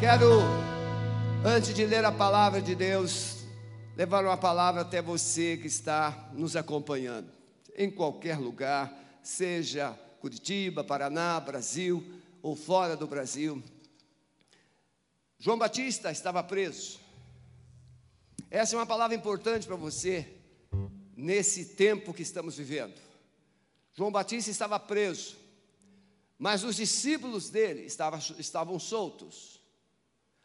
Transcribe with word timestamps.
Quero, 0.00 0.40
antes 1.44 1.74
de 1.74 1.84
ler 1.84 2.02
a 2.06 2.10
palavra 2.10 2.62
de 2.62 2.74
Deus, 2.74 3.44
levar 3.94 4.24
uma 4.24 4.36
palavra 4.38 4.80
até 4.80 5.02
você 5.02 5.58
que 5.58 5.66
está 5.66 6.30
nos 6.32 6.56
acompanhando, 6.56 7.30
em 7.76 7.90
qualquer 7.90 8.38
lugar, 8.38 9.20
seja 9.22 9.92
Curitiba, 10.18 10.82
Paraná, 10.82 11.38
Brasil 11.38 12.02
ou 12.40 12.56
fora 12.56 12.96
do 12.96 13.06
Brasil. 13.06 13.62
João 15.38 15.58
Batista 15.58 16.10
estava 16.10 16.42
preso. 16.42 16.98
Essa 18.50 18.76
é 18.76 18.78
uma 18.78 18.86
palavra 18.86 19.14
importante 19.14 19.66
para 19.66 19.76
você 19.76 20.26
nesse 21.14 21.74
tempo 21.74 22.14
que 22.14 22.22
estamos 22.22 22.56
vivendo. 22.56 22.98
João 23.92 24.10
Batista 24.10 24.50
estava 24.50 24.80
preso, 24.80 25.36
mas 26.38 26.64
os 26.64 26.76
discípulos 26.76 27.50
dele 27.50 27.82
estavam, 27.82 28.78
soltos. 28.78 29.59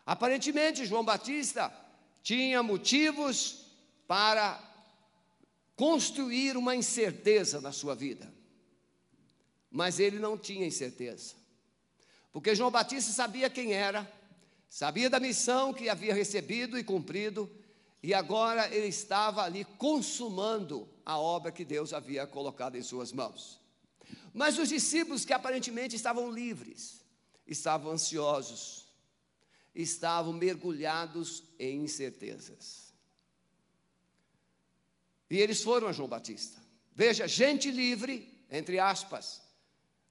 Aparentemente, 0.06 0.86
João 0.86 1.04
Batista 1.04 1.74
tinha 2.21 2.61
motivos 2.61 3.66
para 4.07 4.62
construir 5.75 6.56
uma 6.56 6.75
incerteza 6.75 7.60
na 7.60 7.71
sua 7.71 7.96
vida. 7.96 8.32
Mas 9.71 10.00
ele 10.00 10.20
não 10.20 10.38
tinha 10.38 10.65
incerteza. 10.65 11.36
Porque 12.32 12.56
João 12.56 12.71
Batista 12.71 13.12
sabia 13.12 13.50
quem 13.50 13.74
era, 13.74 14.10
sabia 14.70 15.10
da 15.10 15.20
missão 15.20 15.74
que 15.74 15.89
havia 15.89 16.14
recebido 16.14 16.78
e 16.78 16.84
cumprido, 16.84 17.50
e 18.04 18.14
agora 18.14 18.74
ele 18.74 18.87
estava 18.87 19.43
ali 19.43 19.65
consumando 19.78 20.87
a 21.06 21.18
obra 21.18 21.51
que 21.51 21.65
Deus 21.65 21.93
havia 21.93 22.28
colocado 22.28 22.76
em 22.76 22.84
suas 22.84 23.12
mãos. 23.12 23.60
Mas 24.34 24.60
os 24.60 24.70
discípulos, 24.70 25.26
que 25.26 25.34
aparentemente 25.34 25.96
estavam 25.96 26.29
livres, 26.32 27.01
estavam 27.48 27.92
ansiosos, 27.92 28.85
estavam 29.75 30.32
mergulhados 30.32 31.43
em 31.60 31.84
incertezas. 31.84 32.94
E 35.30 35.38
eles 35.38 35.62
foram 35.62 35.88
a 35.88 35.92
João 35.92 36.08
Batista. 36.08 36.62
Veja, 36.94 37.28
gente 37.28 37.70
livre, 37.70 38.46
entre 38.50 38.80
aspas, 38.80 39.42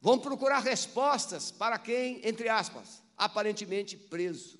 vão 0.00 0.18
procurar 0.18 0.58
respostas 0.58 1.50
para 1.50 1.78
quem, 1.78 2.20
entre 2.26 2.48
aspas, 2.48 3.02
aparentemente 3.16 3.96
preso. 3.96 4.58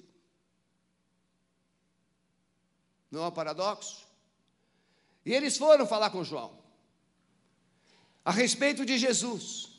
Não 3.11 3.25
é 3.25 3.29
um 3.29 3.33
paradoxo? 3.33 4.07
E 5.25 5.33
eles 5.33 5.57
foram 5.57 5.87
falar 5.87 6.11
com 6.11 6.25
João 6.25 6.65
a 8.25 8.33
respeito 8.33 8.87
de 8.87 8.97
Jesus. 8.97 9.74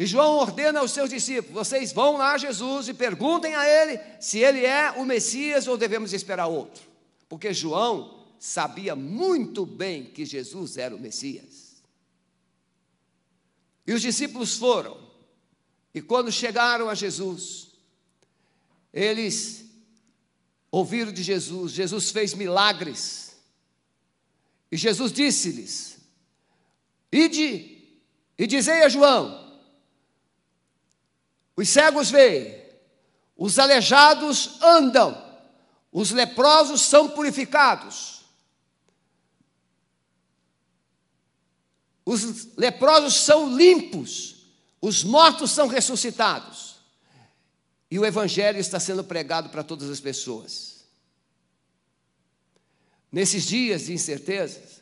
E 0.00 0.06
João 0.06 0.36
ordena 0.36 0.80
aos 0.80 0.92
seus 0.92 1.10
discípulos: 1.10 1.52
vocês 1.52 1.92
vão 1.92 2.16
lá 2.16 2.32
a 2.32 2.38
Jesus 2.38 2.88
e 2.88 2.94
perguntem 2.94 3.54
a 3.54 3.68
ele 3.68 4.00
se 4.18 4.38
ele 4.38 4.64
é 4.64 4.92
o 4.92 5.04
Messias 5.04 5.66
ou 5.66 5.76
devemos 5.76 6.14
esperar 6.14 6.46
outro. 6.46 6.82
Porque 7.28 7.52
João 7.52 8.24
sabia 8.38 8.96
muito 8.96 9.66
bem 9.66 10.06
que 10.06 10.24
Jesus 10.24 10.78
era 10.78 10.96
o 10.96 10.98
Messias. 10.98 11.82
E 13.86 13.92
os 13.92 14.00
discípulos 14.00 14.56
foram, 14.56 14.96
e 15.92 16.00
quando 16.00 16.32
chegaram 16.32 16.88
a 16.88 16.94
Jesus, 16.94 17.68
eles 18.94 19.66
ouviram 20.70 21.12
de 21.12 21.22
Jesus, 21.22 21.72
Jesus 21.72 22.10
fez 22.10 22.32
milagres, 22.32 23.36
e 24.72 24.78
Jesus 24.78 25.12
disse-lhes: 25.12 25.98
Ide 27.12 27.82
e 28.38 28.46
dizei 28.46 28.82
a 28.82 28.88
João: 28.88 29.49
os 31.56 31.68
cegos 31.68 32.10
veem, 32.10 32.60
os 33.36 33.58
aleijados 33.58 34.62
andam, 34.62 35.16
os 35.92 36.10
leprosos 36.10 36.82
são 36.82 37.08
purificados. 37.08 38.20
Os 42.04 42.56
leprosos 42.56 43.14
são 43.14 43.56
limpos, 43.56 44.46
os 44.80 45.04
mortos 45.04 45.50
são 45.50 45.68
ressuscitados. 45.68 46.80
E 47.90 47.98
o 47.98 48.04
Evangelho 48.04 48.58
está 48.58 48.78
sendo 48.80 49.04
pregado 49.04 49.48
para 49.48 49.64
todas 49.64 49.90
as 49.90 50.00
pessoas. 50.00 50.84
Nesses 53.12 53.44
dias 53.44 53.86
de 53.86 53.92
incertezas, 53.92 54.79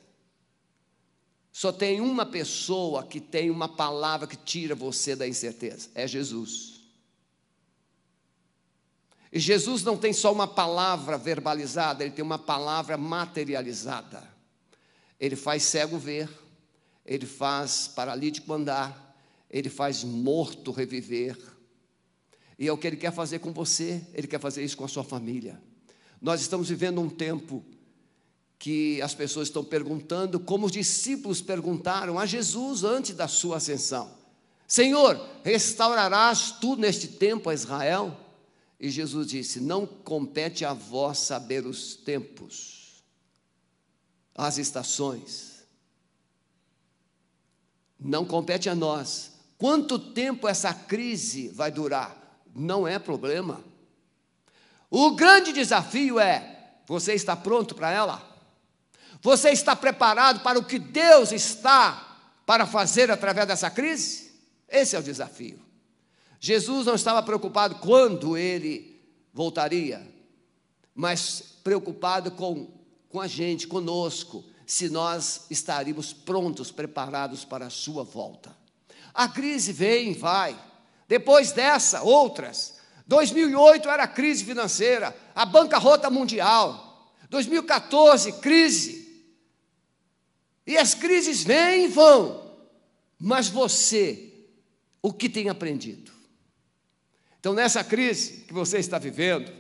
só 1.59 1.73
tem 1.73 2.01
uma 2.01 2.25
pessoa 2.25 3.03
que 3.03 3.19
tem 3.19 3.51
uma 3.51 3.69
palavra 3.69 4.29
que 4.29 4.37
tira 4.37 4.77
você 4.77 5.17
da 5.17 5.27
incerteza: 5.27 5.91
é 5.93 6.07
Jesus. 6.07 6.83
E 9.33 9.41
Jesus 9.41 9.83
não 9.83 9.97
tem 9.97 10.13
só 10.13 10.33
uma 10.33 10.47
palavra 10.47 11.19
verbalizada, 11.19 12.05
ele 12.05 12.13
tem 12.13 12.25
uma 12.25 12.39
palavra 12.39 12.97
materializada. 12.97 14.23
Ele 15.19 15.35
faz 15.35 15.65
cego 15.65 15.99
ver, 15.99 16.31
ele 17.05 17.27
faz 17.27 17.89
paralítico 17.89 18.53
andar, 18.53 19.21
ele 19.51 19.69
faz 19.69 20.05
morto 20.05 20.71
reviver. 20.71 21.37
E 22.57 22.69
é 22.69 22.73
o 22.73 22.79
que 22.79 22.87
ele 22.87 22.97
quer 22.97 23.13
fazer 23.13 23.41
com 23.41 23.53
você, 23.53 24.07
ele 24.15 24.29
quer 24.29 24.39
fazer 24.39 24.63
isso 24.63 24.77
com 24.77 24.85
a 24.85 24.89
sua 24.89 25.03
família. 25.03 25.61
Nós 26.23 26.41
estamos 26.41 26.69
vivendo 26.69 27.01
um 27.01 27.11
tempo 27.11 27.65
que 28.59 29.01
as 29.01 29.15
pessoas 29.15 29.49
estão 29.49 29.65
perguntando, 29.65 30.41
como 30.41 30.67
os 30.67 30.73
discípulos 30.73 31.41
perguntaram 31.41 32.19
a 32.19 32.27
Jesus 32.27 32.83
antes 32.83 33.15
da 33.15 33.29
sua 33.29 33.59
ascensão: 33.59 34.11
Senhor, 34.67 35.19
restaurarás 35.45 36.51
tu 36.61 36.77
neste 36.77 37.09
tempo 37.09 37.49
a 37.49 37.55
Israel? 37.55 38.19
E 38.81 38.91
Jesus 38.91 39.29
disse: 39.29 39.61
Não 39.61 39.87
compete 39.87 40.65
a 40.65 40.73
vós 40.73 41.19
saber 41.19 41.65
os 41.67 41.95
tempos, 41.95 43.03
as 44.35 44.59
estações. 44.59 45.59
Não 47.99 48.25
compete 48.25 48.69
a 48.69 48.75
nós. 48.75 49.33
Quanto 49.57 49.99
tempo 49.99 50.47
essa 50.47 50.73
crise 50.73 51.49
vai 51.49 51.71
durar? 51.71 52.17
Não 52.55 52.87
é 52.87 52.99
problema. 52.99 53.65
O 54.91 55.13
grande 55.13 55.53
desafio 55.53 56.19
é: 56.19 56.75
você 56.87 57.15
está 57.15 57.35
pronto 57.37 57.75
para 57.75 57.91
ela? 57.91 58.28
Você 59.21 59.51
está 59.51 59.75
preparado 59.75 60.41
para 60.41 60.59
o 60.59 60.65
que 60.65 60.79
Deus 60.79 61.33
está 61.33 62.19
para 62.47 62.67
fazer 62.67 63.11
através 63.11 63.47
dessa 63.47 63.71
crise? 63.71 64.33
Esse 64.69 64.97
é 64.97 64.99
o 64.99 65.03
desafio. 65.03 65.61
Jesus 66.41 66.87
não 66.87 66.95
estava 66.95 67.23
preocupado 67.23 67.77
quando 67.77 68.37
ele 68.37 69.03
voltaria, 69.33 70.07
mas 70.95 71.43
preocupado 71.65 72.31
com, 72.31 72.69
com 73.09 73.21
a 73.21 73.27
gente, 73.27 73.67
conosco, 73.67 74.45
se 74.67 74.89
nós 74.89 75.47
estaríamos 75.51 76.13
prontos, 76.13 76.71
preparados 76.71 77.45
para 77.45 77.67
a 77.67 77.71
sua 77.71 78.05
volta. 78.05 78.57
A 79.13 79.29
crise 79.29 79.73
vem 79.73 80.13
e 80.13 80.15
vai. 80.15 80.57
Depois 81.09 81.53
dessa, 81.53 82.03
outras. 82.03 82.79
2008 83.07 83.89
era 83.89 84.07
crise 84.07 84.45
financeira, 84.45 85.17
a 85.35 85.47
bancarrota 85.47 86.11
mundial. 86.11 87.15
2014, 87.31 88.33
crise. 88.33 89.08
E 90.69 90.77
as 90.77 90.93
crises 90.93 91.43
vêm 91.43 91.87
e 91.87 91.89
vão. 91.89 92.55
Mas 93.19 93.49
você, 93.49 94.31
o 95.01 95.15
que 95.15 95.27
tem 95.27 95.49
aprendido? 95.49 96.13
Então, 97.41 97.55
nessa 97.55 97.83
crise 97.83 98.45
que 98.45 98.53
você 98.53 98.77
está 98.77 98.99
vivendo, 98.99 99.51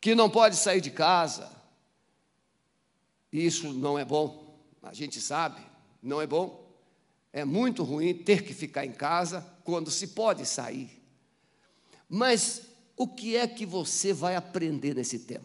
que 0.00 0.14
não 0.14 0.30
pode 0.30 0.54
sair 0.54 0.80
de 0.80 0.92
casa, 0.92 1.50
isso 3.32 3.72
não 3.72 3.98
é 3.98 4.04
bom, 4.04 4.56
a 4.80 4.94
gente 4.94 5.20
sabe, 5.20 5.60
não 6.00 6.22
é 6.22 6.26
bom. 6.26 6.64
É 7.32 7.44
muito 7.44 7.82
ruim 7.82 8.14
ter 8.14 8.44
que 8.44 8.54
ficar 8.54 8.86
em 8.86 8.92
casa 8.92 9.44
quando 9.64 9.90
se 9.90 10.06
pode 10.08 10.46
sair. 10.46 11.02
Mas 12.08 12.62
o 12.96 13.08
que 13.08 13.36
é 13.36 13.48
que 13.48 13.66
você 13.66 14.12
vai 14.12 14.36
aprender 14.36 14.94
nesse 14.94 15.18
tempo? 15.18 15.44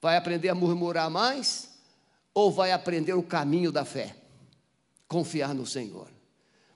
Vai 0.00 0.16
aprender 0.16 0.48
a 0.50 0.54
murmurar 0.54 1.10
mais? 1.10 1.69
Ou 2.34 2.50
vai 2.50 2.72
aprender 2.72 3.14
o 3.14 3.22
caminho 3.22 3.72
da 3.72 3.84
fé? 3.84 4.16
Confiar 5.08 5.54
no 5.54 5.66
Senhor. 5.66 6.08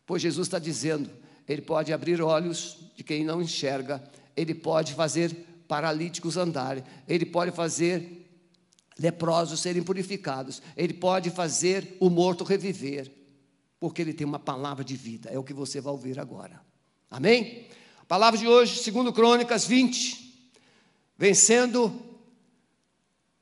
Pois 0.06 0.21
Jesus 0.21 0.47
está 0.47 0.59
dizendo: 0.59 1.11
Ele 1.49 1.62
pode 1.62 1.93
abrir 1.93 2.21
olhos 2.21 2.79
de 2.97 3.03
quem 3.03 3.25
não 3.25 3.41
enxerga, 3.41 4.03
Ele 4.37 4.55
pode 4.55 4.95
fazer 4.95 5.35
paralíticos 5.67 6.37
andarem, 6.37 6.85
Ele 7.09 7.25
pode 7.25 7.51
fazer 7.53 8.23
leprosos 8.99 9.61
serem 9.61 9.83
purificados, 9.83 10.62
Ele 10.77 10.95
pode 10.95 11.31
fazer 11.31 11.97
o 12.01 12.09
morto 12.11 12.45
reviver, 12.45 13.11
porque 13.81 14.03
Ele 14.03 14.12
tem 14.12 14.27
uma 14.27 14.39
palavra 14.39 14.85
de 14.85 14.97
vida, 14.97 15.31
é 15.31 15.39
o 15.39 15.45
que 15.45 15.55
você 15.55 15.81
vai 15.81 15.93
ouvir 15.93 16.19
agora. 16.19 16.61
Amém? 17.11 17.69
A 18.01 18.05
palavra 18.05 18.39
de 18.39 18.47
hoje, 18.47 18.83
segundo 18.83 19.12
Crônicas 19.12 19.67
20, 19.67 20.51
vencendo 21.17 21.93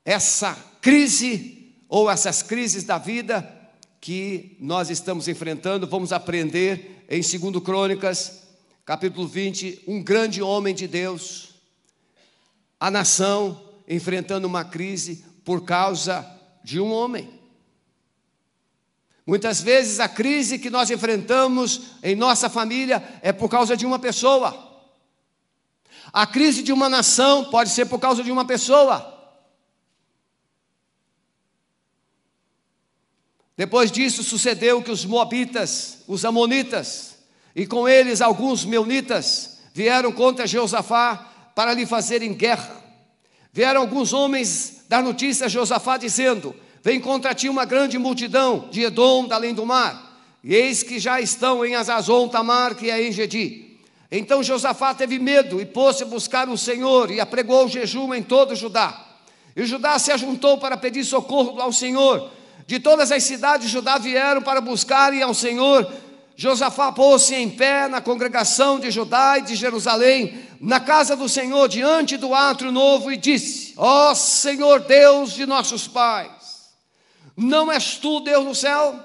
essa 0.05 0.55
crise 0.81 1.62
ou 1.93 2.09
essas 2.09 2.41
crises 2.41 2.83
da 2.83 2.97
vida 2.97 3.47
que 4.01 4.57
nós 4.59 4.89
estamos 4.89 5.27
enfrentando, 5.27 5.85
vamos 5.85 6.11
aprender 6.11 7.05
em 7.07 7.21
2 7.21 7.63
Crônicas 7.63 8.47
capítulo 8.83 9.27
20, 9.27 9.83
um 9.85 10.01
grande 10.01 10.41
homem 10.41 10.73
de 10.73 10.87
Deus, 10.87 11.53
a 12.79 12.89
nação 12.89 13.61
enfrentando 13.87 14.47
uma 14.47 14.65
crise 14.65 15.23
por 15.45 15.65
causa 15.65 16.27
de 16.63 16.79
um 16.79 16.91
homem. 16.91 17.29
Muitas 19.23 19.61
vezes 19.61 19.99
a 19.99 20.09
crise 20.09 20.57
que 20.57 20.71
nós 20.71 20.89
enfrentamos 20.89 21.91
em 22.01 22.15
nossa 22.15 22.49
família 22.49 23.03
é 23.21 23.31
por 23.31 23.49
causa 23.49 23.77
de 23.77 23.85
uma 23.85 23.99
pessoa. 23.99 24.81
A 26.11 26.25
crise 26.25 26.63
de 26.63 26.73
uma 26.73 26.89
nação 26.89 27.51
pode 27.51 27.69
ser 27.69 27.85
por 27.85 27.99
causa 27.99 28.23
de 28.23 28.31
uma 28.31 28.45
pessoa. 28.45 29.12
Depois 33.55 33.91
disso 33.91 34.23
sucedeu 34.23 34.81
que 34.81 34.91
os 34.91 35.05
moabitas, 35.05 35.99
os 36.07 36.25
amonitas, 36.25 37.17
e 37.55 37.67
com 37.67 37.87
eles 37.87 38.19
alguns 38.19 38.65
meunitas, 38.65 39.59
vieram 39.73 40.11
contra 40.11 40.47
Josafá 40.47 41.51
para 41.55 41.73
lhe 41.73 41.85
fazerem 41.85 42.33
guerra. 42.33 42.81
Vieram 43.51 43.81
alguns 43.81 44.11
homens 44.11 44.83
dar 44.89 45.03
notícia 45.03 45.45
a 45.45 45.49
Josafá 45.49 45.97
dizendo: 45.97 46.55
Vem 46.81 46.99
contra 46.99 47.35
ti 47.35 47.47
uma 47.47 47.65
grande 47.65 47.99
multidão 47.99 48.67
de 48.71 48.81
Edom, 48.81 49.27
da 49.27 49.35
além 49.35 49.53
do 49.53 49.65
mar, 49.65 50.19
e 50.43 50.55
eis 50.55 50.81
que 50.81 50.99
já 50.99 51.21
estão 51.21 51.63
em 51.63 51.75
Azazon 51.75 52.27
Tamar, 52.27 52.75
que 52.75 52.89
é 52.89 53.07
em 53.07 53.11
Gedi. 53.11 53.77
Então 54.11 54.43
Josafá 54.43 54.93
teve 54.93 55.17
medo 55.17 55.61
e 55.61 55.65
pôs-se 55.65 56.05
buscar 56.05 56.49
o 56.49 56.57
Senhor 56.57 57.09
e 57.09 57.19
apregou 57.19 57.65
o 57.65 57.67
jejum 57.67 58.13
em 58.13 58.21
todo 58.21 58.55
Judá. 58.55 59.07
E 59.55 59.65
Judá 59.65 59.97
se 59.97 60.11
ajuntou 60.11 60.57
para 60.57 60.75
pedir 60.75 61.03
socorro 61.03 61.59
ao 61.61 61.71
Senhor. 61.71 62.31
De 62.65 62.79
todas 62.79 63.11
as 63.11 63.23
cidades 63.23 63.67
de 63.67 63.73
Judá 63.73 63.97
vieram 63.97 64.41
para 64.41 64.61
buscarem 64.61 65.21
ao 65.21 65.33
Senhor. 65.33 65.91
Josafá 66.35 66.91
pôs-se 66.91 67.35
em 67.35 67.49
pé 67.49 67.87
na 67.87 68.01
congregação 68.01 68.79
de 68.79 68.89
Judá 68.89 69.37
e 69.37 69.43
de 69.43 69.55
Jerusalém, 69.55 70.47
na 70.59 70.79
casa 70.79 71.15
do 71.15 71.29
Senhor, 71.29 71.67
diante 71.67 72.17
do 72.17 72.33
átrio 72.33 72.71
novo, 72.71 73.11
e 73.11 73.17
disse: 73.17 73.73
Ó 73.77 74.11
oh, 74.11 74.15
Senhor 74.15 74.79
Deus 74.81 75.33
de 75.33 75.45
nossos 75.45 75.87
pais, 75.87 76.71
não 77.35 77.71
és 77.71 77.97
tu 77.97 78.19
Deus 78.21 78.45
no 78.45 78.55
céu? 78.55 78.99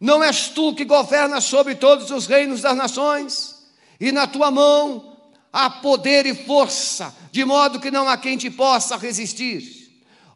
Não 0.00 0.22
és 0.22 0.48
tu 0.48 0.74
que 0.74 0.84
governas 0.84 1.44
sobre 1.44 1.74
todos 1.74 2.10
os 2.10 2.26
reinos 2.26 2.60
das 2.60 2.76
nações? 2.76 3.62
E 4.00 4.10
na 4.10 4.26
tua 4.26 4.50
mão 4.50 5.16
há 5.52 5.68
poder 5.70 6.26
e 6.26 6.34
força, 6.34 7.14
de 7.30 7.44
modo 7.44 7.78
que 7.78 7.90
não 7.90 8.08
há 8.08 8.16
quem 8.16 8.36
te 8.36 8.50
possa 8.50 8.96
resistir. 8.96 9.81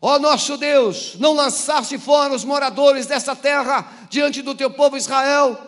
Ó 0.01 0.19
nosso 0.19 0.57
Deus, 0.57 1.17
não 1.19 1.33
lançaste 1.33 1.99
fora 1.99 2.35
os 2.35 2.45
moradores 2.45 3.07
desta 3.07 3.35
terra 3.35 3.87
diante 4.11 4.43
do 4.43 4.55
teu 4.55 4.71
povo 4.71 4.97
Israel, 4.97 5.59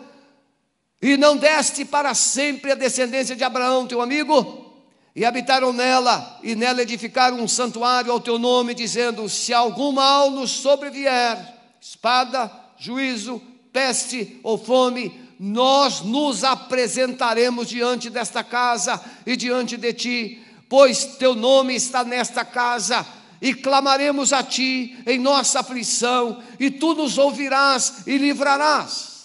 e 1.01 1.17
não 1.17 1.37
deste 1.37 1.85
para 1.85 2.13
sempre 2.13 2.71
a 2.71 2.75
descendência 2.75 3.35
de 3.35 3.43
Abraão, 3.43 3.87
teu 3.87 4.01
amigo? 4.01 4.65
E 5.15 5.25
habitaram 5.25 5.73
nela, 5.73 6.39
e 6.43 6.55
nela 6.55 6.81
edificaram 6.81 7.39
um 7.39 7.47
santuário 7.47 8.11
ao 8.11 8.19
teu 8.19 8.37
nome, 8.37 8.73
dizendo: 8.73 9.27
Se 9.27 9.53
algum 9.53 9.91
mal 9.91 10.29
nos 10.29 10.51
sobrevier, 10.51 11.37
espada, 11.81 12.51
juízo, 12.77 13.41
peste 13.73 14.39
ou 14.43 14.57
fome, 14.57 15.27
nós 15.39 16.01
nos 16.01 16.43
apresentaremos 16.43 17.67
diante 17.67 18.09
desta 18.09 18.43
casa 18.43 19.01
e 19.25 19.35
diante 19.35 19.77
de 19.77 19.93
ti, 19.93 20.43
pois 20.67 21.05
teu 21.17 21.33
nome 21.33 21.75
está 21.75 22.03
nesta 22.03 22.43
casa 22.43 23.05
e 23.41 23.53
clamaremos 23.53 24.33
a 24.33 24.43
Ti 24.43 24.97
em 25.05 25.19
nossa 25.19 25.59
aflição, 25.59 26.41
e 26.59 26.69
Tu 26.69 26.93
nos 26.93 27.17
ouvirás 27.17 28.03
e 28.07 28.17
livrarás. 28.17 29.19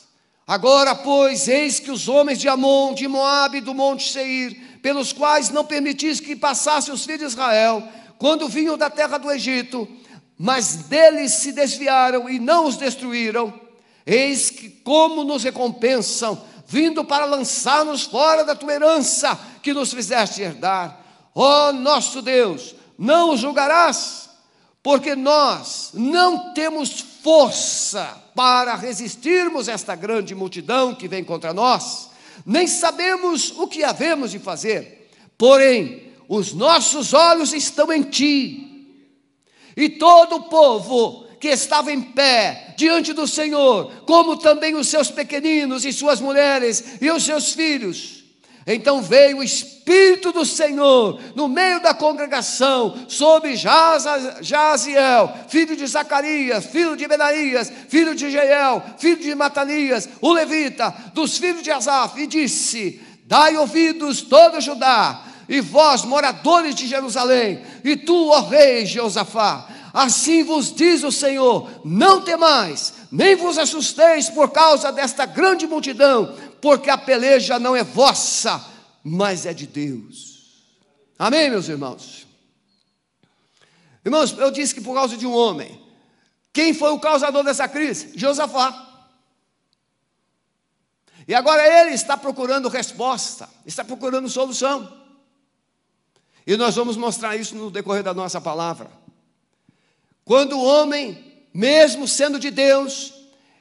Agora, 0.47 0.95
pois, 0.95 1.49
eis 1.49 1.81
que 1.81 1.91
os 1.91 2.07
homens 2.07 2.39
de 2.39 2.49
Amon, 2.49 2.93
de 2.95 3.09
Moabe 3.09 3.59
e 3.59 3.63
do 3.63 3.75
monte 3.75 4.13
Seir, 4.13 4.79
pelos 4.83 5.13
quais 5.13 5.49
não 5.49 5.65
permitiste 5.65 6.23
que 6.23 6.37
passassem 6.37 6.93
os 6.93 7.05
filhos 7.05 7.21
de 7.21 7.27
Israel, 7.29 7.83
quando 8.19 8.49
vinham 8.49 8.77
da 8.77 8.91
terra 8.91 9.17
do 9.17 9.31
Egito, 9.31 9.89
mas 10.39 10.77
deles 10.77 11.33
se 11.33 11.53
desviaram 11.53 12.29
e 12.29 12.39
não 12.39 12.67
os 12.67 12.77
destruíram, 12.77 13.53
eis 14.05 14.51
que 14.51 14.69
como 14.69 15.25
nos 15.25 15.43
recompensam, 15.43 16.43
vindo 16.67 17.05
para 17.05 17.25
lançar-nos 17.25 18.03
fora 18.03 18.45
da 18.45 18.55
tua 18.55 18.75
herança 18.75 19.39
que 19.63 19.73
nos 19.73 19.93
fizeste 19.93 20.43
herdar. 20.43 21.01
Ó 21.35 21.73
nosso 21.73 22.21
Deus, 22.21 22.75
não 22.99 23.31
o 23.31 23.37
julgarás, 23.37 24.29
porque 24.83 25.17
nós 25.17 25.91
não 25.95 26.53
temos 26.53 27.01
força 27.23 28.23
para 28.35 28.75
resistirmos 28.75 29.69
esta 29.69 29.95
grande 29.95 30.35
multidão 30.35 30.95
que 30.95 31.09
vem 31.09 31.25
contra 31.25 31.55
nós, 31.55 32.11
nem 32.45 32.67
sabemos 32.67 33.53
o 33.57 33.67
que 33.67 33.83
havemos 33.83 34.31
de 34.31 34.39
fazer, 34.39 35.11
porém, 35.39 36.13
os 36.29 36.53
nossos 36.53 37.15
olhos 37.15 37.53
estão 37.53 37.93
em 37.93 38.03
ti, 38.03 38.65
e 39.77 39.89
todo 39.89 40.37
o 40.37 40.43
povo 40.45 41.25
que 41.41 41.49
estava 41.49 41.93
em 41.93 42.01
pé 42.01 42.75
diante 42.77 43.13
do 43.13 43.27
Senhor, 43.27 43.91
como 44.07 44.37
também 44.37 44.75
os 44.75 44.89
seus 44.89 45.11
pequeninos 45.11 45.85
e 45.85 45.93
suas 45.93 46.21
mulheres 46.21 46.83
e 47.01 47.11
os 47.11 47.25
seus 47.25 47.53
filhos, 47.53 48.24
então 48.67 49.03
veio 49.03 49.39
o 49.39 49.43
Espírito 49.43 50.33
do 50.33 50.45
Senhor 50.45 51.21
no 51.35 51.49
meio 51.49 51.81
da 51.81 51.93
congregação 51.93 53.05
sobre 53.09 53.57
Jaziel, 53.57 55.35
filho 55.49 55.77
de 55.77 55.87
Zacarias, 55.87 56.65
filho 56.65 56.97
de 56.97 57.07
Benaías, 57.07 57.71
filho 57.89 58.15
de 58.15 58.31
Jeiel, 58.31 58.83
filho 58.97 59.21
de 59.21 59.35
Matanias, 59.35 60.09
o 60.21 60.33
levita, 60.33 60.95
dos 61.13 61.37
filhos 61.37 61.63
de 61.63 61.71
Asaf, 61.71 62.19
e 62.19 62.27
disse: 62.27 63.01
Dai 63.27 63.57
ouvidos 63.57 64.23
todo 64.23 64.61
Judá, 64.61 65.23
e 65.47 65.61
vós, 65.61 66.03
moradores 66.05 66.75
de 66.75 66.87
Jerusalém, 66.87 67.63
e 67.85 67.97
tu, 67.97 68.31
ó 68.31 68.41
rei 68.41 68.87
Jeosafá, 68.87 69.69
assim 69.93 70.43
vos 70.43 70.75
diz 70.75 71.05
o 71.05 71.13
Senhor: 71.13 71.71
não 71.85 72.23
temais, 72.23 72.95
nem 73.13 73.37
vos 73.37 73.59
assusteis 73.59 74.29
por 74.29 74.51
causa 74.51 74.91
desta 74.91 75.25
grande 75.25 75.67
multidão, 75.67 76.35
porque 76.65 76.89
a 76.89 76.97
peleja 76.97 77.59
não 77.59 77.77
é 77.77 77.85
vossa, 77.85 78.65
mas 79.03 79.45
é 79.45 79.53
de 79.53 79.67
Deus. 79.67 80.65
Amém, 81.19 81.51
meus 81.51 81.69
irmãos? 81.69 82.27
Irmãos, 84.03 84.33
eu 84.39 84.51
disse 84.51 84.75
que 84.75 84.81
por 84.81 84.95
causa 84.95 85.15
de 85.15 85.27
um 85.27 85.35
homem, 85.35 85.79
quem 86.55 86.73
foi 86.73 86.91
o 86.93 86.99
causador 86.99 87.45
dessa 87.45 87.69
crise? 87.69 88.13
Josafá. 88.17 89.05
E 91.29 91.35
agora 91.35 91.83
ele 91.83 91.91
está 91.91 92.17
procurando 92.17 92.71
resposta, 92.71 93.47
está 93.67 93.85
procurando 93.85 94.27
solução. 94.31 94.91
E 96.47 96.57
nós 96.57 96.75
vamos 96.75 96.97
mostrar 96.97 97.37
isso 97.37 97.55
no 97.55 97.71
decorrer 97.71 98.03
da 98.03 98.15
nossa 98.15 98.41
palavra. 98.41 98.91
Quando 100.25 100.57
o 100.57 100.65
homem, 100.65 101.47
mesmo 101.53 102.09
sendo 102.09 102.39
de 102.39 102.51
Deus, 102.51 103.13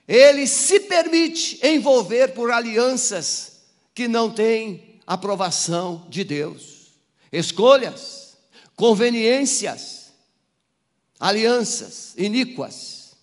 ele 0.08 0.46
se 0.48 0.82
permite 0.82 1.66
envolver 1.66 2.34
por 2.34 2.52
alianças 2.52 3.62
que 3.94 4.08
não 4.08 4.30
têm 4.30 5.00
aprovação 5.08 6.06
de 6.10 6.24
Deus. 6.24 6.94
Escolhas, 7.32 8.38
conveniências, 8.76 10.12
alianças 11.20 12.14
iníquas. 12.18 13.16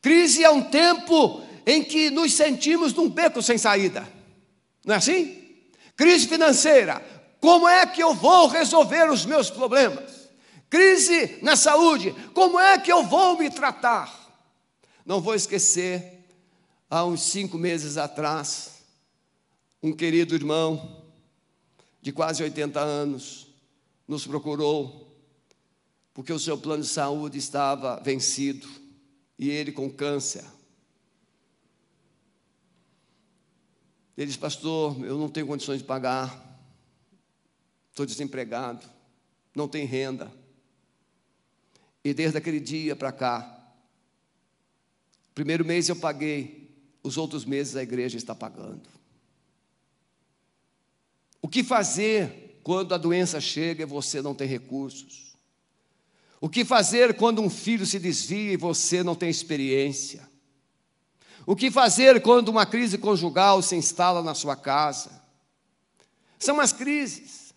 Crise 0.00 0.44
é 0.44 0.50
um 0.50 0.62
tempo 0.62 1.42
em 1.66 1.82
que 1.82 2.10
nos 2.10 2.34
sentimos 2.34 2.92
num 2.92 3.08
beco 3.08 3.42
sem 3.42 3.58
saída. 3.58 4.06
Não 4.84 4.94
é 4.94 4.98
assim? 4.98 5.36
Crise 5.96 6.26
financeira. 6.26 7.02
Como 7.40 7.68
é 7.68 7.86
que 7.86 8.02
eu 8.02 8.14
vou 8.14 8.46
resolver 8.46 9.10
os 9.10 9.24
meus 9.24 9.50
problemas? 9.50 10.28
Crise 10.70 11.38
na 11.42 11.56
saúde. 11.56 12.14
Como 12.34 12.58
é 12.58 12.78
que 12.78 12.92
eu 12.92 13.04
vou 13.04 13.38
me 13.38 13.50
tratar? 13.50 14.17
Não 15.08 15.22
vou 15.22 15.34
esquecer, 15.34 16.22
há 16.90 17.02
uns 17.02 17.22
cinco 17.22 17.56
meses 17.56 17.96
atrás, 17.96 18.82
um 19.82 19.90
querido 19.90 20.34
irmão 20.34 21.02
de 22.02 22.12
quase 22.12 22.42
80 22.42 22.78
anos 22.78 23.46
nos 24.06 24.26
procurou 24.26 25.18
porque 26.12 26.30
o 26.30 26.38
seu 26.38 26.58
plano 26.58 26.82
de 26.82 26.90
saúde 26.90 27.38
estava 27.38 27.98
vencido 28.02 28.68
e 29.38 29.48
ele 29.48 29.72
com 29.72 29.90
câncer. 29.90 30.44
Ele 34.14 34.26
disse, 34.26 34.38
pastor, 34.38 35.02
eu 35.02 35.16
não 35.16 35.30
tenho 35.30 35.46
condições 35.46 35.78
de 35.78 35.84
pagar, 35.84 36.60
estou 37.88 38.04
desempregado, 38.04 38.86
não 39.54 39.68
tenho 39.68 39.88
renda. 39.88 40.30
E 42.04 42.12
desde 42.12 42.36
aquele 42.36 42.60
dia 42.60 42.94
para 42.94 43.10
cá, 43.10 43.57
Primeiro 45.38 45.64
mês 45.64 45.88
eu 45.88 45.94
paguei, 45.94 46.68
os 47.00 47.16
outros 47.16 47.44
meses 47.44 47.76
a 47.76 47.82
igreja 47.84 48.16
está 48.16 48.34
pagando. 48.34 48.88
O 51.40 51.46
que 51.46 51.62
fazer 51.62 52.58
quando 52.64 52.92
a 52.92 52.98
doença 52.98 53.40
chega 53.40 53.84
e 53.84 53.86
você 53.86 54.20
não 54.20 54.34
tem 54.34 54.48
recursos? 54.48 55.36
O 56.40 56.48
que 56.48 56.64
fazer 56.64 57.14
quando 57.14 57.40
um 57.40 57.48
filho 57.48 57.86
se 57.86 58.00
desvia 58.00 58.54
e 58.54 58.56
você 58.56 59.04
não 59.04 59.14
tem 59.14 59.30
experiência? 59.30 60.28
O 61.46 61.54
que 61.54 61.70
fazer 61.70 62.20
quando 62.20 62.48
uma 62.48 62.66
crise 62.66 62.98
conjugal 62.98 63.62
se 63.62 63.76
instala 63.76 64.20
na 64.24 64.34
sua 64.34 64.56
casa? 64.56 65.22
são 66.36 66.58
as 66.58 66.72
crises. 66.72 67.54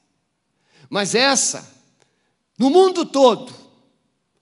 Mas 0.88 1.15
essa, 1.15 1.67
no 2.59 2.69
mundo 2.69 3.07
todo, 3.07 3.51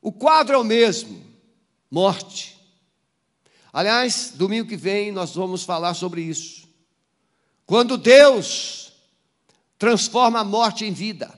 o 0.01 0.12
quadro 0.12 0.55
é 0.55 0.58
o 0.58 0.63
mesmo: 0.65 1.24
morte. 1.89 2.59
Aliás, 3.72 4.34
domingo 4.36 4.68
que 4.68 4.78
vem 4.78 5.12
nós 5.12 5.36
vamos 5.36 5.64
falar 5.64 5.94
sobre 5.94 6.22
isso. 6.22 6.68
Quando 7.66 7.98
Deus 7.98 8.80
transforma 9.80 10.42
a 10.42 10.44
morte 10.44 10.84
em 10.84 10.92
vida. 10.92 11.34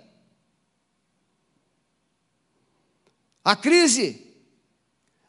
A 3.45 3.55
crise, 3.55 4.27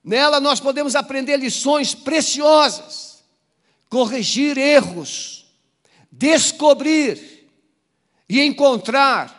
nela 0.03 0.41
nós 0.41 0.59
podemos 0.59 0.97
aprender 0.97 1.37
lições 1.37 1.95
preciosas, 1.95 3.23
corrigir 3.89 4.57
erros, 4.57 5.47
descobrir 6.11 7.47
e 8.29 8.41
encontrar 8.41 9.39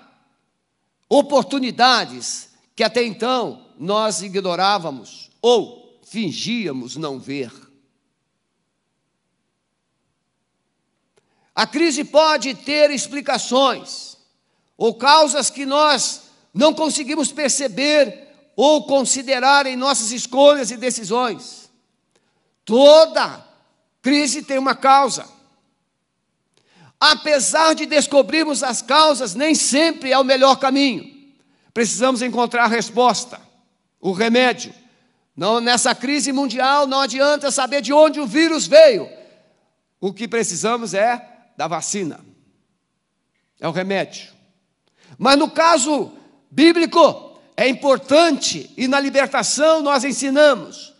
oportunidades 1.10 2.50
que 2.75 2.84
até 2.84 3.03
então 3.03 3.67
nós 3.77 4.22
ignorávamos 4.22 5.32
ou 5.41 5.82
fingíamos 6.13 6.96
não 6.96 7.20
ver. 7.20 7.51
A 11.55 11.65
crise 11.65 12.03
pode 12.03 12.53
ter 12.53 12.91
explicações 12.91 14.15
ou 14.77 14.93
causas 14.93 15.50
que 15.50 15.65
nós 15.65 16.25
não 16.53 16.72
conseguimos 16.72 17.32
perceber 17.32 18.27
ou 18.55 18.86
considerar 18.86 19.65
em 19.65 19.75
nossas 19.75 20.12
escolhas 20.12 20.70
e 20.70 20.77
decisões. 20.77 21.72
Toda 22.63 23.43
crise 24.00 24.43
tem 24.43 24.60
uma 24.60 24.75
causa. 24.75 25.27
Apesar 27.00 27.74
de 27.74 27.88
descobrirmos 27.88 28.62
as 28.62 28.84
causas, 28.84 29.34
nem 29.34 29.55
sempre 29.55 30.12
é 30.12 30.20
o 30.20 30.24
melhor 30.24 30.58
caminho. 30.58 31.12
Precisamos 31.74 32.22
encontrar 32.22 32.65
a 32.65 32.67
resposta, 32.67 33.41
o 34.00 34.12
remédio. 34.12 34.82
Não, 35.35 35.59
nessa 35.59 35.95
crise 35.95 36.31
mundial 36.31 36.85
não 36.85 37.01
adianta 37.01 37.51
saber 37.51 37.81
de 37.81 37.91
onde 37.91 38.19
o 38.19 38.27
vírus 38.27 38.67
veio. 38.67 39.09
O 39.99 40.13
que 40.13 40.27
precisamos 40.27 40.93
é 40.93 41.49
da 41.57 41.67
vacina. 41.67 42.19
É 43.59 43.67
o 43.67 43.71
remédio. 43.71 44.31
Mas 45.17 45.37
no 45.37 45.49
caso 45.49 46.11
bíblico, 46.51 47.39
é 47.55 47.67
importante 47.67 48.71
e 48.77 48.87
na 48.87 48.99
libertação 48.99 49.81
nós 49.81 50.03
ensinamos. 50.03 50.93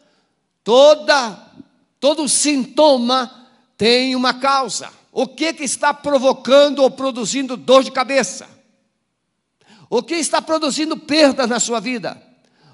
Toda 0.64 1.52
todo 2.00 2.28
sintoma 2.28 3.48
tem 3.78 4.16
uma 4.16 4.34
causa. 4.34 4.90
O 5.12 5.28
que, 5.28 5.54
que 5.54 5.64
está 5.64 5.94
provocando 5.94 6.80
ou 6.80 6.90
produzindo 6.90 7.56
dor 7.56 7.84
de 7.84 7.92
cabeça? 7.92 8.48
O 9.90 10.02
que 10.02 10.16
está 10.16 10.42
produzindo 10.42 10.98
perdas 10.98 11.48
na 11.48 11.60
sua 11.60 11.80
vida? 11.80 12.22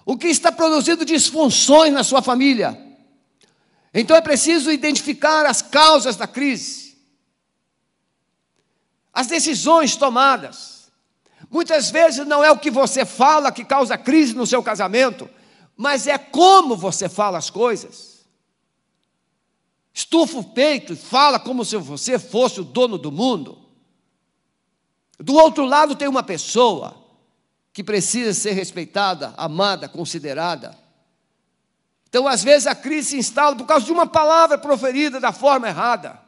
O 0.10 0.18
que 0.18 0.26
está 0.26 0.52
produzindo 0.52 1.06
disfunções 1.06 1.94
na 1.94 2.04
sua 2.04 2.20
família? 2.20 2.76
Então 3.94 4.18
é 4.18 4.22
preciso 4.22 4.72
identificar 4.72 5.46
as 5.46 5.62
causas 5.62 6.16
da 6.16 6.26
crise, 6.26 6.98
as 9.14 9.28
decisões 9.28 9.96
tomadas. 9.96 10.92
Muitas 11.48 11.92
vezes 11.92 12.26
não 12.26 12.44
é 12.44 12.50
o 12.50 12.58
que 12.58 12.72
você 12.72 13.06
fala 13.06 13.52
que 13.52 13.64
causa 13.64 14.00
crise 14.00 14.34
no 14.34 14.48
seu 14.48 14.64
casamento, 14.64 15.30
mas 15.78 16.08
é 16.08 16.18
como 16.18 16.76
você 16.76 17.08
fala 17.08 17.38
as 17.38 17.52
coisas. 17.52 18.26
Estufa 19.94 20.40
o 20.40 20.44
peito 20.44 20.94
e 20.94 20.96
fala 20.96 21.40
como 21.40 21.64
se 21.64 21.78
você 21.78 22.18
fosse 22.18 22.60
o 22.60 22.64
dono 22.64 22.98
do 22.98 23.12
mundo. 23.12 23.60
Do 25.20 25.36
outro 25.36 25.66
lado 25.66 25.96
tem 25.96 26.08
uma 26.08 26.24
pessoa 26.24 26.99
que 27.74 27.84
precisa 27.84 28.34
ser 28.34 28.52
respeitada, 28.52 29.34
amada, 29.38 29.88
considerada. 29.88 30.78
Então, 32.08 32.28
às 32.28 32.44
vezes, 32.44 32.66
a 32.66 32.74
crise 32.74 33.12
se 33.12 33.18
instala 33.18 33.56
por 33.56 33.68
causa 33.68 33.86
de 33.86 33.92
uma 33.92 34.08
palavra 34.08 34.58
proferida 34.58 35.20
da 35.20 35.32
forma 35.32 35.68
errada. 35.68 36.20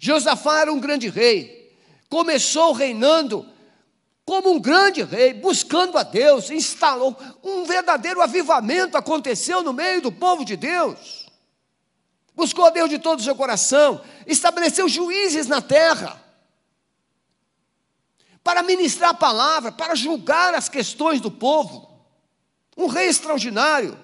Josafá 0.00 0.60
era 0.60 0.72
um 0.72 0.80
grande 0.80 1.08
rei, 1.08 1.76
começou 2.08 2.72
reinando 2.72 3.46
como 4.24 4.52
um 4.52 4.60
grande 4.60 5.02
rei, 5.02 5.34
buscando 5.34 5.98
a 5.98 6.02
Deus, 6.02 6.50
instalou 6.50 7.16
um 7.42 7.64
verdadeiro 7.64 8.22
avivamento 8.22 8.96
aconteceu 8.96 9.62
no 9.62 9.72
meio 9.72 10.00
do 10.00 10.12
povo 10.12 10.44
de 10.44 10.56
Deus. 10.56 11.26
Buscou 12.34 12.64
a 12.64 12.70
Deus 12.70 12.88
de 12.88 12.98
todo 12.98 13.18
o 13.18 13.22
seu 13.22 13.34
coração, 13.34 14.00
estabeleceu 14.26 14.88
juízes 14.88 15.46
na 15.46 15.60
terra 15.60 16.29
para 18.42 18.62
ministrar 18.62 19.10
a 19.10 19.14
palavra, 19.14 19.70
para 19.70 19.94
julgar 19.94 20.54
as 20.54 20.68
questões 20.68 21.20
do 21.20 21.30
povo. 21.30 21.90
Um 22.76 22.86
rei 22.86 23.08
extraordinário. 23.08 23.98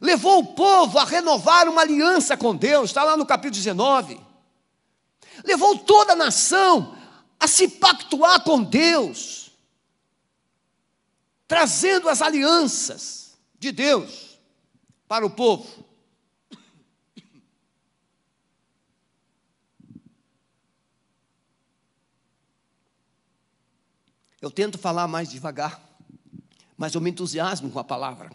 Levou 0.00 0.40
o 0.40 0.54
povo 0.54 0.98
a 0.98 1.04
renovar 1.04 1.68
uma 1.68 1.80
aliança 1.80 2.36
com 2.36 2.54
Deus, 2.54 2.90
está 2.90 3.02
lá 3.02 3.16
no 3.16 3.24
capítulo 3.24 3.56
19. 3.56 4.20
Levou 5.44 5.78
toda 5.78 6.12
a 6.12 6.16
nação 6.16 6.96
a 7.38 7.46
se 7.46 7.68
pactuar 7.68 8.42
com 8.42 8.62
Deus, 8.62 9.50
trazendo 11.46 12.08
as 12.08 12.20
alianças 12.20 13.36
de 13.58 13.72
Deus 13.72 14.38
para 15.08 15.24
o 15.24 15.30
povo. 15.30 15.85
Eu 24.46 24.50
tento 24.52 24.78
falar 24.78 25.08
mais 25.08 25.28
devagar, 25.28 25.82
mas 26.78 26.94
eu 26.94 27.00
me 27.00 27.10
entusiasmo 27.10 27.68
com 27.68 27.80
a 27.80 27.84
palavra. 27.84 28.30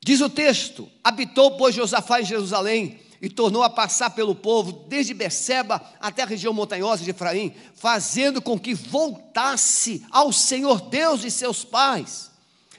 Diz 0.00 0.20
o 0.20 0.30
texto: 0.30 0.88
habitou, 1.02 1.56
pois, 1.56 1.74
Josafá 1.74 2.20
em 2.20 2.24
Jerusalém 2.24 3.00
e 3.20 3.28
tornou 3.28 3.64
a 3.64 3.68
passar 3.68 4.10
pelo 4.10 4.36
povo, 4.36 4.84
desde 4.86 5.14
Beceba 5.14 5.84
até 5.98 6.22
a 6.22 6.26
região 6.26 6.52
montanhosa 6.52 7.02
de 7.02 7.10
Efraim, 7.10 7.52
fazendo 7.74 8.40
com 8.40 8.56
que 8.56 8.72
voltasse 8.72 10.06
ao 10.08 10.32
Senhor 10.32 10.82
Deus 10.82 11.22
de 11.22 11.30
seus 11.32 11.64
pais. 11.64 12.30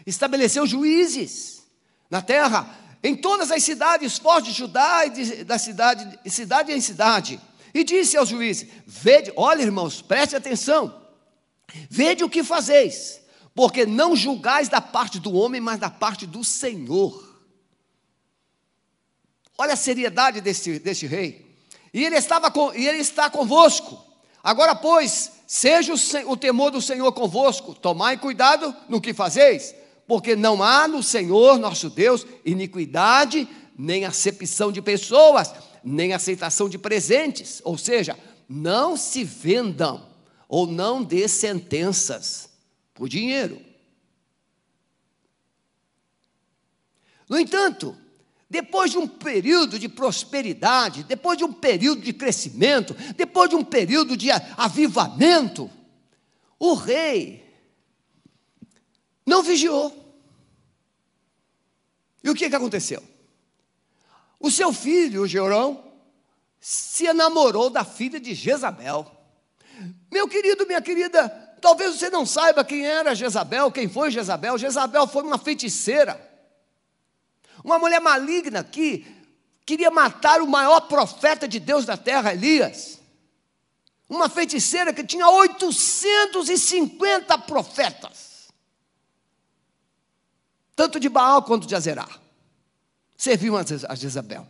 Estabeleceu 0.07 0.65
juízes 0.65 1.63
na 2.09 2.21
terra, 2.21 2.73
em 3.03 3.13
todas 3.13 3.51
as 3.51 3.61
cidades 3.61 4.17
fortes 4.17 4.53
de 4.53 4.57
Judá 4.57 5.05
e 5.05 5.09
de, 5.09 5.43
da 5.43 5.57
cidade, 5.59 6.17
cidade 6.29 6.71
em 6.71 6.79
cidade 6.79 7.41
e 7.73 7.83
disse 7.83 8.15
aos 8.15 8.29
juízes: 8.29 8.69
Vede, 8.85 9.33
olha, 9.35 9.61
irmãos, 9.61 10.01
preste 10.01 10.35
atenção. 10.35 11.01
Vede 11.89 12.23
o 12.23 12.29
que 12.29 12.43
fazeis, 12.43 13.21
porque 13.55 13.85
não 13.85 14.15
julgais 14.15 14.69
da 14.69 14.79
parte 14.79 15.19
do 15.19 15.33
homem, 15.33 15.59
mas 15.59 15.79
da 15.79 15.89
parte 15.89 16.27
do 16.27 16.43
Senhor. 16.43 17.33
Olha 19.57 19.73
a 19.73 19.77
seriedade 19.77 20.41
desse, 20.41 20.79
desse 20.79 21.07
rei. 21.07 21.43
E 21.93 22.03
ele, 22.03 22.15
estava 22.15 22.49
com, 22.49 22.73
e 22.73 22.87
ele 22.87 22.97
está 22.97 23.29
convosco. 23.29 24.03
Agora, 24.43 24.75
pois, 24.75 25.31
seja 25.47 25.93
o, 25.93 26.31
o 26.31 26.37
temor 26.37 26.71
do 26.71 26.81
Senhor 26.81 27.11
convosco, 27.13 27.73
tomai 27.73 28.17
cuidado 28.17 28.75
no 28.89 28.99
que 28.99 29.13
fazeis, 29.13 29.73
porque 30.07 30.35
não 30.35 30.61
há 30.61 30.87
no 30.87 31.01
Senhor 31.01 31.57
nosso 31.59 31.89
Deus 31.89 32.25
iniquidade, 32.43 33.47
nem 33.77 34.05
acepção 34.05 34.71
de 34.71 34.81
pessoas, 34.81 35.53
nem 35.83 36.13
aceitação 36.13 36.69
de 36.69 36.77
presentes, 36.77 37.61
ou 37.63 37.77
seja, 37.77 38.17
não 38.47 38.95
se 38.95 39.23
vendam 39.23 40.09
ou 40.47 40.67
não 40.67 41.03
dê 41.03 41.27
sentenças 41.27 42.49
por 42.93 43.09
dinheiro. 43.09 43.59
No 47.27 47.39
entanto, 47.39 47.97
depois 48.49 48.91
de 48.91 48.99
um 48.99 49.07
período 49.07 49.79
de 49.79 49.89
prosperidade, 49.89 51.03
depois 51.03 51.37
de 51.37 51.43
um 51.43 51.51
período 51.51 52.01
de 52.01 52.13
crescimento, 52.13 52.93
depois 53.15 53.49
de 53.49 53.55
um 53.55 53.63
período 53.63 54.15
de 54.15 54.29
avivamento, 54.55 55.69
o 56.59 56.75
rei 56.75 57.43
não 59.25 59.41
vigiou. 59.41 59.99
E 62.23 62.29
o 62.29 62.35
que, 62.35 62.49
que 62.49 62.55
aconteceu? 62.55 63.03
O 64.43 64.51
seu 64.51 64.71
filho, 64.73 65.25
Georão, 65.25 65.81
se 66.59 67.05
enamorou 67.05 67.69
da 67.69 67.85
filha 67.85 68.19
de 68.19 68.33
Jezabel. 68.33 69.09
Meu 70.11 70.27
querido, 70.27 70.67
minha 70.67 70.81
querida, 70.81 71.29
talvez 71.61 71.95
você 71.95 72.09
não 72.09 72.25
saiba 72.25 72.65
quem 72.65 72.85
era 72.85 73.15
Jezabel, 73.15 73.71
quem 73.71 73.87
foi 73.87 74.11
Jezabel. 74.11 74.57
Jezabel 74.57 75.07
foi 75.07 75.23
uma 75.23 75.37
feiticeira, 75.37 76.19
uma 77.63 77.79
mulher 77.79 78.01
maligna 78.01 78.65
que 78.65 79.07
queria 79.65 79.89
matar 79.89 80.41
o 80.41 80.47
maior 80.47 80.81
profeta 80.89 81.47
de 81.47 81.57
Deus 81.57 81.85
da 81.85 81.95
terra, 81.95 82.33
Elias. 82.33 82.99
Uma 84.09 84.27
feiticeira 84.27 84.91
que 84.91 85.05
tinha 85.05 85.25
850 85.25 87.37
profetas, 87.37 88.49
tanto 90.75 90.99
de 90.99 91.07
Baal 91.07 91.43
quanto 91.43 91.65
de 91.65 91.75
Azerá 91.75 92.22
serviam 93.17 93.55
a 93.57 93.95
Jezabel. 93.95 94.47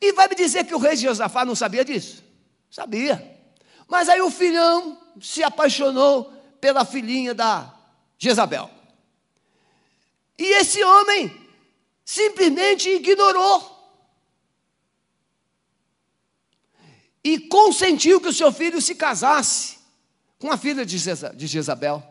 E 0.00 0.12
vai 0.12 0.28
me 0.28 0.34
dizer 0.34 0.64
que 0.64 0.74
o 0.74 0.78
rei 0.78 0.96
Josafá 0.96 1.44
não 1.44 1.54
sabia 1.54 1.84
disso? 1.84 2.22
Sabia. 2.70 3.40
Mas 3.88 4.08
aí 4.08 4.20
o 4.20 4.30
filhão 4.30 5.00
se 5.20 5.42
apaixonou 5.42 6.32
pela 6.60 6.84
filhinha 6.84 7.34
da 7.34 7.74
Jezabel. 8.18 8.70
E 10.38 10.44
esse 10.60 10.82
homem 10.82 11.34
simplesmente 12.04 12.88
ignorou. 12.88 13.74
E 17.24 17.40
consentiu 17.40 18.20
que 18.20 18.28
o 18.28 18.32
seu 18.32 18.52
filho 18.52 18.80
se 18.80 18.94
casasse 18.94 19.78
com 20.38 20.50
a 20.52 20.56
filha 20.56 20.84
de 20.84 20.98
Jezabel. 21.46 22.02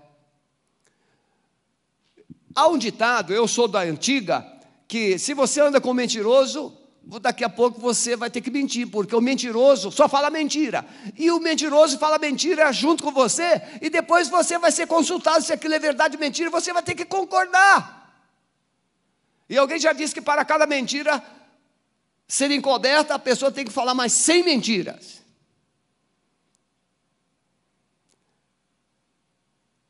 Há 2.54 2.68
um 2.68 2.78
ditado, 2.78 3.34
eu 3.34 3.48
sou 3.48 3.68
da 3.68 3.82
antiga, 3.82 4.55
que 4.88 5.18
se 5.18 5.34
você 5.34 5.62
anda 5.62 5.82
com 5.82 5.94
mentiroso, 5.94 6.76
daqui 7.22 7.44
a 7.44 7.50
pouco 7.50 7.80
você 7.80 8.16
vai 8.16 8.30
ter 8.30 8.42
que 8.42 8.52
mentir, 8.52 8.88
porque 8.88 9.16
o 9.16 9.22
mentiroso 9.22 9.92
só 9.92 10.10
fala 10.10 10.30
mentira. 10.30 10.86
E 11.18 11.30
o 11.32 11.40
mentiroso 11.40 11.98
fala 11.98 12.18
mentira 12.18 12.72
junto 12.72 13.04
com 13.04 13.12
você, 13.12 13.62
e 13.82 13.90
depois 13.90 14.28
você 14.28 14.58
vai 14.58 14.72
ser 14.72 14.88
consultado 14.88 15.44
se 15.44 15.54
aquilo 15.54 15.74
é 15.74 15.80
verdade 15.80 16.16
ou 16.16 16.20
mentira, 16.20 16.50
você 16.50 16.74
vai 16.74 16.84
ter 16.84 16.96
que 16.96 17.06
concordar. 17.06 17.94
E 19.48 19.58
alguém 19.58 19.80
já 19.80 19.94
disse 19.94 20.14
que 20.14 20.22
para 20.22 20.44
cada 20.44 20.66
mentira 20.66 21.24
ser 22.28 22.50
encoberta, 22.50 23.14
a 23.14 23.20
pessoa 23.20 23.52
tem 23.52 23.66
que 23.66 23.72
falar 23.72 23.94
mais 23.94 24.12
100 24.14 24.44
mentiras. 24.44 25.24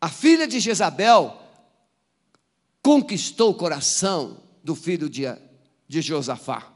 A 0.01 0.09
filha 0.09 0.45
de 0.45 0.59
Jezabel 0.59 1.41
conquistou 2.83 3.51
o 3.51 3.55
coração 3.55 4.44
do 4.65 4.75
filho 4.75 5.09
de, 5.09 5.23
de 5.87 6.01
Josafá 6.01 6.75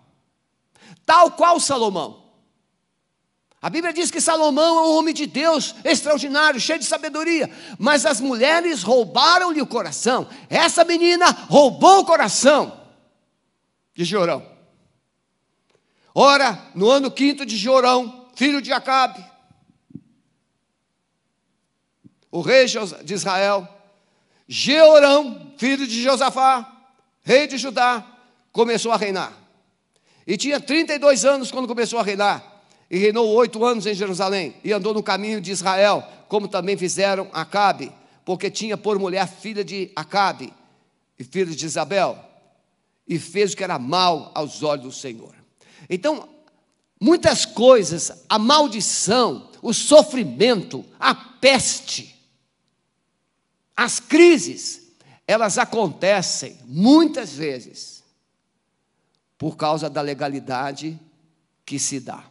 tal 1.05 1.31
qual 1.31 1.59
Salomão. 1.59 2.29
A 3.61 3.69
Bíblia 3.69 3.91
diz 3.91 4.09
que 4.09 4.21
Salomão 4.21 4.77
é 4.77 4.81
um 4.87 4.97
homem 4.97 5.13
de 5.13 5.25
Deus 5.25 5.75
extraordinário, 5.83 6.61
cheio 6.61 6.79
de 6.79 6.85
sabedoria, 6.85 7.51
mas 7.77 8.05
as 8.05 8.21
mulheres 8.21 8.83
roubaram-lhe 8.83 9.61
o 9.61 9.67
coração. 9.67 10.29
Essa 10.49 10.85
menina 10.85 11.29
roubou 11.49 11.99
o 11.99 12.05
coração 12.05 12.87
de 13.93 14.05
Jorão. 14.05 14.45
Ora, 16.15 16.71
no 16.73 16.89
ano 16.89 17.11
quinto 17.11 17.45
de 17.45 17.57
Jorão, 17.57 18.29
filho 18.33 18.61
de 18.61 18.71
Acabe, 18.71 19.25
o 22.31 22.41
rei 22.41 22.65
de 23.03 23.13
Israel, 23.13 23.67
Jeorão, 24.47 25.53
filho 25.57 25.85
de 25.85 26.01
Josafá, 26.01 26.78
rei 27.23 27.47
de 27.47 27.57
Judá, 27.57 28.05
começou 28.51 28.91
a 28.91 28.97
reinar. 28.97 29.33
E 30.25 30.37
tinha 30.37 30.59
32 30.59 31.25
anos 31.25 31.51
quando 31.51 31.67
começou 31.67 31.99
a 31.99 32.03
reinar. 32.03 32.63
E 32.89 32.97
reinou 32.97 33.27
oito 33.29 33.63
anos 33.63 33.85
em 33.85 33.93
Jerusalém. 33.93 34.55
E 34.63 34.71
andou 34.71 34.93
no 34.93 35.03
caminho 35.03 35.41
de 35.41 35.51
Israel, 35.51 36.03
como 36.27 36.47
também 36.47 36.77
fizeram 36.77 37.29
Acabe, 37.33 37.91
porque 38.25 38.49
tinha 38.49 38.77
por 38.77 38.99
mulher 38.99 39.27
filha 39.27 39.63
de 39.63 39.91
Acabe 39.95 40.53
e 41.17 41.23
filha 41.23 41.53
de 41.53 41.65
Isabel. 41.65 42.17
E 43.07 43.17
fez 43.17 43.53
o 43.53 43.57
que 43.57 43.63
era 43.63 43.79
mal 43.79 44.31
aos 44.35 44.61
olhos 44.61 44.85
do 44.85 44.91
Senhor. 44.91 45.33
Então, 45.89 46.29
muitas 46.99 47.45
coisas, 47.45 48.23
a 48.29 48.37
maldição, 48.37 49.49
o 49.61 49.73
sofrimento, 49.73 50.85
a 50.99 51.15
peste, 51.15 52.15
as 53.75 53.99
crises, 53.99 54.88
elas 55.29 55.59
acontecem 55.59 56.57
muitas 56.65 57.33
vezes 57.33 58.03
por 59.37 59.55
causa 59.55 59.87
da 59.87 60.01
legalidade 60.01 60.99
que 61.63 61.77
se 61.77 61.99
dá. 61.99 62.25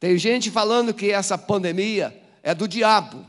Tem 0.00 0.16
gente 0.16 0.50
falando 0.50 0.94
que 0.94 1.10
essa 1.10 1.36
pandemia 1.36 2.18
é 2.42 2.54
do 2.54 2.66
diabo. 2.66 3.26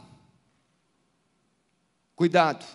Cuidado, 2.16 2.66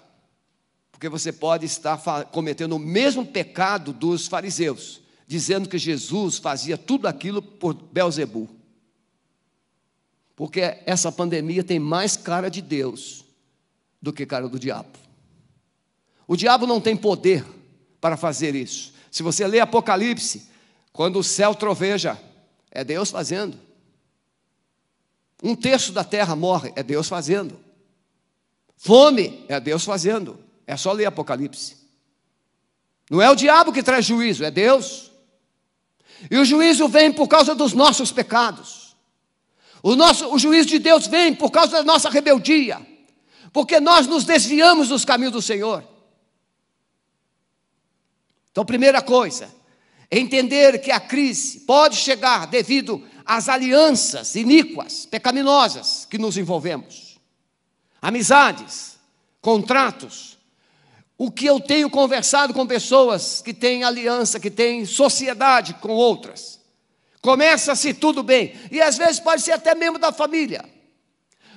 porque 0.90 1.08
você 1.08 1.32
pode 1.32 1.64
estar 1.64 1.98
cometendo 2.26 2.76
o 2.76 2.78
mesmo 2.78 3.24
pecado 3.24 3.94
dos 3.94 4.28
fariseus, 4.28 5.00
dizendo 5.26 5.70
que 5.70 5.78
Jesus 5.78 6.36
fazia 6.36 6.76
tudo 6.76 7.08
aquilo 7.08 7.40
por 7.40 7.72
Belzebu. 7.72 8.46
Porque 10.36 10.82
essa 10.84 11.10
pandemia 11.10 11.64
tem 11.64 11.78
mais 11.78 12.14
cara 12.14 12.50
de 12.50 12.60
Deus 12.60 13.31
do 14.02 14.12
que 14.12 14.26
cara 14.26 14.48
do 14.48 14.58
diabo. 14.58 14.90
O 16.26 16.36
diabo 16.36 16.66
não 16.66 16.80
tem 16.80 16.96
poder 16.96 17.44
para 18.00 18.16
fazer 18.16 18.56
isso. 18.56 18.92
Se 19.10 19.22
você 19.22 19.46
lê 19.46 19.60
Apocalipse, 19.60 20.48
quando 20.92 21.20
o 21.20 21.24
céu 21.24 21.54
troveja, 21.54 22.20
é 22.70 22.82
Deus 22.82 23.10
fazendo. 23.10 23.58
Um 25.42 25.54
terço 25.54 25.92
da 25.92 26.02
terra 26.02 26.34
morre, 26.34 26.72
é 26.74 26.82
Deus 26.82 27.08
fazendo. 27.08 27.58
Fome, 28.76 29.44
é 29.48 29.60
Deus 29.60 29.84
fazendo. 29.84 30.38
É 30.66 30.76
só 30.76 30.92
ler 30.92 31.06
Apocalipse. 31.06 31.76
Não 33.10 33.20
é 33.20 33.30
o 33.30 33.36
diabo 33.36 33.72
que 33.72 33.82
traz 33.82 34.04
juízo, 34.04 34.44
é 34.44 34.50
Deus. 34.50 35.12
E 36.30 36.36
o 36.38 36.44
juízo 36.44 36.88
vem 36.88 37.12
por 37.12 37.28
causa 37.28 37.54
dos 37.54 37.72
nossos 37.72 38.10
pecados. 38.10 38.96
O, 39.82 39.94
nosso, 39.96 40.32
o 40.32 40.38
juízo 40.38 40.68
de 40.68 40.78
Deus 40.78 41.06
vem 41.06 41.34
por 41.34 41.50
causa 41.50 41.72
da 41.72 41.82
nossa 41.82 42.08
rebeldia, 42.08 42.80
porque 43.52 43.78
nós 43.78 44.06
nos 44.06 44.24
desviamos 44.24 44.88
dos 44.88 45.04
caminhos 45.04 45.32
do 45.32 45.42
Senhor. 45.42 45.84
Então, 48.50 48.64
primeira 48.64 49.02
coisa, 49.02 49.52
entender 50.10 50.78
que 50.80 50.90
a 50.90 51.00
crise 51.00 51.60
pode 51.60 51.96
chegar 51.96 52.46
devido 52.46 53.02
às 53.24 53.48
alianças 53.48 54.34
iníquas, 54.34 55.06
pecaminosas 55.06 56.06
que 56.08 56.18
nos 56.18 56.36
envolvemos, 56.36 57.18
amizades, 58.00 58.98
contratos. 59.40 60.38
O 61.16 61.30
que 61.30 61.46
eu 61.46 61.60
tenho 61.60 61.88
conversado 61.88 62.52
com 62.52 62.66
pessoas 62.66 63.40
que 63.42 63.54
têm 63.54 63.84
aliança, 63.84 64.40
que 64.40 64.50
têm 64.50 64.84
sociedade 64.84 65.74
com 65.74 65.90
outras. 65.90 66.60
Começa-se 67.20 67.94
tudo 67.94 68.22
bem, 68.22 68.54
e 68.70 68.82
às 68.82 68.98
vezes 68.98 69.20
pode 69.20 69.42
ser 69.42 69.52
até 69.52 69.74
membro 69.74 70.00
da 70.00 70.10
família. 70.10 70.64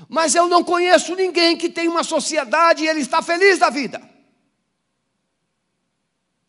Mas 0.08 0.36
eu 0.36 0.48
não 0.48 0.64
conheço 0.64 1.16
ninguém 1.16 1.58
que 1.58 1.70
tem 1.70 1.88
uma 1.88 2.04
sociedade 2.04 2.84
e 2.84 2.88
ele 2.88 3.02
está 3.02 3.22
feliz 3.22 3.58
da 3.58 3.70
vida. 3.70 4.02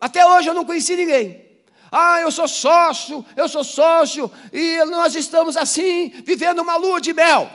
Até 0.00 0.26
hoje 0.26 0.48
eu 0.48 0.54
não 0.54 0.64
conheci 0.64 0.94
ninguém. 0.94 1.44
Ah, 1.90 2.20
eu 2.20 2.30
sou 2.30 2.48
sócio, 2.48 3.24
eu 3.36 3.48
sou 3.48 3.64
sócio, 3.64 4.30
e 4.52 4.84
nós 4.86 5.14
estamos 5.14 5.56
assim, 5.56 6.08
vivendo 6.24 6.60
uma 6.60 6.76
lua 6.76 7.00
de 7.00 7.12
mel. 7.12 7.50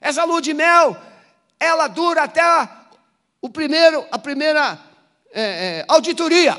Essa 0.00 0.24
lua 0.24 0.40
de 0.40 0.54
mel, 0.54 0.96
ela 1.58 1.88
dura 1.88 2.22
até 2.22 2.42
o 3.40 3.50
primeiro, 3.50 4.06
a 4.10 4.18
primeira 4.18 4.78
é, 5.32 5.42
é, 5.42 5.84
auditoria. 5.88 6.56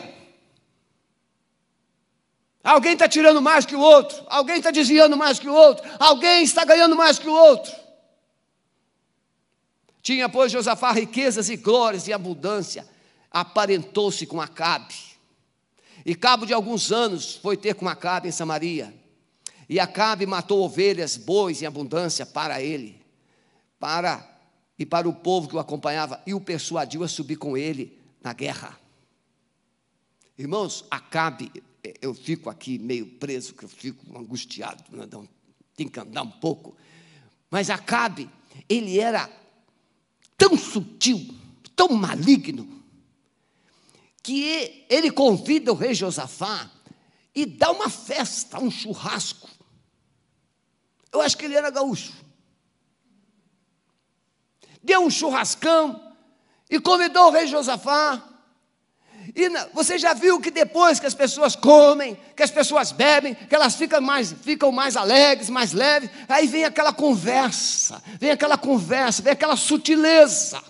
Alguém 2.63 2.93
está 2.93 3.09
tirando 3.09 3.41
mais 3.41 3.65
que 3.65 3.75
o 3.75 3.79
outro, 3.79 4.23
alguém 4.29 4.57
está 4.57 4.71
desviando 4.71 5.17
mais 5.17 5.39
que 5.39 5.49
o 5.49 5.53
outro, 5.53 5.85
alguém 5.99 6.43
está 6.43 6.63
ganhando 6.63 6.95
mais 6.95 7.19
que 7.19 7.27
o 7.27 7.33
outro. 7.33 7.82
Tinha, 10.03 10.27
pois, 10.27 10.51
Josafá 10.51 10.91
riquezas 10.91 11.47
e 11.47 11.55
glórias 11.55 12.09
e 12.09 12.13
abundância, 12.13 12.85
aparentou-se 13.31 14.27
com 14.27 14.41
Acabe. 14.41 14.93
E 16.05 16.13
cabo 16.13 16.45
de 16.45 16.53
alguns 16.53 16.91
anos 16.91 17.37
foi 17.37 17.55
ter 17.55 17.73
com 17.73 17.87
Acabe 17.87 18.27
em 18.27 18.31
Samaria. 18.31 18.93
E 19.69 19.79
Acabe 19.79 20.25
matou 20.25 20.61
ovelhas, 20.61 21.15
bois 21.15 21.61
em 21.61 21.65
abundância 21.65 22.25
para 22.25 22.61
ele, 22.61 23.01
para 23.79 24.29
e 24.77 24.85
para 24.85 25.07
o 25.07 25.13
povo 25.13 25.47
que 25.47 25.55
o 25.55 25.59
acompanhava, 25.59 26.21
e 26.27 26.33
o 26.33 26.41
persuadiu 26.41 27.01
a 27.03 27.07
subir 27.07 27.37
com 27.37 27.55
ele 27.55 27.97
na 28.21 28.33
guerra. 28.33 28.77
Irmãos, 30.37 30.83
Acabe, 30.91 31.49
eu 32.01 32.13
fico 32.13 32.49
aqui 32.49 32.77
meio 32.77 33.05
preso, 33.05 33.53
que 33.53 33.63
eu 33.63 33.69
fico 33.69 34.17
angustiado, 34.17 34.83
não, 34.91 35.29
tem 35.77 35.87
que 35.87 35.97
andar 35.97 36.23
um 36.23 36.31
pouco. 36.31 36.75
Mas 37.49 37.69
Acabe, 37.69 38.29
ele 38.67 38.99
era 38.99 39.29
tão 40.37 40.57
sutil, 40.57 41.33
tão 41.75 41.89
maligno, 41.89 42.83
que 44.21 44.85
ele 44.89 45.11
convida 45.11 45.71
o 45.71 45.75
rei 45.75 45.93
Josafá 45.93 46.71
e 47.35 47.45
dá 47.45 47.71
uma 47.71 47.89
festa, 47.89 48.59
um 48.59 48.71
churrasco. 48.71 49.49
Eu 51.11 51.21
acho 51.21 51.37
que 51.37 51.45
ele 51.45 51.55
era 51.55 51.69
gaúcho. 51.69 52.13
Deu 54.81 55.01
um 55.01 55.09
churrascão 55.09 56.13
e 56.69 56.79
convidou 56.79 57.27
o 57.27 57.31
rei 57.31 57.47
Josafá. 57.47 58.32
E 59.35 59.49
você 59.73 59.97
já 59.97 60.13
viu 60.13 60.39
que 60.39 60.51
depois 60.51 60.99
que 60.99 61.07
as 61.07 61.15
pessoas 61.15 61.55
comem, 61.55 62.15
que 62.35 62.43
as 62.43 62.51
pessoas 62.51 62.91
bebem, 62.91 63.33
que 63.33 63.55
elas 63.55 63.73
ficam 63.75 63.99
mais, 63.99 64.31
ficam 64.31 64.71
mais 64.71 64.95
alegres, 64.95 65.49
mais 65.49 65.73
leves, 65.73 66.09
aí 66.29 66.45
vem 66.45 66.65
aquela 66.65 66.93
conversa, 66.93 68.01
vem 68.19 68.29
aquela 68.29 68.57
conversa, 68.59 69.23
vem 69.23 69.33
aquela 69.33 69.55
sutileza. 69.55 70.61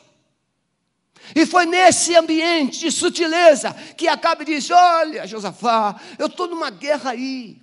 E 1.36 1.46
foi 1.46 1.66
nesse 1.66 2.16
ambiente 2.16 2.80
de 2.80 2.92
sutileza 2.92 3.74
que 3.98 4.08
Acabe 4.08 4.46
disse: 4.46 4.72
Olha, 4.72 5.28
Josafá, 5.28 6.00
eu 6.18 6.28
estou 6.28 6.48
numa 6.48 6.70
guerra 6.70 7.12
aí. 7.12 7.62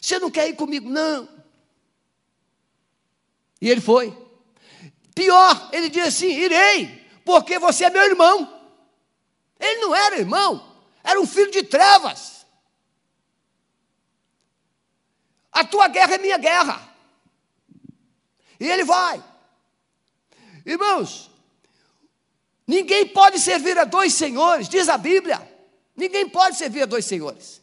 Você 0.00 0.18
não 0.18 0.30
quer 0.30 0.48
ir 0.48 0.54
comigo? 0.54 0.88
Não. 0.88 1.28
E 3.60 3.68
ele 3.68 3.80
foi. 3.80 4.16
Pior, 5.12 5.70
ele 5.72 5.88
disse 5.88 6.08
assim: 6.08 6.30
Irei, 6.30 7.04
porque 7.24 7.58
você 7.58 7.86
é 7.86 7.90
meu 7.90 8.02
irmão. 8.02 8.61
Ele 9.62 9.80
não 9.80 9.94
era 9.94 10.18
irmão, 10.18 10.76
era 11.04 11.20
um 11.20 11.26
filho 11.26 11.52
de 11.52 11.62
trevas. 11.62 12.44
A 15.52 15.64
tua 15.64 15.86
guerra 15.86 16.14
é 16.14 16.18
minha 16.18 16.38
guerra. 16.38 16.88
E 18.58 18.68
ele 18.68 18.84
vai. 18.84 19.22
Irmãos, 20.66 21.30
ninguém 22.66 23.06
pode 23.06 23.38
servir 23.38 23.78
a 23.78 23.84
dois 23.84 24.14
senhores, 24.14 24.68
diz 24.68 24.88
a 24.88 24.98
Bíblia. 24.98 25.40
Ninguém 25.94 26.28
pode 26.28 26.56
servir 26.56 26.82
a 26.82 26.86
dois 26.86 27.04
senhores. 27.04 27.60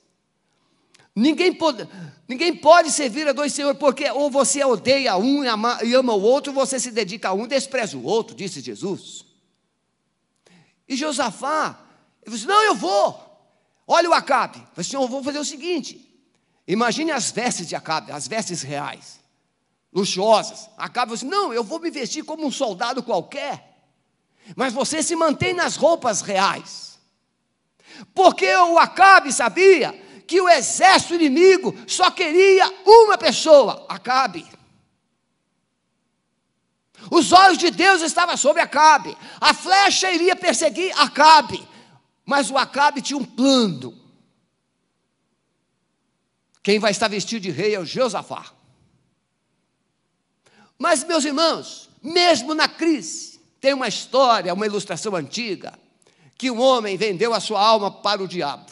Ninguém 1.13 1.53
pode, 1.53 1.85
ninguém 2.27 2.55
pode 2.55 2.91
servir 2.91 3.27
a 3.27 3.33
dois 3.33 3.51
senhores, 3.51 3.77
porque 3.77 4.09
ou 4.09 4.29
você 4.29 4.63
odeia 4.63 5.17
um 5.17 5.43
e 5.43 5.47
ama, 5.47 5.79
e 5.83 5.93
ama 5.93 6.13
o 6.13 6.21
outro, 6.21 6.53
ou 6.53 6.55
você 6.55 6.79
se 6.79 6.91
dedica 6.91 7.29
a 7.29 7.33
um 7.33 7.43
e 7.43 7.47
despreza 7.47 7.97
o 7.97 8.03
outro, 8.03 8.35
disse 8.35 8.61
Jesus. 8.61 9.25
E 10.87 10.95
Josafá, 10.95 11.88
ele 12.29 12.35
disse: 12.35 12.47
Não, 12.47 12.63
eu 12.63 12.75
vou. 12.75 13.27
Olha 13.87 14.09
o 14.09 14.13
Acabe. 14.13 14.63
Disse, 14.77 14.95
eu 14.95 15.07
vou 15.07 15.23
fazer 15.23 15.39
o 15.39 15.45
seguinte: 15.45 16.07
imagine 16.67 17.11
as 17.11 17.31
vestes 17.31 17.67
de 17.67 17.75
Acabe, 17.75 18.11
as 18.11 18.27
vestes 18.27 18.61
reais, 18.61 19.19
luxuosas. 19.91 20.69
Acabe 20.77 21.13
disse: 21.13 21.25
Não, 21.25 21.51
eu 21.51 21.63
vou 21.63 21.79
me 21.79 21.89
vestir 21.89 22.23
como 22.23 22.45
um 22.45 22.51
soldado 22.51 23.03
qualquer. 23.03 23.67
Mas 24.55 24.73
você 24.73 25.03
se 25.03 25.15
mantém 25.15 25.53
nas 25.53 25.75
roupas 25.75 26.21
reais. 26.21 26.99
Porque 28.13 28.51
o 28.55 28.77
Acabe 28.77 29.33
sabia 29.33 29.91
que 30.27 30.39
o 30.39 30.47
exército 30.47 31.15
inimigo 31.15 31.75
só 31.87 32.11
queria 32.11 32.71
uma 32.85 33.17
pessoa, 33.17 33.85
Acabe. 33.89 34.45
Os 37.11 37.31
olhos 37.31 37.57
de 37.57 37.71
Deus 37.71 38.01
estavam 38.01 38.37
sobre 38.37 38.61
Acabe. 38.61 39.17
A 39.39 39.53
flecha 39.53 40.11
iria 40.11 40.35
perseguir 40.35 40.93
Acabe. 40.99 41.67
Mas 42.29 42.51
o 42.51 42.59
Acabe 42.59 43.01
tinha 43.01 43.17
um 43.17 43.25
plano. 43.25 43.99
Quem 46.61 46.77
vai 46.77 46.91
estar 46.91 47.07
vestido 47.07 47.41
de 47.41 47.49
rei 47.49 47.73
é 47.73 47.79
o 47.79 47.85
Josafá. 47.85 48.53
Mas, 50.77 51.03
meus 51.03 51.25
irmãos, 51.25 51.89
mesmo 52.03 52.53
na 52.53 52.67
crise, 52.67 53.39
tem 53.59 53.73
uma 53.73 53.87
história, 53.87 54.53
uma 54.53 54.67
ilustração 54.67 55.15
antiga, 55.15 55.73
que 56.37 56.51
um 56.51 56.61
homem 56.61 56.95
vendeu 56.97 57.33
a 57.33 57.39
sua 57.39 57.59
alma 57.65 57.89
para 57.89 58.21
o 58.21 58.27
diabo. 58.27 58.71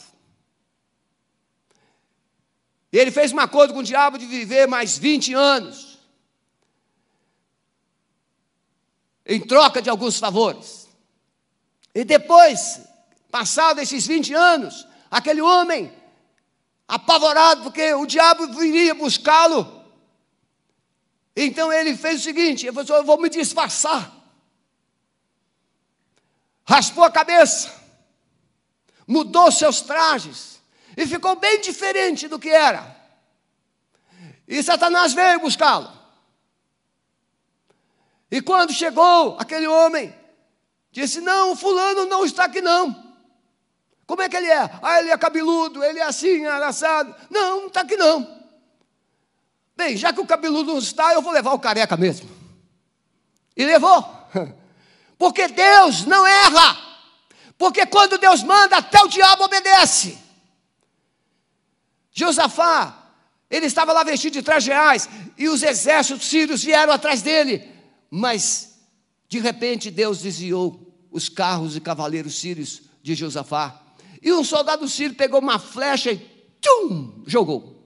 Ele 2.92 3.10
fez 3.10 3.32
um 3.32 3.40
acordo 3.40 3.74
com 3.74 3.80
o 3.80 3.82
diabo 3.82 4.18
de 4.18 4.26
viver 4.26 4.68
mais 4.68 4.96
20 4.96 5.34
anos, 5.34 5.98
em 9.26 9.40
troca 9.40 9.82
de 9.82 9.90
alguns 9.90 10.16
favores. 10.16 10.88
E 11.92 12.04
depois, 12.04 12.86
passados 13.30 13.82
esses 13.82 14.06
20 14.06 14.34
anos, 14.34 14.86
aquele 15.10 15.40
homem, 15.40 15.92
apavorado, 16.86 17.62
porque 17.62 17.92
o 17.94 18.06
diabo 18.06 18.48
viria 18.48 18.94
buscá-lo, 18.94 19.78
então 21.36 21.72
ele 21.72 21.96
fez 21.96 22.20
o 22.20 22.24
seguinte: 22.24 22.66
ele 22.66 22.74
falou, 22.74 22.96
eu 22.96 23.04
vou 23.04 23.20
me 23.20 23.28
disfarçar. 23.28 24.12
Raspou 26.66 27.04
a 27.04 27.10
cabeça, 27.10 27.72
mudou 29.06 29.50
seus 29.52 29.80
trajes, 29.80 30.60
e 30.96 31.06
ficou 31.06 31.36
bem 31.36 31.60
diferente 31.60 32.26
do 32.26 32.38
que 32.38 32.50
era. 32.50 32.96
E 34.46 34.62
Satanás 34.62 35.12
veio 35.12 35.40
buscá-lo. 35.40 35.96
E 38.30 38.42
quando 38.42 38.72
chegou 38.72 39.36
aquele 39.38 39.66
homem, 39.66 40.14
disse: 40.90 41.20
Não, 41.20 41.56
fulano 41.56 42.04
não 42.06 42.24
está 42.24 42.44
aqui, 42.44 42.60
não. 42.60 43.07
Como 44.08 44.22
é 44.22 44.28
que 44.28 44.38
ele 44.38 44.46
é? 44.46 44.70
Ah, 44.80 45.00
ele 45.00 45.10
é 45.10 45.18
cabeludo, 45.18 45.84
ele 45.84 45.98
é 45.98 46.02
assim, 46.02 46.46
araçado. 46.46 47.14
Não, 47.28 47.60
não 47.60 47.66
está 47.66 47.82
aqui, 47.82 47.94
não. 47.94 48.26
Bem, 49.76 49.98
já 49.98 50.14
que 50.14 50.20
o 50.20 50.26
cabeludo 50.26 50.72
não 50.72 50.78
está, 50.78 51.12
eu 51.12 51.20
vou 51.20 51.30
levar 51.30 51.52
o 51.52 51.58
careca 51.58 51.94
mesmo. 51.94 52.26
E 53.54 53.66
levou. 53.66 54.02
Porque 55.18 55.46
Deus 55.48 56.06
não 56.06 56.26
erra. 56.26 56.78
Porque 57.58 57.84
quando 57.84 58.16
Deus 58.16 58.42
manda, 58.42 58.78
até 58.78 58.98
o 59.02 59.08
diabo 59.08 59.44
obedece. 59.44 60.16
Josafá, 62.10 63.10
ele 63.50 63.66
estava 63.66 63.92
lá 63.92 64.02
vestido 64.04 64.32
de 64.32 64.42
trajes 64.42 64.68
reais, 64.68 65.08
e 65.36 65.50
os 65.50 65.62
exércitos 65.62 66.26
sírios 66.26 66.64
vieram 66.64 66.94
atrás 66.94 67.20
dele, 67.20 67.70
mas 68.10 68.74
de 69.28 69.38
repente 69.38 69.90
Deus 69.90 70.22
desviou 70.22 70.80
os 71.10 71.28
carros 71.28 71.76
e 71.76 71.80
cavaleiros 71.80 72.38
sírios 72.38 72.80
de 73.02 73.14
Josafá, 73.14 73.82
e 74.22 74.32
um 74.32 74.44
soldado 74.44 74.88
sírio 74.88 75.16
pegou 75.16 75.40
uma 75.40 75.58
flecha 75.58 76.12
e 76.12 76.18
tchum, 76.60 77.22
jogou. 77.26 77.78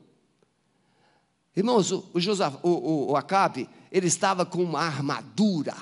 Irmãos, 1.54 1.90
o, 1.92 2.10
o, 2.14 2.68
o, 2.68 3.10
o 3.12 3.16
Acabe, 3.16 3.68
ele 3.90 4.06
estava 4.06 4.46
com 4.46 4.62
uma 4.62 4.80
armadura, 4.80 5.76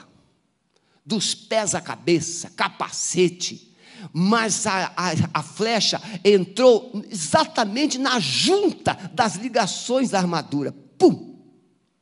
dos 1.05 1.35
pés 1.35 1.75
à 1.75 1.81
cabeça, 1.81 2.51
capacete, 2.51 3.75
mas 4.13 4.67
a, 4.67 4.93
a, 4.97 5.11
a, 5.35 5.43
flecha 5.43 6.01
entrou 6.25 6.91
exatamente 7.11 7.99
na 7.99 8.19
junta 8.19 8.95
das 9.13 9.37
ligações 9.37 10.11
da 10.11 10.19
armadura. 10.19 10.73
Pum! 10.97 11.39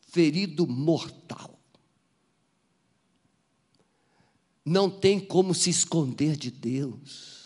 Ferido 0.06 0.66
mortal. 0.66 1.58
Não 4.64 4.90
tem 4.90 5.18
como 5.18 5.54
se 5.54 5.70
esconder 5.70 6.36
de 6.36 6.50
Deus. 6.50 7.37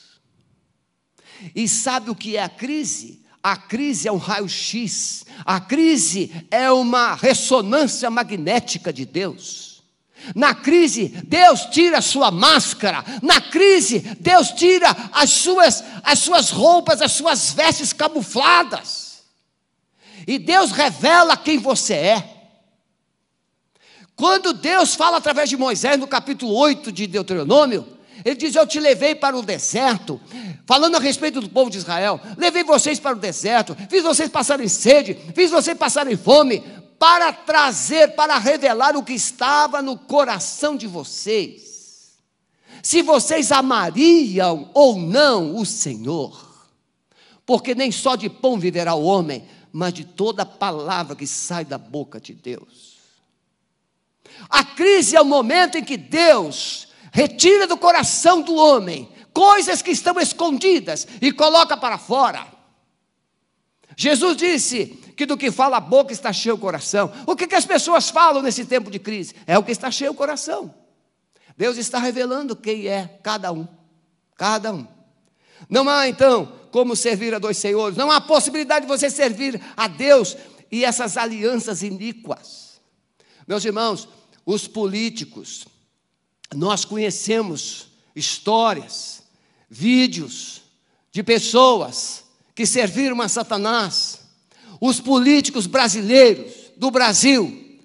E 1.55 1.69
sabe 1.69 2.11
o 2.11 2.15
que 2.15 2.37
é 2.37 2.43
a 2.43 2.49
crise? 2.49 3.23
A 3.43 3.57
crise 3.57 4.07
é 4.07 4.13
um 4.13 4.19
raio-x, 4.19 5.25
a 5.45 5.59
crise 5.59 6.31
é 6.49 6.71
uma 6.71 7.15
ressonância 7.15 8.09
magnética 8.09 8.93
de 8.93 9.05
Deus. 9.05 9.83
Na 10.37 10.55
crise, 10.55 11.09
Deus 11.27 11.63
tira 11.67 11.99
a 11.99 12.03
sua 12.03 12.31
máscara. 12.31 13.05
Na 13.21 13.41
crise, 13.41 13.99
Deus 14.21 14.51
tira 14.51 14.89
as 15.13 15.31
suas, 15.31 15.83
as 16.05 16.21
suas 16.21 16.51
roupas, 16.51 17.03
as 17.03 17.11
suas 17.11 17.53
vestes 17.53 17.93
camufladas. 17.93 19.25
E 20.27 20.39
Deus 20.39 20.71
revela 20.71 21.37
quem 21.37 21.59
você 21.59 21.95
é. 21.95 22.33
Quando 24.15 24.53
Deus 24.53 24.95
fala 24.95 25.17
através 25.17 25.49
de 25.49 25.57
Moisés, 25.57 25.99
no 25.99 26.07
capítulo 26.07 26.55
8 26.55 26.93
de 26.93 27.09
Deuteronômio, 27.09 27.99
ele 28.25 28.37
diz: 28.37 28.55
Eu 28.55 28.67
te 28.67 28.79
levei 28.79 29.15
para 29.15 29.37
o 29.37 29.43
deserto, 29.43 30.21
falando 30.67 30.97
a 30.97 31.01
respeito 31.01 31.41
do 31.41 31.49
povo 31.49 31.71
de 31.71 31.79
Israel. 31.79 32.21
Levei 32.37 32.65
vocês 32.65 32.99
para 33.01 33.17
o 33.17 33.21
deserto, 33.21 33.77
fiz 33.89 34.03
vocês 34.03 34.29
passarem 34.29 34.69
sede, 34.69 35.17
fiz 35.35 35.51
vocês 35.51 35.77
passarem 35.77 36.17
fome, 36.17 36.63
para 36.99 37.33
trazer, 37.33 38.15
para 38.15 38.39
revelar 38.39 38.97
o 38.97 39.03
que 39.03 39.13
estava 39.13 39.83
no 39.83 39.99
coração 39.99 40.77
de 40.77 40.87
vocês. 40.87 42.13
Se 42.83 43.03
vocês 43.03 43.51
amariam 43.51 44.71
ou 44.75 44.97
não 44.97 45.57
o 45.57 45.67
Senhor, 45.67 46.53
porque 47.45 47.75
nem 47.75 47.91
só 47.91 48.17
de 48.17 48.29
pão 48.29 48.59
viverá 48.59 48.95
o 48.95 49.05
homem, 49.05 49.45
mas 49.73 49.95
de 49.95 50.05
toda 50.05 50.47
palavra 50.47 51.17
que 51.17 51.27
sai 51.27 51.65
da 51.65 51.79
boca 51.79 52.21
de 52.21 52.35
Deus. 52.35 52.99
A 54.49 54.63
crise 54.63 55.17
é 55.17 55.21
o 55.21 55.25
momento 55.25 55.79
em 55.79 55.85
que 55.85 55.97
Deus 55.97 56.89
retira 57.13 57.67
do 57.67 57.77
coração 57.77 58.43
do 58.43 58.57
homem 58.57 59.09
coisas 59.33 59.81
que 59.81 59.93
estão 59.93 60.19
escondidas 60.19 61.07
e 61.21 61.31
coloca 61.31 61.77
para 61.77 61.99
fora. 61.99 62.47
Jesus 63.97 64.37
disse: 64.37 64.87
que 65.17 65.27
do 65.27 65.37
que 65.37 65.51
fala 65.51 65.77
a 65.77 65.81
boca 65.81 66.13
está 66.13 66.33
cheio 66.33 66.57
o 66.57 66.59
coração. 66.59 67.13
O 67.27 67.37
que, 67.37 67.47
que 67.47 67.55
as 67.55 67.65
pessoas 67.65 68.11
falam 68.11 68.43
nesse 68.43 68.65
tempo 68.65 68.91
de 68.91 68.99
crise? 68.99 69.35
É 69.47 69.57
o 69.57 69.63
que 69.63 69.71
está 69.71 69.91
cheio 69.91 70.11
o 70.11 70.15
coração. 70.15 70.75
Deus 71.57 71.77
está 71.77 71.99
revelando 71.99 72.57
quem 72.57 72.89
é 72.89 73.21
cada 73.23 73.53
um. 73.53 73.69
Cada 74.37 74.73
um. 74.73 74.87
Não 75.69 75.89
há 75.89 76.09
então 76.09 76.53
como 76.73 76.97
servir 76.97 77.35
a 77.35 77.39
dois 77.39 77.59
senhores. 77.59 77.97
Não 77.97 78.11
há 78.11 78.21
possibilidade 78.21 78.87
de 78.87 78.91
você 78.91 79.11
servir 79.11 79.61
a 79.77 79.87
Deus 79.87 80.37
e 80.71 80.85
essas 80.85 81.17
alianças 81.17 81.83
iníquas. 81.83 82.81
Meus 83.47 83.65
irmãos, 83.65 84.09
os 84.45 84.67
políticos, 84.67 85.67
nós 86.55 86.85
conhecemos 86.85 87.89
histórias, 88.15 89.23
vídeos 89.69 90.63
de 91.11 91.23
pessoas 91.23 92.25
que 92.55 92.67
serviram 92.67 93.21
a 93.21 93.29
Satanás 93.29 94.21
os 94.81 95.01
políticos 95.01 95.67
brasileiros 95.67 96.55
do 96.77 96.91
Brasil, 96.91 97.81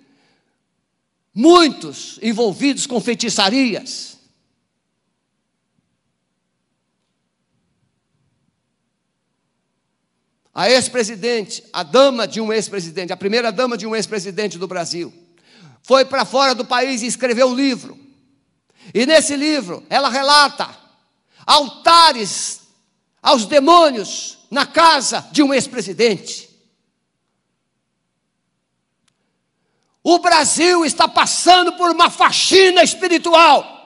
muitos 1.34 2.20
envolvidos 2.22 2.88
com 2.88 3.00
feitiçarias. 3.00 4.18
a 10.58 10.72
ex-presidente, 10.72 11.64
a 11.72 11.84
dama 11.84 12.28
de 12.28 12.42
um 12.42 12.52
ex-presidente, 12.52 13.14
a 13.14 13.18
primeira 13.18 13.52
dama 13.52 13.78
de 13.78 13.86
um 13.86 13.96
ex-presidente 13.96 14.58
do 14.58 14.68
Brasil, 14.68 15.14
foi 15.84 16.04
para 16.04 16.26
fora 16.26 16.56
do 16.56 16.66
país 16.66 17.04
e 17.04 17.06
escreveu 17.06 17.50
um 17.50 17.54
livro. 17.54 18.07
E 18.94 19.06
nesse 19.06 19.36
livro 19.36 19.86
ela 19.90 20.10
relata 20.10 20.70
altares 21.46 22.62
aos 23.22 23.46
demônios 23.46 24.38
na 24.50 24.66
casa 24.66 25.28
de 25.32 25.44
um 25.44 25.54
ex-presidente. 25.54 26.48
O 30.04 30.20
Brasil 30.20 30.86
está 30.86 31.08
passando 31.08 31.74
por 31.74 31.92
uma 31.92 32.10
faxina 32.10 32.82
espiritual. 32.82 33.78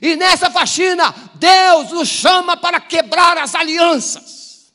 E 0.00 0.16
nessa 0.16 0.50
faxina, 0.50 1.14
Deus 1.34 1.90
nos 1.90 2.08
chama 2.08 2.56
para 2.56 2.80
quebrar 2.80 3.36
as 3.36 3.54
alianças. 3.54 4.72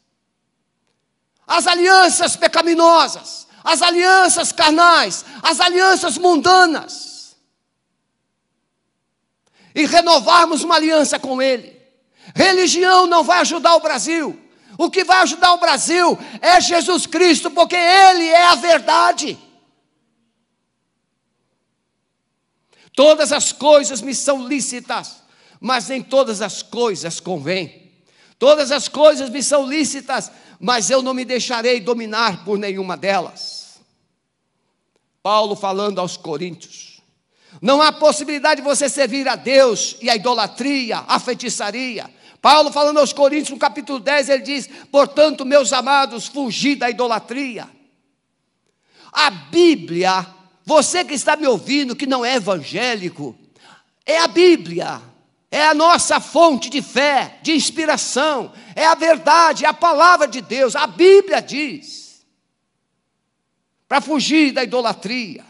As 1.47 1.65
alianças 1.65 2.35
pecaminosas, 2.35 3.47
as 3.63 3.81
alianças 3.81 4.51
carnais, 4.51 5.25
as 5.41 5.59
alianças 5.59 6.17
mundanas. 6.17 7.16
E 9.77 9.85
renovarmos 9.85 10.63
uma 10.63 10.73
aliança 10.73 11.19
com 11.19 11.39
Ele. 11.39 11.79
Religião 12.35 13.05
não 13.05 13.23
vai 13.23 13.41
ajudar 13.41 13.75
o 13.75 13.79
Brasil. 13.79 14.35
O 14.75 14.89
que 14.89 15.03
vai 15.03 15.21
ajudar 15.21 15.53
o 15.53 15.59
Brasil 15.59 16.17
é 16.41 16.59
Jesus 16.59 17.05
Cristo, 17.05 17.51
porque 17.51 17.75
Ele 17.75 18.25
é 18.25 18.47
a 18.47 18.55
verdade. 18.55 19.37
Todas 22.95 23.31
as 23.31 23.51
coisas 23.51 24.01
me 24.01 24.15
são 24.15 24.47
lícitas, 24.47 25.17
mas 25.59 25.87
nem 25.87 26.01
todas 26.01 26.41
as 26.41 26.63
coisas 26.63 27.19
convêm. 27.19 27.91
Todas 28.39 28.71
as 28.71 28.87
coisas 28.87 29.29
me 29.29 29.43
são 29.43 29.63
lícitas, 29.63 30.31
mas 30.59 30.89
eu 30.89 31.03
não 31.03 31.13
me 31.13 31.23
deixarei 31.23 31.79
dominar 31.79 32.43
por 32.43 32.57
nenhuma 32.57 32.97
delas. 32.97 33.79
Paulo 35.21 35.55
falando 35.55 35.99
aos 35.99 36.17
Coríntios. 36.17 36.96
Não 37.61 37.81
há 37.81 37.91
possibilidade 37.91 38.61
de 38.61 38.67
você 38.67 38.87
servir 38.87 39.27
a 39.27 39.35
Deus 39.35 39.95
e 40.01 40.09
a 40.09 40.15
idolatria, 40.15 41.03
a 41.07 41.19
feitiçaria. 41.19 42.09
Paulo 42.41 42.71
falando 42.71 42.99
aos 42.99 43.13
Coríntios, 43.13 43.49
no 43.49 43.57
capítulo 43.57 43.99
10, 43.99 44.29
ele 44.29 44.43
diz: 44.43 44.69
Portanto, 44.91 45.45
meus 45.45 45.73
amados, 45.73 46.27
fugi 46.27 46.75
da 46.75 46.89
idolatria. 46.89 47.67
A 49.11 49.29
Bíblia 49.29 50.37
você 50.67 51.05
que 51.05 51.13
está 51.13 51.37
me 51.37 51.47
ouvindo, 51.47 51.95
que 51.95 52.05
não 52.05 52.25
é 52.25 52.35
evangélico, 52.35 53.33
é 54.05 54.17
a 54.17 54.27
Bíblia, 54.27 55.01
é 55.49 55.65
a 55.65 55.73
nossa 55.73 56.19
fonte 56.19 56.69
de 56.69 56.81
fé, 56.81 57.39
de 57.41 57.53
inspiração, 57.53 58.51
é 58.75 58.85
a 58.85 58.93
verdade, 58.93 59.63
é 59.63 59.69
a 59.69 59.73
palavra 59.73 60.27
de 60.27 60.41
Deus. 60.41 60.75
A 60.75 60.85
Bíblia 60.85 61.41
diz, 61.41 62.21
para 63.87 64.01
fugir 64.01 64.51
da 64.51 64.61
idolatria. 64.61 65.45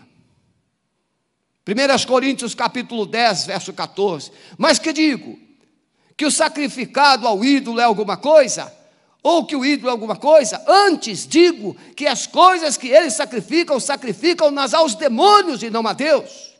1 1.67 2.05
Coríntios 2.07 2.55
capítulo 2.55 3.05
10, 3.05 3.45
verso 3.47 3.73
14. 3.73 4.31
Mas 4.57 4.79
que 4.79 4.93
digo? 4.93 5.37
Que 6.15 6.25
o 6.25 6.31
sacrificado 6.31 7.27
ao 7.27 7.43
ídolo 7.43 7.79
é 7.79 7.83
alguma 7.83 8.15
coisa? 8.15 8.77
ou 9.27 9.45
que 9.45 9.57
o 9.57 9.65
ídolo 9.65 9.89
é 9.89 9.91
alguma 9.91 10.15
coisa, 10.15 10.63
antes 10.65 11.27
digo 11.27 11.75
que 11.97 12.07
as 12.07 12.25
coisas 12.25 12.77
que 12.77 12.87
eles 12.87 13.13
sacrificam, 13.13 13.77
sacrificam-nas 13.77 14.73
aos 14.73 14.95
demônios 14.95 15.61
e 15.61 15.69
não 15.69 15.85
a 15.85 15.91
Deus. 15.91 16.55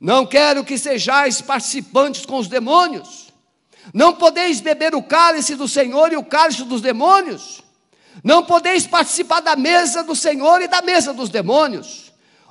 Não 0.00 0.24
quero 0.24 0.64
que 0.64 0.78
sejais 0.78 1.42
participantes 1.42 2.24
com 2.24 2.38
os 2.38 2.48
demônios. 2.48 3.26
Não 3.92 4.14
podeis 4.14 4.60
beber 4.62 4.94
o 4.94 5.02
cálice 5.02 5.54
do 5.56 5.68
Senhor 5.68 6.10
e 6.10 6.16
o 6.16 6.24
cálice 6.24 6.64
dos 6.64 6.80
demônios. 6.80 7.62
Não 8.24 8.42
podeis 8.42 8.86
participar 8.86 9.40
da 9.40 9.54
mesa 9.54 10.02
do 10.02 10.16
Senhor 10.16 10.62
e 10.62 10.68
da 10.68 10.80
mesa 10.80 11.12
dos 11.12 11.28
demônios. 11.28 12.05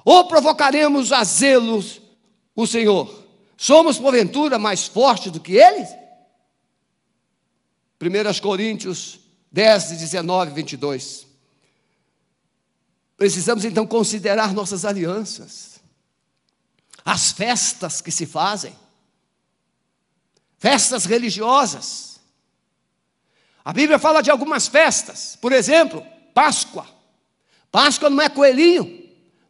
Ou 0.06 0.28
provocaremos 0.28 1.12
a 1.12 1.24
zelos 1.24 2.00
o 2.56 2.68
Senhor. 2.68 3.26
Somos, 3.58 3.98
porventura, 3.98 4.60
mais 4.60 4.86
fortes 4.86 5.32
do 5.32 5.40
que 5.40 5.54
eles? 5.54 5.90
1 8.00 8.40
Coríntios 8.40 9.20
10, 9.52 9.98
19, 9.98 10.52
22. 10.52 11.26
Precisamos 13.18 13.66
então 13.66 13.88
considerar 13.88 14.54
nossas 14.54 14.86
alianças, 14.86 15.82
as 17.04 17.32
festas 17.32 18.02
que 18.02 18.12
se 18.12 18.26
fazem, 18.26 18.76
festas 20.60 21.06
religiosas. 21.06 22.20
A 23.64 23.74
Bíblia 23.74 23.98
fala 23.98 24.22
de 24.22 24.30
algumas 24.30 24.68
festas, 24.68 25.38
por 25.42 25.52
exemplo, 25.52 26.06
Páscoa. 26.34 26.86
Páscoa 27.72 28.10
não 28.10 28.22
é 28.22 28.30
coelhinho, 28.30 29.05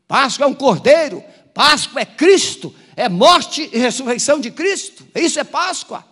Páscoa 0.07 0.45
é 0.45 0.47
um 0.47 0.53
cordeiro, 0.53 1.23
Páscoa 1.53 2.01
é 2.01 2.05
Cristo, 2.05 2.75
é 2.95 3.09
morte 3.09 3.69
e 3.71 3.77
ressurreição 3.77 4.39
de 4.39 4.51
Cristo. 4.51 5.07
Isso 5.15 5.39
é 5.39 5.43
Páscoa. 5.43 6.05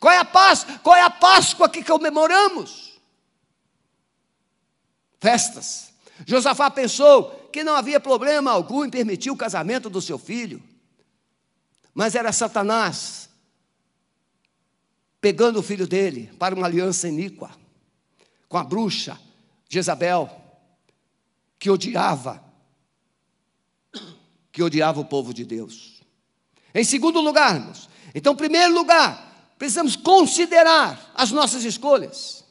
Qual 0.00 0.12
é 0.12 0.18
a 0.18 0.24
Páscoa? 0.24 0.78
Qual 0.82 0.96
é 0.96 1.02
a 1.02 1.10
Páscoa 1.10 1.68
que 1.68 1.82
comemoramos? 1.82 2.84
festas. 5.24 5.94
Josafá 6.26 6.70
pensou 6.70 7.48
que 7.50 7.64
não 7.64 7.74
havia 7.74 7.98
problema 7.98 8.50
algum 8.50 8.84
em 8.84 8.90
permitir 8.90 9.30
o 9.30 9.36
casamento 9.36 9.88
do 9.88 10.02
seu 10.02 10.18
filho, 10.18 10.62
mas 11.94 12.14
era 12.14 12.30
Satanás 12.30 13.30
pegando 15.22 15.60
o 15.60 15.62
filho 15.62 15.86
dele 15.86 16.30
para 16.38 16.54
uma 16.54 16.66
aliança 16.66 17.08
iníqua 17.08 17.50
com 18.50 18.58
a 18.58 18.64
bruxa 18.64 19.18
Jezabel, 19.66 20.28
que 21.58 21.70
odiava, 21.70 22.43
que 24.54 24.62
odiava 24.62 25.00
o 25.00 25.04
povo 25.04 25.34
de 25.34 25.44
Deus. 25.44 26.00
Em 26.72 26.84
segundo 26.84 27.20
lugar, 27.20 27.56
irmãos, 27.56 27.88
então, 28.14 28.34
em 28.34 28.36
primeiro 28.36 28.72
lugar, 28.72 29.52
precisamos 29.58 29.96
considerar 29.96 31.12
as 31.12 31.32
nossas 31.32 31.64
escolhas. 31.64 32.44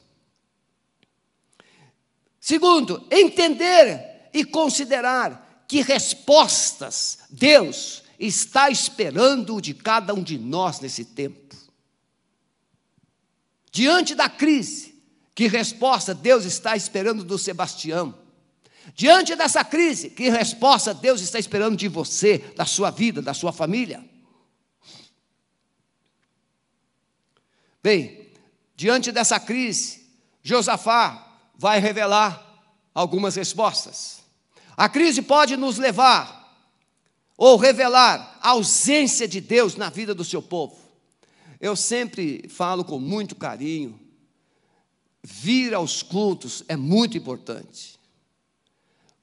Segundo, 2.38 3.02
entender 3.10 4.28
e 4.34 4.44
considerar 4.44 5.64
que 5.66 5.80
respostas 5.80 7.20
Deus 7.30 8.02
está 8.20 8.68
esperando 8.68 9.58
de 9.58 9.72
cada 9.72 10.12
um 10.12 10.22
de 10.22 10.36
nós 10.36 10.80
nesse 10.80 11.06
tempo. 11.06 11.56
Diante 13.72 14.14
da 14.14 14.28
crise, 14.28 15.02
que 15.34 15.46
resposta 15.46 16.14
Deus 16.14 16.44
está 16.44 16.76
esperando 16.76 17.24
do 17.24 17.38
Sebastião? 17.38 18.23
Diante 18.94 19.34
dessa 19.34 19.64
crise, 19.64 20.10
que 20.10 20.28
resposta 20.28 20.92
Deus 20.92 21.20
está 21.20 21.38
esperando 21.38 21.76
de 21.76 21.88
você, 21.88 22.38
da 22.56 22.66
sua 22.66 22.90
vida, 22.90 23.22
da 23.22 23.32
sua 23.32 23.52
família? 23.52 24.04
Bem, 27.82 28.30
diante 28.76 29.12
dessa 29.12 29.38
crise, 29.40 30.04
Josafá 30.42 31.38
vai 31.56 31.78
revelar 31.78 32.42
algumas 32.94 33.34
respostas. 33.34 34.22
A 34.76 34.88
crise 34.88 35.22
pode 35.22 35.56
nos 35.56 35.78
levar 35.78 36.44
ou 37.36 37.56
revelar 37.56 38.38
a 38.40 38.50
ausência 38.50 39.26
de 39.26 39.40
Deus 39.40 39.76
na 39.76 39.90
vida 39.90 40.14
do 40.14 40.24
seu 40.24 40.42
povo. 40.42 40.76
Eu 41.60 41.74
sempre 41.74 42.48
falo 42.48 42.84
com 42.84 42.98
muito 42.98 43.34
carinho, 43.34 43.98
vir 45.22 45.72
aos 45.74 46.02
cultos 46.02 46.62
é 46.68 46.76
muito 46.76 47.16
importante, 47.16 47.93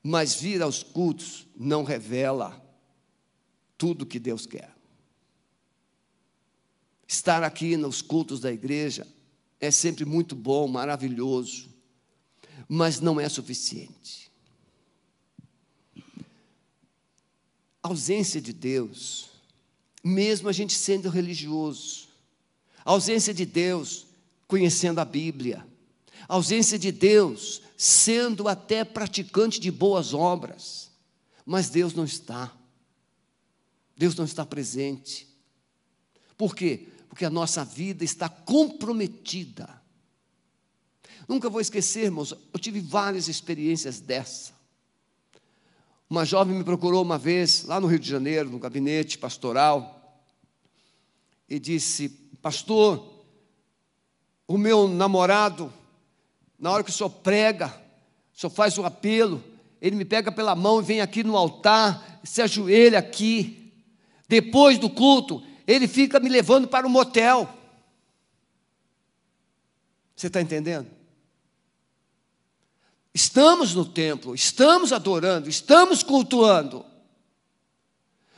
mas 0.03 0.33
vir 0.33 0.61
aos 0.61 0.81
cultos 0.83 1.47
não 1.55 1.83
revela 1.83 2.59
tudo 3.77 4.05
que 4.05 4.19
Deus 4.19 4.45
quer. 4.45 4.73
Estar 7.07 7.43
aqui 7.43 7.75
nos 7.75 8.01
cultos 8.01 8.39
da 8.39 8.51
igreja 8.51 9.07
é 9.59 9.69
sempre 9.69 10.05
muito 10.05 10.35
bom, 10.35 10.67
maravilhoso, 10.67 11.69
mas 12.67 12.99
não 12.99 13.19
é 13.19 13.27
suficiente. 13.29 14.31
A 17.83 17.89
ausência 17.89 18.39
de 18.39 18.53
Deus, 18.53 19.29
mesmo 20.03 20.47
a 20.47 20.51
gente 20.51 20.73
sendo 20.73 21.09
religioso, 21.09 22.07
a 22.83 22.91
ausência 22.91 23.33
de 23.33 23.45
Deus 23.45 24.07
conhecendo 24.47 24.99
a 24.99 25.05
Bíblia, 25.05 25.65
ausência 26.35 26.77
de 26.77 26.91
Deus 26.91 27.61
sendo 27.77 28.47
até 28.47 28.83
praticante 28.83 29.59
de 29.59 29.71
boas 29.71 30.13
obras, 30.13 30.91
mas 31.45 31.69
Deus 31.69 31.93
não 31.93 32.05
está. 32.05 32.51
Deus 33.97 34.15
não 34.15 34.25
está 34.25 34.45
presente. 34.45 35.27
Por 36.37 36.55
quê? 36.55 36.87
Porque 37.09 37.25
a 37.25 37.29
nossa 37.29 37.63
vida 37.65 38.03
está 38.03 38.29
comprometida 38.29 39.81
Nunca 41.31 41.49
vou 41.49 41.61
esquecer, 41.61 42.03
irmãos, 42.03 42.33
eu 42.53 42.59
tive 42.59 42.81
várias 42.81 43.29
experiências 43.29 44.01
dessa. 44.01 44.51
Uma 46.09 46.25
jovem 46.25 46.57
me 46.57 46.63
procurou 46.63 47.01
uma 47.01 47.17
vez, 47.17 47.63
lá 47.63 47.79
no 47.79 47.87
Rio 47.87 47.99
de 47.99 48.09
Janeiro, 48.09 48.49
no 48.49 48.59
gabinete 48.59 49.17
pastoral, 49.17 50.25
e 51.47 51.57
disse: 51.57 52.09
Pastor, 52.41 53.23
o 54.45 54.57
meu 54.57 54.89
namorado 54.89 55.71
Na 56.61 56.69
hora 56.71 56.83
que 56.83 56.91
o 56.91 56.93
senhor 56.93 57.09
prega, 57.09 57.75
o 58.31 58.39
senhor 58.39 58.51
faz 58.51 58.77
um 58.77 58.85
apelo, 58.85 59.43
ele 59.81 59.95
me 59.95 60.05
pega 60.05 60.31
pela 60.31 60.55
mão 60.55 60.79
e 60.79 60.85
vem 60.85 61.01
aqui 61.01 61.23
no 61.23 61.35
altar, 61.35 62.21
se 62.23 62.39
ajoelha 62.39 62.99
aqui. 62.99 63.73
Depois 64.29 64.77
do 64.77 64.87
culto, 64.87 65.43
ele 65.65 65.87
fica 65.87 66.19
me 66.19 66.29
levando 66.29 66.67
para 66.67 66.85
o 66.85 66.89
motel. 66.89 67.51
Você 70.15 70.27
está 70.27 70.39
entendendo? 70.39 70.87
Estamos 73.11 73.73
no 73.73 73.83
templo, 73.83 74.35
estamos 74.35 74.93
adorando, 74.93 75.49
estamos 75.49 76.03
cultuando, 76.03 76.85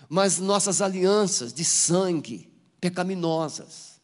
mas 0.07 0.39
nossas 0.39 0.81
alianças 0.81 1.53
de 1.53 1.65
sangue 1.65 2.49
pecaminosas 2.79 3.99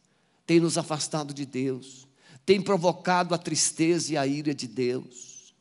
têm 0.46 0.60
nos 0.60 0.76
afastado 0.76 1.32
de 1.32 1.46
Deus, 1.46 2.06
têm 2.50 2.60
provocado 2.60 3.32
a 3.32 3.38
tristeza 3.38 4.12
e 4.12 4.16
a 4.16 4.26
ira 4.26 4.52
de 4.52 4.66
Deus. 4.66 5.54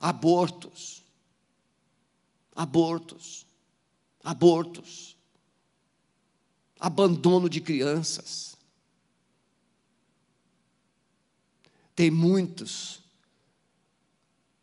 Abortos, 0.00 1.04
abortos, 2.56 3.44
abortos, 4.24 5.18
abandono 6.78 7.46
de 7.46 7.60
crianças. 7.60 8.56
Tem 11.94 12.10
muitos 12.10 13.02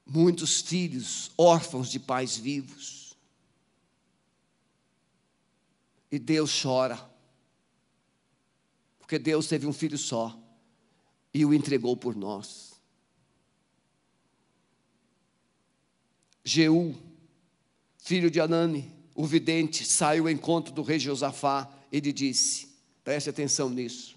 muitos 0.03 0.61
filhos 0.61 1.29
órfãos 1.37 1.91
de 1.91 1.99
pais 1.99 2.37
vivos. 2.37 3.15
E 6.11 6.17
Deus 6.17 6.59
chora, 6.59 6.99
porque 8.97 9.19
Deus 9.19 9.45
teve 9.45 9.67
um 9.67 9.73
filho 9.73 9.95
só 9.95 10.46
e 11.33 11.45
o 11.45 11.53
entregou 11.53 11.95
por 11.95 12.15
nós. 12.15 12.73
Jeú, 16.43 16.95
filho 17.97 18.31
de 18.31 18.39
Anani, 18.39 18.91
o 19.13 19.25
vidente, 19.25 19.83
saiu 19.85 20.23
ao 20.23 20.29
encontro 20.29 20.73
do 20.73 20.81
rei 20.81 20.97
Josafá 20.97 21.69
e 21.91 21.99
lhe 21.99 22.13
disse: 22.13 22.69
preste 23.03 23.29
atenção 23.29 23.69
nisso. 23.69 24.15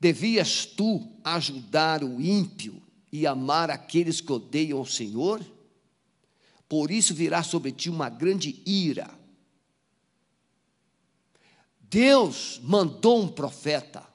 Devias 0.00 0.64
tu 0.64 1.06
ajudar 1.22 2.02
o 2.02 2.20
ímpio 2.20 2.82
e 3.12 3.26
amar 3.26 3.70
aqueles 3.70 4.20
que 4.20 4.32
odeiam 4.32 4.80
o 4.80 4.86
Senhor? 4.86 5.44
Por 6.68 6.90
isso 6.90 7.14
virá 7.14 7.42
sobre 7.42 7.72
ti 7.72 7.90
uma 7.90 8.08
grande 8.08 8.62
ira. 8.64 9.10
Deus 11.80 12.60
mandou 12.62 13.22
um 13.22 13.28
profeta. 13.28 14.09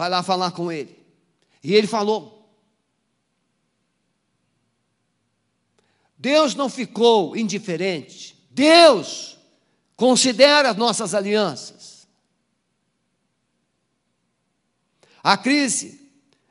Vai 0.00 0.08
lá 0.08 0.22
falar 0.22 0.52
com 0.52 0.72
ele. 0.72 0.98
E 1.62 1.74
ele 1.74 1.86
falou. 1.86 2.50
Deus 6.16 6.54
não 6.54 6.70
ficou 6.70 7.36
indiferente. 7.36 8.34
Deus 8.50 9.36
considera 9.96 10.70
as 10.70 10.76
nossas 10.78 11.14
alianças. 11.14 12.08
A 15.22 15.36
crise 15.36 16.10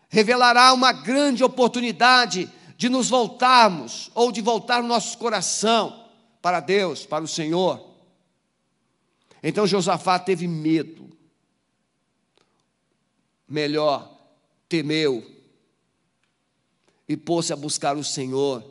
revelará 0.10 0.72
uma 0.72 0.92
grande 0.92 1.44
oportunidade 1.44 2.48
de 2.78 2.88
nos 2.88 3.10
voltarmos 3.10 4.12
ou 4.14 4.32
de 4.32 4.42
voltar 4.42 4.84
o 4.84 4.88
nosso 4.88 5.18
coração 5.18 6.08
para 6.40 6.60
Deus, 6.60 7.04
para 7.04 7.24
o 7.24 7.28
Senhor. 7.28 7.84
Então 9.42 9.66
Josafá 9.66 10.20
teve 10.20 10.48
medo. 10.48 11.18
Melhor, 13.50 14.18
temeu 14.68 15.26
e 17.08 17.18
pôs-se 17.18 17.52
a 17.52 17.56
buscar 17.56 17.98
o 17.98 18.04
Senhor 18.04 18.64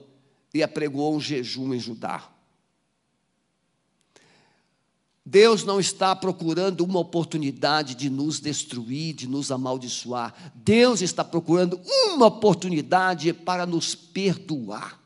e 0.55 0.63
apregoou 0.63 1.17
um 1.17 1.21
jejum 1.21 1.75
em 1.75 1.81
Judá. 1.81 2.31
Deus 5.31 5.63
não 5.63 5.79
está 5.79 6.17
procurando 6.17 6.83
uma 6.83 7.01
oportunidade 7.01 7.95
de 7.95 8.09
nos 8.09 8.41
destruir, 8.41 9.13
de 9.13 9.29
nos 9.29 9.53
amaldiçoar. 9.53 10.53
Deus 10.55 11.03
está 11.03 11.23
procurando 11.23 11.79
uma 11.85 12.27
oportunidade 12.27 13.31
para 13.35 13.67
nos 13.67 13.95
perdoar, 13.95 14.99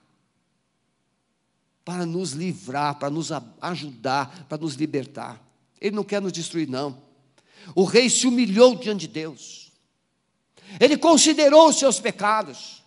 para 1.84 2.06
nos 2.06 2.32
livrar, 2.32 3.00
para 3.00 3.10
nos 3.10 3.30
ajudar, 3.60 4.46
para 4.48 4.58
nos 4.58 4.74
libertar. 4.74 5.42
Ele 5.80 5.96
não 5.96 6.04
quer 6.04 6.22
nos 6.22 6.32
destruir, 6.32 6.68
não. 6.68 7.02
O 7.74 7.82
rei 7.82 8.08
se 8.08 8.24
humilhou 8.26 8.76
diante 8.76 9.08
de 9.08 9.08
Deus, 9.08 9.61
ele 10.80 10.96
considerou 10.96 11.68
os 11.68 11.78
seus 11.78 12.00
pecados. 12.00 12.82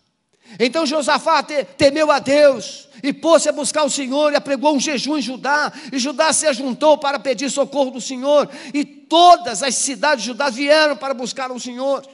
Então 0.60 0.86
Josafá 0.86 1.44
temeu 1.44 2.12
a 2.12 2.20
Deus 2.20 2.88
e 3.04 3.12
pôs-se 3.12 3.50
a 3.50 3.52
buscar 3.52 3.84
o 3.84 3.90
Senhor 3.90 4.32
e 4.32 4.36
apregou 4.36 4.76
um 4.76 4.80
jejum 4.80 5.18
em 5.18 5.22
Judá. 5.22 5.72
E 5.92 5.98
Judá 5.98 6.32
se 6.32 6.48
ajuntou 6.48 6.98
para 6.98 7.20
pedir 7.20 7.50
socorro 7.50 7.92
do 7.92 8.02
Senhor. 8.02 8.50
E 8.74 8.86
todas 8.86 9.64
as 9.64 9.76
cidades 9.76 10.24
de 10.24 10.28
Judá 10.28 10.50
vieram 10.50 10.96
para 10.96 11.14
buscar 11.14 11.52
o 11.52 11.60
Senhor. 11.60 12.08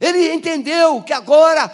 Ele 0.00 0.32
entendeu 0.32 1.02
que 1.02 1.12
agora 1.12 1.70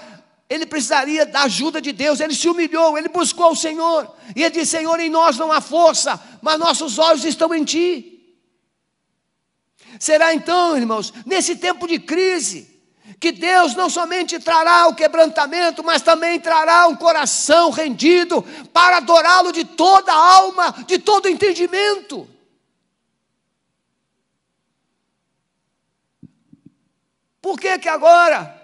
ele 0.49 0.67
precisaria 0.67 1.27
da 1.27 1.43
ajuda 1.43 1.81
de 1.81 1.93
Deus. 1.93 2.21
Ele 2.21 2.35
se 2.35 2.49
humilhou, 2.49 2.97
ele 2.97 3.09
buscou 3.09 3.53
o 3.53 3.57
Senhor. 3.57 4.15
E 4.35 4.43
ele 4.43 4.55
disse: 4.55 4.79
Senhor, 4.79 4.99
em 5.01 5.11
nós 5.11 5.37
não 5.37 5.53
há 5.53 5.61
força, 5.61 6.21
mas 6.41 6.59
nossos 6.59 6.99
olhos 6.99 7.25
estão 7.25 7.55
em 7.55 7.65
Ti. 7.65 8.14
Será 9.99 10.35
então, 10.35 10.77
irmãos, 10.77 11.13
nesse 11.25 11.57
tempo 11.57 11.87
de 11.87 11.99
crise, 11.99 12.75
que 13.21 13.33
Deus 13.33 13.75
não 13.75 13.89
somente 13.89 14.39
trará 14.39 14.87
o 14.87 14.95
quebrantamento, 14.95 15.83
mas 15.83 16.03
também 16.03 16.41
trará 16.41 16.87
um 16.87 16.97
coração 16.97 17.71
rendido 17.71 18.43
para 18.73 18.99
adorá-lo 18.99 19.53
de 19.53 19.65
toda 19.65 20.13
a 20.13 20.17
alma, 20.17 20.73
de 20.87 20.99
todo 20.99 21.29
entendimento. 21.29 22.29
Por 27.41 27.59
que 27.59 27.79
que 27.79 27.89
agora 27.89 28.63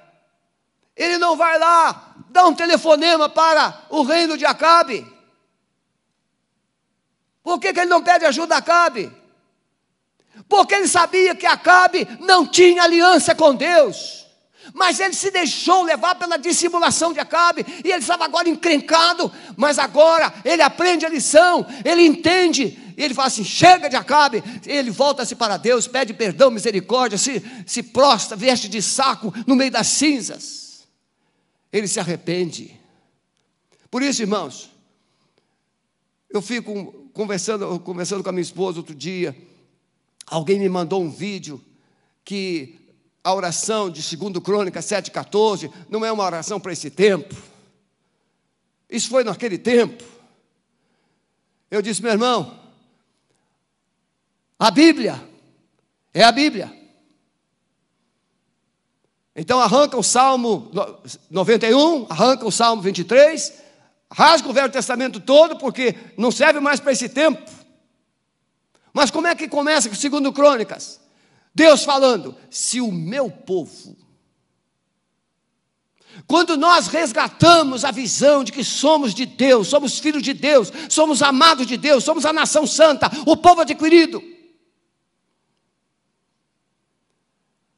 ele 0.97 1.19
não 1.19 1.37
vai 1.37 1.59
lá 1.59 2.15
dar 2.31 2.47
um 2.47 2.55
telefonema 2.55 3.29
para 3.29 3.87
o 3.91 4.03
reino 4.03 4.39
de 4.39 4.47
Acabe? 4.47 5.07
Por 7.43 7.59
que, 7.59 7.73
que 7.73 7.81
ele 7.81 7.91
não 7.91 8.03
pede 8.03 8.25
ajuda 8.25 8.55
a 8.55 8.59
Acabe? 8.59 9.20
Porque 10.51 10.75
ele 10.75 10.89
sabia 10.89 11.33
que 11.33 11.47
Acabe 11.47 12.09
não 12.19 12.45
tinha 12.45 12.83
aliança 12.83 13.37
com 13.37 13.55
Deus. 13.55 14.27
Mas 14.75 14.99
ele 14.99 15.15
se 15.15 15.31
deixou 15.31 15.85
levar 15.85 16.17
pela 16.17 16.37
dissimulação 16.37 17.13
de 17.13 17.21
Acabe, 17.21 17.65
e 17.85 17.89
ele 17.89 18.01
estava 18.01 18.25
agora 18.25 18.49
encrencado, 18.49 19.33
mas 19.57 19.79
agora 19.79 20.33
ele 20.45 20.61
aprende 20.61 21.07
a 21.07 21.09
lição, 21.09 21.65
ele 21.85 22.05
entende, 22.05 22.79
ele 22.97 23.15
fala 23.15 23.29
assim: 23.29 23.45
chega 23.45 23.89
de 23.89 23.95
Acabe, 23.95 24.43
ele 24.67 24.91
volta-se 24.91 25.37
para 25.37 25.57
Deus, 25.57 25.87
pede 25.87 26.13
perdão, 26.13 26.51
misericórdia, 26.51 27.17
se, 27.17 27.43
se 27.65 27.83
prostra, 27.83 28.37
veste 28.37 28.69
de 28.69 28.83
saco 28.83 29.33
no 29.47 29.55
meio 29.55 29.71
das 29.71 29.87
cinzas. 29.87 30.85
Ele 31.73 31.87
se 31.87 32.01
arrepende. 32.01 32.79
Por 33.89 34.03
isso, 34.03 34.23
irmãos, 34.23 34.71
eu 36.29 36.43
fico 36.43 37.09
conversando, 37.13 37.79
conversando 37.81 38.23
com 38.23 38.29
a 38.29 38.33
minha 38.33 38.43
esposa 38.43 38.79
outro 38.79 38.95
dia, 38.95 39.35
alguém 40.31 40.59
me 40.59 40.69
mandou 40.69 41.03
um 41.03 41.11
vídeo 41.11 41.63
que 42.25 42.79
a 43.23 43.35
oração 43.35 43.91
de 43.91 44.17
2 44.17 44.39
Crônica 44.39 44.81
7,14 44.81 45.71
não 45.89 46.05
é 46.05 46.13
uma 46.13 46.25
oração 46.25 46.61
para 46.61 46.73
esse 46.73 46.89
tempo. 46.89 47.35
Isso 48.89 49.09
foi 49.09 49.25
naquele 49.25 49.59
tempo. 49.59 50.03
Eu 51.71 51.83
disse, 51.83 52.03
meu 52.03 52.13
irmão, 52.13 52.59
a 54.59 54.71
Bíblia 54.71 55.23
é 56.15 56.23
a 56.23 56.33
Bíblia. 56.33 56.73
Então 59.35 59.61
arranca 59.61 59.97
o 59.97 60.03
Salmo 60.03 60.71
91, 61.31 62.07
arranca 62.11 62.47
o 62.47 62.53
Salmo 62.53 62.83
23, 62.83 63.53
rasga 64.11 64.49
o 64.49 64.53
Velho 64.53 64.73
Testamento 64.73 65.21
todo, 65.21 65.57
porque 65.57 65.95
não 66.17 66.31
serve 66.31 66.59
mais 66.61 66.81
para 66.81 66.93
esse 66.93 67.09
tempo. 67.09 67.41
Mas 68.93 69.11
como 69.11 69.27
é 69.27 69.35
que 69.35 69.49
começa 69.49 69.89
com 69.89 70.21
2 70.21 70.35
Crônicas? 70.35 71.01
Deus 71.55 71.85
falando: 71.85 72.37
se 72.51 72.81
o 72.81 72.91
meu 72.91 73.31
povo, 73.31 73.97
quando 76.27 76.57
nós 76.57 76.89
resgatamos 76.89 77.85
a 77.85 77.91
visão 77.91 78.43
de 78.45 78.53
que 78.53 78.65
somos 78.65 79.15
de 79.15 79.27
Deus, 79.27 79.69
somos 79.69 79.99
filhos 79.99 80.23
de 80.23 80.33
Deus, 80.33 80.73
somos 80.89 81.23
amados 81.23 81.67
de 81.67 81.77
Deus, 81.77 82.05
somos 82.05 82.25
a 82.25 82.33
nação 82.33 82.67
santa, 82.67 83.11
o 83.27 83.37
povo 83.37 83.61
adquirido, 83.61 84.23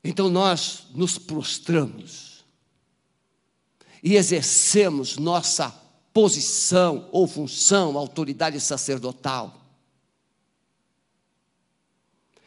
então 0.03 0.29
nós 0.29 0.87
nos 0.95 1.19
prostramos 1.19 2.45
e 4.03 4.17
exercemos 4.17 5.17
nossa 5.17 5.73
posição 6.13 7.09
ou 7.13 7.27
função, 7.27 7.97
autoridade 7.97 8.59
sacerdotal 8.61 9.62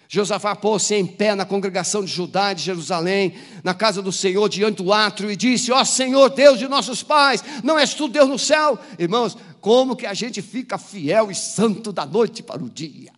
Josafá 0.08 0.56
pôs-se 0.56 0.96
em 0.96 1.06
pé 1.06 1.34
na 1.34 1.46
congregação 1.46 2.04
de 2.04 2.12
Judá 2.12 2.54
de 2.54 2.62
Jerusalém, 2.62 3.36
na 3.64 3.74
casa 3.74 4.02
do 4.02 4.12
Senhor, 4.12 4.48
diante 4.48 4.84
do 4.84 4.94
átrio, 4.94 5.32
e 5.32 5.36
disse: 5.36 5.72
Ó 5.72 5.84
Senhor, 5.84 6.30
Deus 6.30 6.60
de 6.60 6.68
nossos 6.68 7.02
pais, 7.02 7.44
não 7.64 7.78
és 7.78 7.94
tu 7.94 8.08
Deus 8.08 8.30
no 8.30 8.38
céu? 8.38 8.78
Irmãos, 9.00 9.38
como 9.60 9.96
que 9.96 10.06
a 10.06 10.14
gente 10.14 10.42
fica 10.42 10.78
fiel 10.78 11.32
e 11.32 11.36
santo 11.36 11.92
da 11.92 12.06
noite 12.06 12.44
para 12.44 12.64
o 12.64 12.70
dia? 12.70 13.12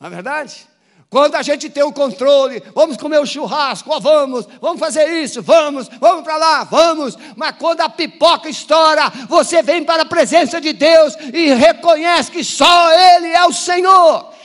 Não 0.00 0.08
é 0.08 0.10
verdade? 0.10 0.68
Quando 1.10 1.36
a 1.36 1.42
gente 1.42 1.70
tem 1.70 1.82
o 1.82 1.92
controle, 1.92 2.62
vamos 2.74 2.98
comer 2.98 3.18
o 3.18 3.24
churrasco, 3.24 3.90
ó, 3.90 3.98
vamos, 3.98 4.46
vamos 4.60 4.78
fazer 4.78 5.08
isso, 5.22 5.40
vamos, 5.40 5.88
vamos 5.98 6.22
para 6.22 6.36
lá, 6.36 6.64
vamos. 6.64 7.16
Mas 7.34 7.56
quando 7.58 7.80
a 7.80 7.88
pipoca 7.88 8.48
estoura, 8.48 9.10
você 9.26 9.62
vem 9.62 9.84
para 9.84 10.02
a 10.02 10.06
presença 10.06 10.60
de 10.60 10.74
Deus 10.74 11.14
e 11.32 11.54
reconhece 11.54 12.30
que 12.30 12.44
só 12.44 12.92
Ele 12.92 13.28
é 13.28 13.46
o 13.46 13.52
Senhor. 13.54 14.37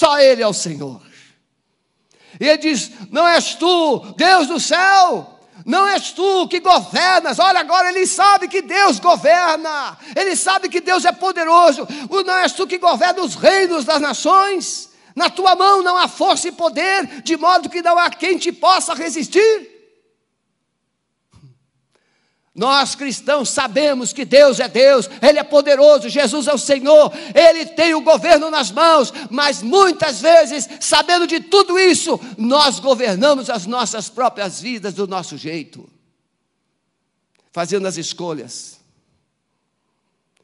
Só 0.00 0.18
Ele 0.18 0.42
é 0.42 0.48
o 0.48 0.54
Senhor. 0.54 0.98
E 2.40 2.48
ele 2.48 2.56
diz: 2.56 2.90
Não 3.10 3.28
és 3.28 3.54
tu, 3.54 3.98
Deus 4.16 4.46
do 4.46 4.58
céu, 4.58 5.38
não 5.66 5.86
és 5.86 6.10
tu 6.12 6.48
que 6.48 6.58
governas. 6.58 7.38
Olha, 7.38 7.60
agora 7.60 7.90
ele 7.90 8.06
sabe 8.06 8.48
que 8.48 8.62
Deus 8.62 8.98
governa, 8.98 9.98
ele 10.16 10.34
sabe 10.34 10.70
que 10.70 10.80
Deus 10.80 11.04
é 11.04 11.12
poderoso. 11.12 11.86
Não 12.24 12.34
és 12.38 12.52
tu 12.52 12.66
que 12.66 12.78
governa 12.78 13.20
os 13.20 13.34
reinos 13.34 13.84
das 13.84 14.00
nações. 14.00 14.88
Na 15.14 15.28
tua 15.28 15.54
mão 15.54 15.82
não 15.82 15.98
há 15.98 16.08
força 16.08 16.48
e 16.48 16.52
poder, 16.52 17.20
de 17.20 17.36
modo 17.36 17.68
que 17.68 17.82
não 17.82 17.98
há 17.98 18.08
quem 18.08 18.38
te 18.38 18.50
possa 18.50 18.94
resistir. 18.94 19.69
Nós 22.54 22.96
cristãos 22.96 23.48
sabemos 23.48 24.12
que 24.12 24.24
Deus 24.24 24.58
é 24.58 24.68
Deus, 24.68 25.08
Ele 25.22 25.38
é 25.38 25.44
poderoso, 25.44 26.08
Jesus 26.08 26.48
é 26.48 26.52
o 26.52 26.58
Senhor, 26.58 27.12
Ele 27.32 27.66
tem 27.66 27.94
o 27.94 28.00
governo 28.00 28.50
nas 28.50 28.72
mãos, 28.72 29.12
mas 29.30 29.62
muitas 29.62 30.20
vezes, 30.20 30.68
sabendo 30.80 31.28
de 31.28 31.38
tudo 31.40 31.78
isso, 31.78 32.18
nós 32.36 32.80
governamos 32.80 33.48
as 33.48 33.66
nossas 33.66 34.08
próprias 34.08 34.60
vidas 34.60 34.94
do 34.94 35.06
nosso 35.06 35.38
jeito, 35.38 35.88
fazendo 37.52 37.86
as 37.86 37.96
escolhas 37.96 38.80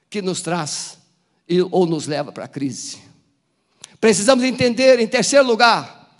que 0.09 0.23
nos 0.23 0.41
traz 0.41 0.99
ou 1.73 1.87
nos 1.87 2.07
leva 2.07 2.31
para 2.31 2.45
a 2.45 2.49
crise. 2.49 2.99
Precisamos 4.01 4.45
entender, 4.45 5.01
em 5.01 5.09
terceiro 5.09 5.45
lugar, 5.45 6.17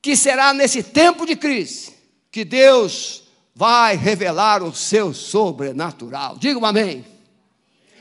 que 0.00 0.14
será 0.14 0.54
nesse 0.54 0.82
tempo 0.82 1.26
de 1.26 1.34
crise 1.34 1.92
que 2.30 2.44
Deus 2.44 3.19
vai 3.60 3.94
revelar 3.94 4.62
o 4.62 4.74
seu 4.74 5.12
sobrenatural. 5.12 6.38
Diga 6.38 6.58
um 6.58 6.64
amém. 6.64 7.04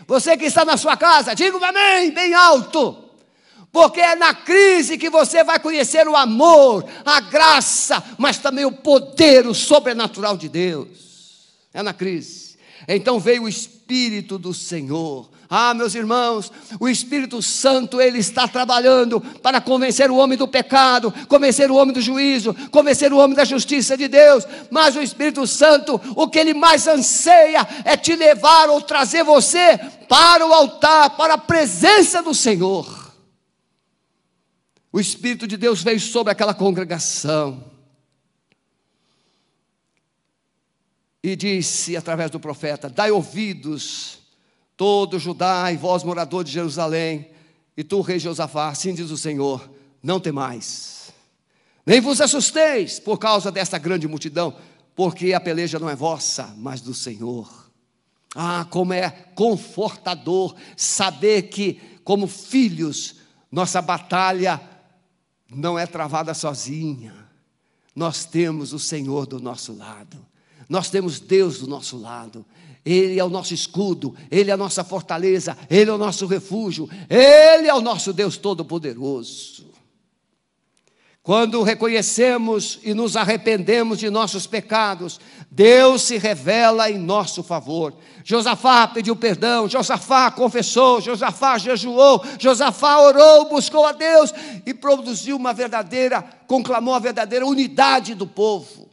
Você 0.07 0.37
que 0.37 0.45
está 0.45 0.63
na 0.63 0.77
sua 0.77 0.95
casa, 0.95 1.33
diga 1.33 1.57
um 1.57 1.63
amém, 1.65 2.11
bem 2.11 2.33
alto. 2.33 2.95
Porque 3.69 3.99
é 3.99 4.15
na 4.15 4.33
crise 4.33 4.97
que 4.97 5.09
você 5.09 5.43
vai 5.43 5.59
conhecer 5.59 6.07
o 6.07 6.15
amor, 6.15 6.85
a 7.03 7.19
graça, 7.19 8.01
mas 8.17 8.37
também 8.37 8.63
o 8.63 8.71
poder, 8.71 9.45
o 9.45 9.53
sobrenatural 9.53 10.37
de 10.37 10.47
Deus. 10.47 11.49
É 11.73 11.83
na 11.83 11.91
crise. 11.91 12.57
Então 12.87 13.19
veio 13.19 13.43
o 13.43 13.49
Espírito 13.49 14.37
do 14.37 14.53
Senhor 14.53 15.29
ah, 15.51 15.73
meus 15.73 15.95
irmãos, 15.95 16.51
o 16.79 16.87
Espírito 16.87 17.41
Santo, 17.41 17.99
ele 17.99 18.19
está 18.19 18.47
trabalhando 18.47 19.19
para 19.19 19.59
convencer 19.59 20.11
o 20.11 20.17
homem 20.17 20.37
do 20.37 20.47
pecado, 20.47 21.11
convencer 21.27 21.71
o 21.71 21.75
homem 21.75 21.91
do 21.91 21.99
juízo, 21.99 22.53
convencer 22.69 23.11
o 23.11 23.17
homem 23.17 23.35
da 23.35 23.43
justiça 23.43 23.97
de 23.97 24.07
Deus. 24.07 24.45
Mas 24.69 24.95
o 24.95 25.01
Espírito 25.01 25.47
Santo, 25.47 25.99
o 26.15 26.29
que 26.29 26.37
ele 26.37 26.53
mais 26.53 26.85
anseia 26.85 27.67
é 27.83 27.97
te 27.97 28.15
levar 28.15 28.69
ou 28.69 28.79
trazer 28.79 29.23
você 29.23 29.79
para 30.07 30.45
o 30.45 30.53
altar, 30.53 31.17
para 31.17 31.33
a 31.33 31.37
presença 31.39 32.21
do 32.21 32.35
Senhor. 32.35 33.11
O 34.93 34.99
Espírito 34.99 35.47
de 35.47 35.57
Deus 35.57 35.81
veio 35.81 35.99
sobre 35.99 36.31
aquela 36.31 36.53
congregação 36.53 37.63
e 41.23 41.35
disse 41.35 41.97
através 41.97 42.29
do 42.29 42.39
profeta: 42.39 42.87
Dai 42.87 43.09
ouvidos 43.09 44.18
todo 44.79 45.19
Judá 45.19 45.69
e 45.73 45.75
vós, 45.75 46.05
morador 46.05 46.41
de 46.41 46.53
Jerusalém, 46.53 47.29
e 47.75 47.83
tu, 47.83 47.99
rei 47.99 48.17
Josafá, 48.17 48.69
assim 48.69 48.93
diz 48.93 49.11
o 49.11 49.17
Senhor: 49.17 49.69
não 50.01 50.21
temais, 50.21 51.11
nem 51.85 51.99
vos 51.99 52.21
assusteis 52.21 52.97
por 52.97 53.17
causa 53.17 53.51
desta 53.51 53.77
grande 53.77 54.07
multidão, 54.07 54.55
porque 54.95 55.33
a 55.33 55.39
peleja 55.41 55.79
não 55.79 55.89
é 55.89 55.97
vossa, 55.97 56.55
mas 56.57 56.79
do 56.79 56.93
Senhor. 56.93 57.69
Ah, 58.33 58.65
como 58.69 58.93
é 58.93 59.09
confortador 59.35 60.55
saber 60.77 61.49
que, 61.49 61.81
como 62.05 62.25
filhos, 62.25 63.15
nossa 63.51 63.81
batalha 63.81 64.61
não 65.49 65.77
é 65.77 65.85
travada 65.85 66.33
sozinha. 66.33 67.13
Nós 67.93 68.23
temos 68.23 68.71
o 68.71 68.79
Senhor 68.79 69.25
do 69.25 69.41
nosso 69.41 69.75
lado, 69.75 70.25
nós 70.69 70.89
temos 70.89 71.19
Deus 71.19 71.59
do 71.59 71.67
nosso 71.67 71.97
lado, 71.97 72.45
ele 72.85 73.19
é 73.19 73.23
o 73.23 73.29
nosso 73.29 73.53
escudo, 73.53 74.15
Ele 74.31 74.49
é 74.49 74.53
a 74.53 74.57
nossa 74.57 74.83
fortaleza, 74.83 75.57
Ele 75.69 75.89
é 75.89 75.93
o 75.93 75.97
nosso 75.97 76.25
refúgio, 76.25 76.89
Ele 77.09 77.67
é 77.67 77.73
o 77.73 77.81
nosso 77.81 78.13
Deus 78.13 78.37
Todo-Poderoso. 78.37 79.67
Quando 81.21 81.61
reconhecemos 81.61 82.79
e 82.81 82.93
nos 82.93 83.15
arrependemos 83.15 83.99
de 83.99 84.09
nossos 84.09 84.47
pecados, 84.47 85.19
Deus 85.51 86.03
se 86.03 86.17
revela 86.17 86.89
em 86.89 86.97
nosso 86.97 87.43
favor. 87.43 87.93
Josafá 88.23 88.87
pediu 88.87 89.15
perdão, 89.15 89.69
Josafá 89.69 90.31
confessou, 90.31 91.01
Josafá 91.01 91.57
jejuou, 91.57 92.23
Josafá 92.39 92.99
orou, 93.01 93.49
buscou 93.49 93.85
a 93.85 93.91
Deus 93.91 94.33
e 94.65 94.73
produziu 94.73 95.35
uma 95.35 95.53
verdadeira, 95.53 96.23
conclamou 96.47 96.95
a 96.95 96.99
verdadeira 96.99 97.45
unidade 97.45 98.15
do 98.15 98.25
povo. 98.25 98.89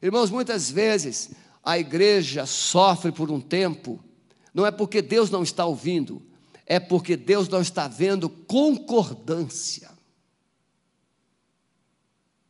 Irmãos, 0.00 0.30
muitas 0.30 0.70
vezes 0.70 1.30
a 1.66 1.76
igreja 1.76 2.46
sofre 2.46 3.10
por 3.10 3.28
um 3.28 3.40
tempo, 3.40 3.98
não 4.54 4.64
é 4.64 4.70
porque 4.70 5.02
Deus 5.02 5.30
não 5.30 5.42
está 5.42 5.66
ouvindo, 5.66 6.22
é 6.64 6.78
porque 6.78 7.16
Deus 7.16 7.48
não 7.48 7.60
está 7.60 7.88
vendo 7.88 8.28
concordância. 8.28 9.90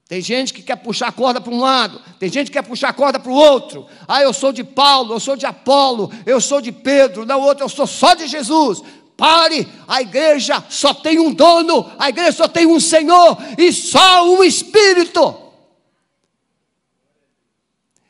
Tem 0.06 0.20
gente 0.20 0.52
que 0.52 0.62
quer 0.62 0.76
puxar 0.76 1.08
a 1.08 1.12
corda 1.12 1.40
para 1.40 1.52
um 1.52 1.58
lado, 1.58 2.00
tem 2.20 2.30
gente 2.30 2.48
que 2.48 2.58
quer 2.58 2.62
puxar 2.62 2.90
a 2.90 2.92
corda 2.92 3.18
para 3.18 3.32
o 3.32 3.34
outro. 3.34 3.86
Ah, 4.06 4.22
eu 4.22 4.34
sou 4.34 4.52
de 4.52 4.62
Paulo, 4.62 5.14
eu 5.14 5.18
sou 5.18 5.34
de 5.34 5.46
Apolo, 5.46 6.12
eu 6.26 6.38
sou 6.38 6.60
de 6.60 6.70
Pedro, 6.70 7.24
não 7.24 7.40
outro, 7.40 7.64
eu 7.64 7.70
sou 7.70 7.86
só 7.86 8.12
de 8.12 8.26
Jesus. 8.26 8.82
Pare, 9.16 9.66
a 9.88 10.02
igreja 10.02 10.62
só 10.68 10.92
tem 10.92 11.18
um 11.18 11.32
dono, 11.32 11.90
a 11.98 12.10
igreja 12.10 12.32
só 12.32 12.46
tem 12.46 12.66
um 12.66 12.78
Senhor 12.78 13.38
e 13.56 13.72
só 13.72 14.28
um 14.28 14.44
Espírito. 14.44 15.45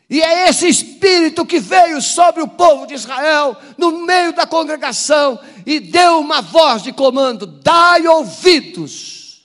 E 0.09 0.23
é 0.23 0.49
esse 0.49 0.69
espírito 0.69 1.45
que 1.45 1.59
veio 1.59 2.01
sobre 2.01 2.41
o 2.41 2.47
povo 2.47 2.87
de 2.87 2.95
Israel, 2.95 3.57
no 3.77 4.07
meio 4.07 4.33
da 4.33 4.47
congregação, 4.47 5.39
e 5.65 5.81
deu 5.81 6.21
uma 6.21 6.41
voz 6.41 6.83
de 6.83 6.93
comando: 6.93 7.45
dai 7.45 8.07
ouvidos 8.07 9.45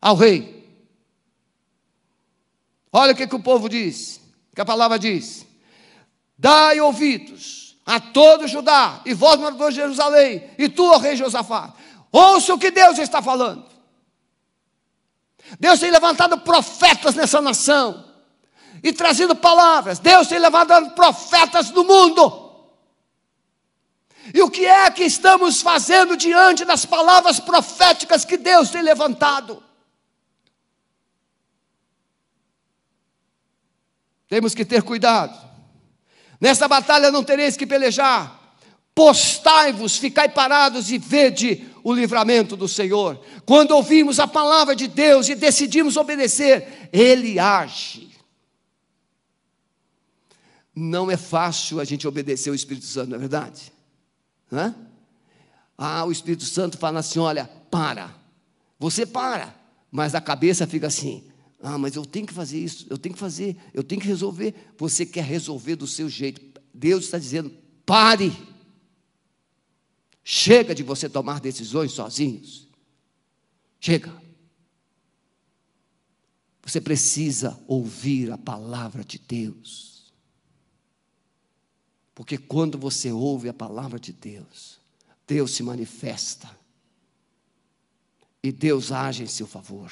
ao 0.00 0.16
rei. 0.16 0.68
Olha 2.92 3.12
o 3.12 3.16
que, 3.16 3.26
que 3.26 3.36
o 3.36 3.42
povo 3.42 3.68
diz, 3.68 4.20
que 4.52 4.60
a 4.60 4.64
palavra 4.64 4.98
diz: 4.98 5.46
dai 6.36 6.80
ouvidos 6.80 7.76
a 7.86 8.00
todo 8.00 8.48
Judá, 8.48 9.00
e 9.06 9.14
vós, 9.14 9.38
moradores 9.38 9.74
de 9.74 9.80
Jerusalém, 9.80 10.42
e 10.58 10.68
tu, 10.68 10.86
ó 10.86 10.98
rei 10.98 11.14
Josafá, 11.14 11.72
ouça 12.10 12.52
o 12.52 12.58
que 12.58 12.72
Deus 12.72 12.98
está 12.98 13.22
falando. 13.22 13.64
Deus 15.58 15.78
tem 15.78 15.90
levantado 15.90 16.38
profetas 16.38 17.14
nessa 17.14 17.40
nação 17.40 18.09
e 18.82 18.92
trazido 18.92 19.34
palavras. 19.34 19.98
Deus 19.98 20.28
tem 20.28 20.38
levantado 20.38 20.90
profetas 20.90 21.70
do 21.70 21.84
mundo. 21.84 22.50
E 24.34 24.42
o 24.42 24.50
que 24.50 24.64
é 24.64 24.90
que 24.90 25.04
estamos 25.04 25.60
fazendo 25.60 26.16
diante 26.16 26.64
das 26.64 26.84
palavras 26.84 27.40
proféticas 27.40 28.24
que 28.24 28.36
Deus 28.36 28.70
tem 28.70 28.82
levantado? 28.82 29.62
Temos 34.28 34.54
que 34.54 34.64
ter 34.64 34.82
cuidado. 34.82 35.36
Nessa 36.40 36.68
batalha 36.68 37.10
não 37.10 37.24
tereis 37.24 37.56
que 37.56 37.66
pelejar. 37.66 38.38
Postai-vos, 38.94 39.96
ficai 39.96 40.28
parados 40.28 40.90
e 40.90 40.98
vede 40.98 41.66
o 41.82 41.92
livramento 41.92 42.56
do 42.56 42.68
Senhor. 42.68 43.20
Quando 43.44 43.72
ouvimos 43.72 44.20
a 44.20 44.28
palavra 44.28 44.76
de 44.76 44.86
Deus 44.86 45.28
e 45.28 45.34
decidimos 45.34 45.96
obedecer, 45.96 46.88
Ele 46.92 47.38
age. 47.38 48.09
Não 50.74 51.10
é 51.10 51.16
fácil 51.16 51.80
a 51.80 51.84
gente 51.84 52.06
obedecer 52.06 52.50
o 52.50 52.54
Espírito 52.54 52.86
Santo, 52.86 53.10
não 53.10 53.16
é 53.16 53.20
verdade? 53.20 53.72
Hã? 54.52 54.74
Ah, 55.76 56.04
o 56.04 56.12
Espírito 56.12 56.44
Santo 56.44 56.78
fala 56.78 57.00
assim: 57.00 57.18
olha, 57.18 57.46
para. 57.70 58.14
Você 58.78 59.04
para, 59.04 59.54
mas 59.90 60.14
a 60.14 60.20
cabeça 60.20 60.66
fica 60.66 60.86
assim: 60.86 61.30
ah, 61.62 61.76
mas 61.76 61.94
eu 61.94 62.04
tenho 62.04 62.26
que 62.26 62.32
fazer 62.32 62.58
isso, 62.58 62.86
eu 62.88 62.96
tenho 62.96 63.14
que 63.14 63.20
fazer, 63.20 63.56
eu 63.74 63.82
tenho 63.82 64.00
que 64.00 64.06
resolver. 64.06 64.54
Você 64.78 65.04
quer 65.04 65.24
resolver 65.24 65.76
do 65.76 65.86
seu 65.86 66.08
jeito. 66.08 66.60
Deus 66.72 67.04
está 67.04 67.18
dizendo: 67.18 67.50
pare. 67.84 68.32
Chega 70.22 70.74
de 70.74 70.82
você 70.82 71.08
tomar 71.08 71.40
decisões 71.40 71.92
sozinhos. 71.92 72.68
Chega. 73.80 74.14
Você 76.62 76.80
precisa 76.80 77.58
ouvir 77.66 78.30
a 78.30 78.38
palavra 78.38 79.02
de 79.02 79.18
Deus. 79.18 79.89
Porque 82.20 82.36
quando 82.36 82.76
você 82.76 83.10
ouve 83.10 83.48
a 83.48 83.54
palavra 83.54 83.98
de 83.98 84.12
Deus, 84.12 84.78
Deus 85.26 85.52
se 85.52 85.62
manifesta. 85.62 86.50
E 88.42 88.52
Deus 88.52 88.92
age 88.92 89.22
em 89.22 89.26
seu 89.26 89.46
favor. 89.46 89.90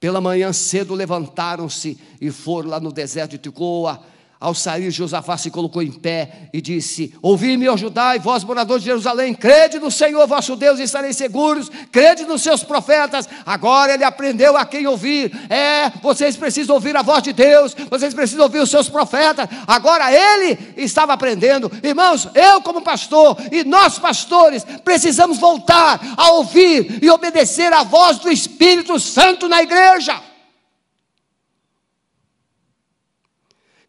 Pela 0.00 0.22
manhã 0.22 0.54
cedo 0.54 0.94
levantaram-se 0.94 2.00
e 2.18 2.30
foram 2.30 2.70
lá 2.70 2.80
no 2.80 2.90
deserto 2.90 3.32
de 3.32 3.36
Ticoa 3.36 4.02
ao 4.38 4.54
sair, 4.54 4.90
Josafá 4.90 5.38
se 5.38 5.50
colocou 5.50 5.82
em 5.82 5.90
pé 5.90 6.50
e 6.52 6.60
disse: 6.60 7.14
Ouvi-me, 7.22 7.68
ó 7.70 7.76
Judá, 7.76 8.14
e 8.14 8.18
vós, 8.18 8.44
moradores 8.44 8.82
de 8.82 8.90
Jerusalém, 8.90 9.32
crede 9.32 9.78
no 9.78 9.90
Senhor 9.90 10.26
vosso 10.26 10.54
Deus 10.56 10.78
e 10.78 10.82
estareis 10.82 11.16
seguros, 11.16 11.70
crede 11.90 12.24
nos 12.24 12.42
seus 12.42 12.62
profetas. 12.62 13.26
Agora 13.46 13.94
ele 13.94 14.04
aprendeu 14.04 14.54
a 14.56 14.66
quem 14.66 14.86
ouvir. 14.86 15.32
É, 15.48 15.90
vocês 16.02 16.36
precisam 16.36 16.74
ouvir 16.74 16.94
a 16.96 17.02
voz 17.02 17.22
de 17.22 17.32
Deus, 17.32 17.74
vocês 17.88 18.12
precisam 18.12 18.44
ouvir 18.44 18.58
os 18.58 18.70
seus 18.70 18.90
profetas. 18.90 19.48
Agora 19.66 20.12
ele 20.12 20.58
estava 20.76 21.14
aprendendo. 21.14 21.72
Irmãos, 21.82 22.28
eu, 22.34 22.60
como 22.60 22.82
pastor, 22.82 23.38
e 23.50 23.64
nós, 23.64 23.98
pastores, 23.98 24.66
precisamos 24.84 25.38
voltar 25.38 25.98
a 26.14 26.32
ouvir 26.32 26.98
e 27.02 27.08
obedecer 27.08 27.72
a 27.72 27.82
voz 27.82 28.18
do 28.18 28.30
Espírito 28.30 29.00
Santo 29.00 29.48
na 29.48 29.62
igreja. 29.62 30.25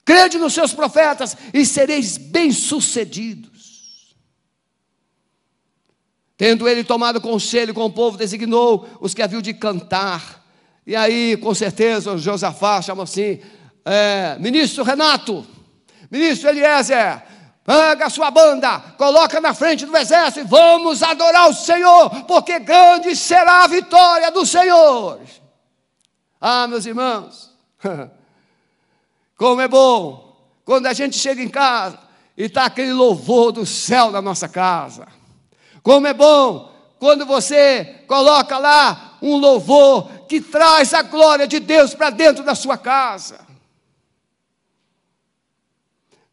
Crede 0.07 0.37
nos 0.37 0.53
seus 0.53 0.73
profetas 0.73 1.35
e 1.53 1.65
sereis 1.65 2.15
bem-sucedidos. 2.15 4.15
Tendo 6.37 6.65
ele 6.65 6.81
tomado 6.81 7.19
conselho 7.19 7.73
com 7.73 7.83
o 7.83 7.91
povo, 7.91 8.17
designou 8.17 8.87
os 9.01 9.13
que 9.13 9.21
haviam 9.21 9.41
de 9.41 9.53
cantar. 9.53 10.45
E 10.85 10.95
aí, 10.95 11.35
com 11.35 11.53
certeza, 11.53 12.17
Josafá 12.17 12.81
chamou 12.81 13.03
assim: 13.03 13.41
é, 13.83 14.37
Ministro 14.39 14.85
Renato, 14.85 15.45
Ministro 16.09 16.51
Eliezer, 16.51 17.23
pega 17.65 18.05
a 18.05 18.09
sua 18.09 18.31
banda, 18.31 18.79
coloca 18.97 19.41
na 19.41 19.53
frente 19.53 19.85
do 19.85 19.97
exército 19.97 20.39
e 20.39 20.43
vamos 20.43 21.03
adorar 21.03 21.49
o 21.49 21.53
Senhor, 21.53 22.23
porque 22.23 22.59
grande 22.59 23.13
será 23.13 23.65
a 23.65 23.67
vitória 23.67 24.31
do 24.31 24.45
Senhor. 24.45 25.19
Ah, 26.39 26.65
meus 26.65 26.85
irmãos, 26.85 27.51
Como 29.37 29.61
é 29.61 29.67
bom 29.67 30.35
quando 30.65 30.87
a 30.87 30.93
gente 30.93 31.15
chega 31.15 31.41
em 31.41 31.47
casa 31.47 31.99
e 32.35 32.43
está 32.43 32.65
aquele 32.65 32.91
louvor 32.91 33.51
do 33.51 33.65
céu 33.65 34.11
na 34.11 34.21
nossa 34.21 34.49
casa. 34.49 35.07
Como 35.83 36.07
é 36.07 36.13
bom 36.13 36.73
quando 36.99 37.25
você 37.25 38.03
coloca 38.07 38.57
lá 38.57 39.17
um 39.21 39.37
louvor 39.37 40.09
que 40.27 40.41
traz 40.41 40.93
a 40.93 41.03
glória 41.03 41.47
de 41.47 41.59
Deus 41.59 41.93
para 41.93 42.09
dentro 42.09 42.43
da 42.43 42.55
sua 42.55 42.77
casa. 42.77 43.45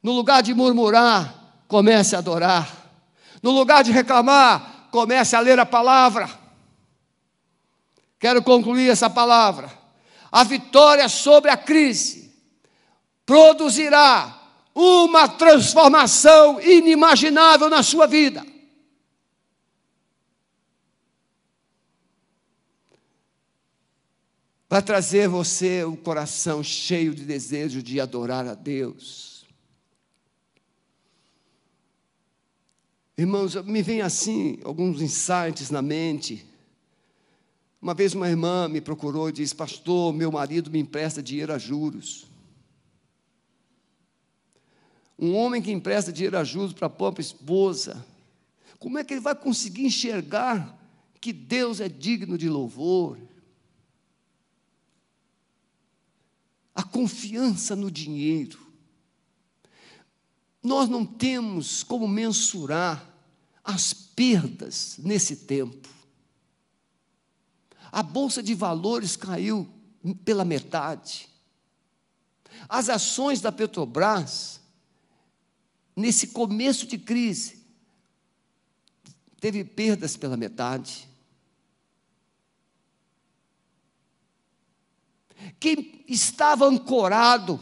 No 0.02 0.12
lugar 0.12 0.42
de 0.42 0.54
murmurar, 0.54 1.62
comece 1.68 2.16
a 2.16 2.18
adorar. 2.18 2.68
No 3.42 3.50
lugar 3.50 3.84
de 3.84 3.92
reclamar, 3.92 4.88
comece 4.90 5.36
a 5.36 5.40
ler 5.40 5.58
a 5.58 5.66
palavra. 5.66 6.28
Quero 8.18 8.42
concluir 8.42 8.88
essa 8.88 9.10
palavra. 9.10 9.70
A 10.32 10.42
vitória 10.42 11.08
sobre 11.08 11.50
a 11.50 11.56
crise 11.56 12.23
produzirá 13.24 14.40
uma 14.74 15.28
transformação 15.28 16.60
inimaginável 16.60 17.70
na 17.70 17.82
sua 17.82 18.06
vida. 18.06 18.44
Vai 24.68 24.82
trazer 24.82 25.28
você 25.28 25.84
o 25.84 25.96
coração 25.96 26.62
cheio 26.62 27.14
de 27.14 27.24
desejo 27.24 27.80
de 27.80 28.00
adorar 28.00 28.46
a 28.48 28.54
Deus. 28.54 29.46
Irmãos, 33.16 33.54
me 33.54 33.80
vem 33.80 34.00
assim 34.00 34.58
alguns 34.64 35.00
insights 35.00 35.70
na 35.70 35.80
mente. 35.80 36.44
Uma 37.80 37.94
vez 37.94 38.14
uma 38.14 38.28
irmã 38.28 38.66
me 38.68 38.80
procurou 38.80 39.28
e 39.28 39.32
disse: 39.32 39.54
Pastor, 39.54 40.12
meu 40.12 40.32
marido 40.32 40.68
me 40.68 40.80
empresta 40.80 41.22
dinheiro 41.22 41.52
a 41.52 41.58
juros. 41.58 42.33
Um 45.24 45.34
homem 45.36 45.62
que 45.62 45.72
empresta 45.72 46.12
dinheiro 46.12 46.36
a 46.36 46.44
juros 46.44 46.74
para 46.74 46.86
a 46.86 46.90
própria 46.90 47.22
esposa, 47.22 48.04
como 48.78 48.98
é 48.98 49.04
que 49.04 49.14
ele 49.14 49.22
vai 49.22 49.34
conseguir 49.34 49.86
enxergar 49.86 50.78
que 51.18 51.32
Deus 51.32 51.80
é 51.80 51.88
digno 51.88 52.36
de 52.36 52.46
louvor? 52.46 53.18
A 56.74 56.82
confiança 56.82 57.74
no 57.74 57.90
dinheiro. 57.90 58.58
Nós 60.62 60.90
não 60.90 61.06
temos 61.06 61.82
como 61.82 62.06
mensurar 62.06 63.10
as 63.64 63.94
perdas 63.94 64.98
nesse 64.98 65.36
tempo. 65.36 65.88
A 67.90 68.02
bolsa 68.02 68.42
de 68.42 68.54
valores 68.54 69.16
caiu 69.16 69.66
pela 70.22 70.44
metade. 70.44 71.30
As 72.68 72.90
ações 72.90 73.40
da 73.40 73.50
Petrobras 73.50 74.62
nesse 75.96 76.28
começo 76.28 76.86
de 76.86 76.98
crise, 76.98 77.64
teve 79.40 79.64
perdas 79.64 80.16
pela 80.16 80.36
metade. 80.36 81.08
Quem 85.60 86.04
estava 86.08 86.66
ancorado, 86.66 87.60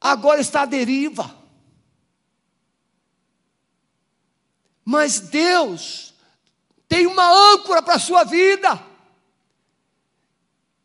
agora 0.00 0.40
está 0.40 0.62
à 0.62 0.66
deriva. 0.66 1.36
Mas 4.84 5.20
Deus 5.20 6.14
tem 6.88 7.06
uma 7.06 7.52
âncora 7.52 7.82
para 7.82 7.94
a 7.94 8.00
sua 8.00 8.24
vida, 8.24 8.82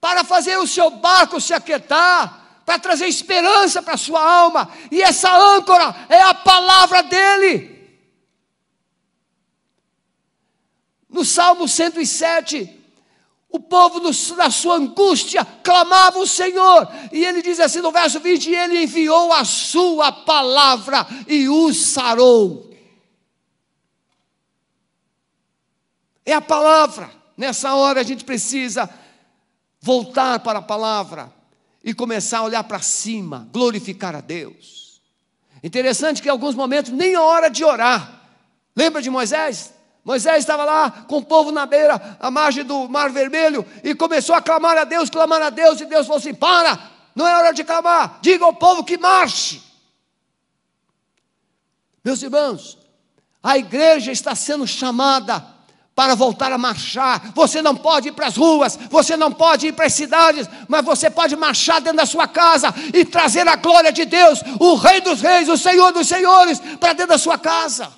para 0.02 0.24
fazer 0.24 0.58
o 0.58 0.68
seu 0.68 0.90
barco 0.90 1.40
se 1.40 1.54
aquietar, 1.54 2.43
para 2.66 2.80
trazer 2.80 3.08
esperança 3.08 3.82
para 3.82 3.96
a 3.96 3.98
sua 3.98 4.24
alma, 4.24 4.72
e 4.92 5.02
essa 5.02 5.36
âncora 5.36 6.08
é 6.10 6.22
a 6.22 6.34
palavra 6.34 7.04
dele. 7.04 7.72
No 11.10 11.26
Salmo 11.26 11.68
107, 11.68 12.82
o 13.50 13.60
povo 13.60 14.00
na 14.36 14.50
sua 14.50 14.76
angústia 14.76 15.46
clamava 15.64 16.20
o 16.20 16.28
Senhor, 16.28 16.88
e 17.12 17.24
ele 17.24 17.42
diz 17.42 17.60
assim 17.60 17.82
no 17.82 17.92
verso 17.92 18.20
20: 18.20 18.50
Ele 18.50 18.84
enviou 18.84 19.32
a 19.32 19.44
sua 19.46 20.12
palavra 20.12 21.06
e 21.28 21.48
os 21.50 21.78
sarou. 21.78 22.72
É 26.26 26.34
a 26.34 26.42
palavra, 26.42 27.12
nessa 27.36 27.76
hora 27.76 28.00
a 28.00 28.04
gente 28.04 28.24
precisa 28.24 28.90
voltar 29.82 30.40
para 30.40 30.60
a 30.60 30.62
palavra 30.62 31.43
e 31.84 31.94
começar 31.94 32.40
a 32.40 32.44
olhar 32.44 32.64
para 32.64 32.80
cima, 32.80 33.48
glorificar 33.52 34.16
a 34.16 34.22
Deus. 34.22 35.02
Interessante 35.64 36.22
que 36.22 36.28
em 36.28 36.32
alguns 36.32 36.56
momentos 36.56 36.92
nem 36.92 37.16
a 37.16 37.22
hora 37.22 37.50
de 37.50 37.64
orar. 37.64 38.22
Lembra 38.76 39.02
de 39.02 39.10
Moisés? 39.10 39.74
Moisés 40.04 40.40
estava 40.40 40.66
lá 40.66 41.06
com 41.08 41.18
o 41.18 41.26
povo 41.26 41.52
na 41.52 41.66
beira, 41.66 42.18
à 42.20 42.30
margem 42.30 42.64
do 42.64 42.90
Mar 42.90 43.10
Vermelho, 43.10 43.66
e 43.84 43.96
começou 43.96 44.36
a 44.36 44.42
clamar 44.42 44.78
a 44.78 44.84
Deus, 44.84 45.10
clamar 45.10 45.42
a 45.42 45.50
Deus, 45.50 45.80
e 45.80 45.86
Deus 45.86 46.06
falou 46.06 46.20
assim: 46.20 46.34
Para, 46.34 46.92
não 47.16 47.28
é 47.28 47.36
hora 47.38 47.54
de 47.54 47.64
clamar, 47.64 48.20
diga 48.22 48.44
ao 48.44 48.54
povo 48.54 48.84
que 48.84 48.98
marche. 48.98 49.62
Meus 52.04 52.22
irmãos, 52.22 52.78
a 53.42 53.58
igreja 53.58 54.12
está 54.12 54.36
sendo 54.36 54.68
chamada 54.68 55.53
para 55.96 56.16
voltar 56.16 56.52
a 56.52 56.58
marchar. 56.58 57.32
Você 57.34 57.62
não 57.62 57.76
pode 57.76 58.10
ir 58.10 58.12
para 58.14 58.28
as 58.28 58.36
ruas, 58.36 58.78
você 58.90 59.16
não 59.16 59.32
pode 59.32 59.68
ir 59.68 59.74
para 59.74 59.86
as 59.86 59.94
cidades, 59.94 60.48
mas 60.68 60.84
você 60.84 61.10
pode 61.10 61.36
marchar 61.36 61.82
dentro 61.82 61.98
da 61.98 62.06
sua 62.06 62.28
casa 62.28 62.74
e 62.94 63.06
trazer 63.06 63.48
a 63.48 63.56
glória 63.56 63.92
de 63.92 64.06
Deus, 64.06 64.42
o 64.60 64.76
Rei 64.76 65.02
dos 65.02 65.22
Reis, 65.22 65.50
o 65.50 65.58
Senhor 65.58 65.92
dos 65.92 66.08
Senhores, 66.08 66.60
para 66.80 66.94
dentro 66.94 67.10
da 67.10 67.18
sua 67.18 67.38
casa. 67.38 67.92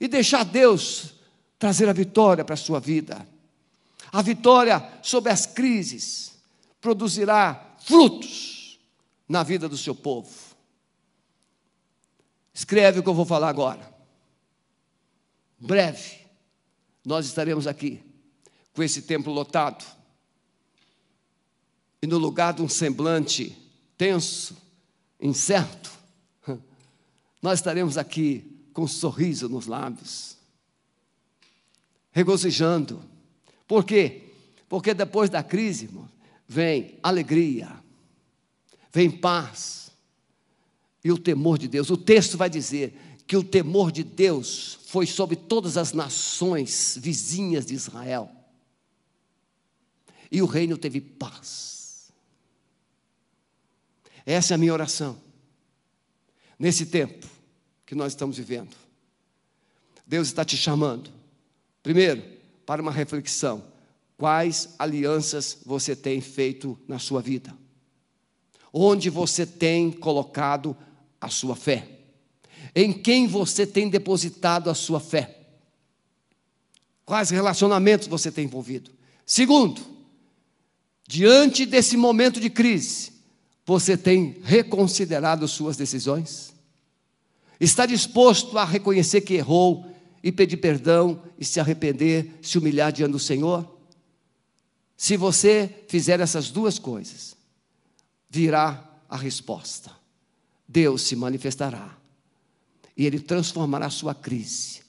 E 0.00 0.06
deixar 0.06 0.44
Deus 0.44 1.14
trazer 1.58 1.88
a 1.88 1.92
vitória 1.92 2.44
para 2.44 2.54
a 2.54 2.58
sua 2.58 2.78
vida. 2.78 3.26
A 4.12 4.22
vitória 4.22 4.86
sobre 5.02 5.32
as 5.32 5.46
crises 5.46 6.34
produzirá 6.80 7.74
frutos 7.80 8.78
na 9.28 9.42
vida 9.42 9.68
do 9.68 9.76
seu 9.76 9.94
povo. 9.94 10.30
Escreve 12.52 13.00
o 13.00 13.02
que 13.02 13.08
eu 13.08 13.14
vou 13.14 13.24
falar 13.24 13.48
agora. 13.48 13.92
Breve 15.58 16.23
nós 17.04 17.26
estaremos 17.26 17.66
aqui 17.66 18.00
com 18.72 18.82
esse 18.82 19.02
templo 19.02 19.32
lotado. 19.32 19.84
E 22.02 22.06
no 22.06 22.18
lugar 22.18 22.54
de 22.54 22.62
um 22.62 22.68
semblante 22.68 23.56
tenso, 23.96 24.56
incerto, 25.20 25.90
nós 27.40 27.58
estaremos 27.58 27.98
aqui 27.98 28.68
com 28.72 28.82
um 28.82 28.88
sorriso 28.88 29.48
nos 29.48 29.66
lábios, 29.66 30.36
regozijando. 32.10 33.00
Por 33.66 33.84
quê? 33.84 34.22
Porque 34.68 34.92
depois 34.92 35.30
da 35.30 35.42
crise, 35.42 35.84
irmão, 35.84 36.08
vem 36.48 36.98
alegria, 37.02 37.70
vem 38.92 39.10
paz 39.10 39.90
e 41.02 41.12
o 41.12 41.18
temor 41.18 41.58
de 41.58 41.68
Deus. 41.68 41.90
O 41.90 41.96
texto 41.96 42.36
vai 42.36 42.50
dizer 42.50 42.98
que 43.26 43.36
o 43.36 43.44
temor 43.44 43.92
de 43.92 44.02
Deus 44.02 44.78
foi 44.94 45.08
sobre 45.08 45.34
todas 45.34 45.76
as 45.76 45.92
nações 45.92 46.96
vizinhas 47.00 47.66
de 47.66 47.74
Israel. 47.74 48.30
E 50.30 50.40
o 50.40 50.46
reino 50.46 50.78
teve 50.78 51.00
paz. 51.00 52.12
Essa 54.24 54.54
é 54.54 54.54
a 54.54 54.58
minha 54.58 54.72
oração. 54.72 55.20
Nesse 56.56 56.86
tempo 56.86 57.26
que 57.84 57.96
nós 57.96 58.12
estamos 58.12 58.36
vivendo. 58.36 58.76
Deus 60.06 60.28
está 60.28 60.44
te 60.44 60.56
chamando. 60.56 61.10
Primeiro, 61.82 62.22
para 62.64 62.80
uma 62.80 62.92
reflexão. 62.92 63.64
Quais 64.16 64.76
alianças 64.78 65.58
você 65.66 65.96
tem 65.96 66.20
feito 66.20 66.78
na 66.86 67.00
sua 67.00 67.20
vida? 67.20 67.52
Onde 68.72 69.10
você 69.10 69.44
tem 69.44 69.90
colocado 69.90 70.76
a 71.20 71.28
sua 71.28 71.56
fé? 71.56 71.93
Em 72.74 72.92
quem 72.92 73.26
você 73.26 73.66
tem 73.66 73.88
depositado 73.88 74.68
a 74.68 74.74
sua 74.74 74.98
fé? 74.98 75.38
Quais 77.04 77.30
relacionamentos 77.30 78.08
você 78.08 78.32
tem 78.32 78.46
envolvido? 78.46 78.90
Segundo, 79.24 79.80
diante 81.06 81.64
desse 81.64 81.96
momento 81.96 82.40
de 82.40 82.50
crise, 82.50 83.12
você 83.64 83.96
tem 83.96 84.40
reconsiderado 84.42 85.46
suas 85.46 85.76
decisões? 85.76 86.52
Está 87.60 87.86
disposto 87.86 88.58
a 88.58 88.64
reconhecer 88.64 89.20
que 89.20 89.34
errou 89.34 89.86
e 90.22 90.32
pedir 90.32 90.56
perdão 90.56 91.22
e 91.38 91.44
se 91.44 91.60
arrepender, 91.60 92.38
se 92.42 92.58
humilhar 92.58 92.90
diante 92.92 93.12
do 93.12 93.18
Senhor? 93.18 93.70
Se 94.96 95.16
você 95.16 95.84
fizer 95.86 96.18
essas 96.18 96.50
duas 96.50 96.78
coisas, 96.78 97.36
virá 98.28 98.90
a 99.08 99.16
resposta. 99.16 99.92
Deus 100.66 101.02
se 101.02 101.14
manifestará 101.14 102.03
e 102.96 103.06
Ele 103.06 103.20
transformará 103.20 103.86
a 103.86 103.90
sua 103.90 104.14
crise 104.14 104.82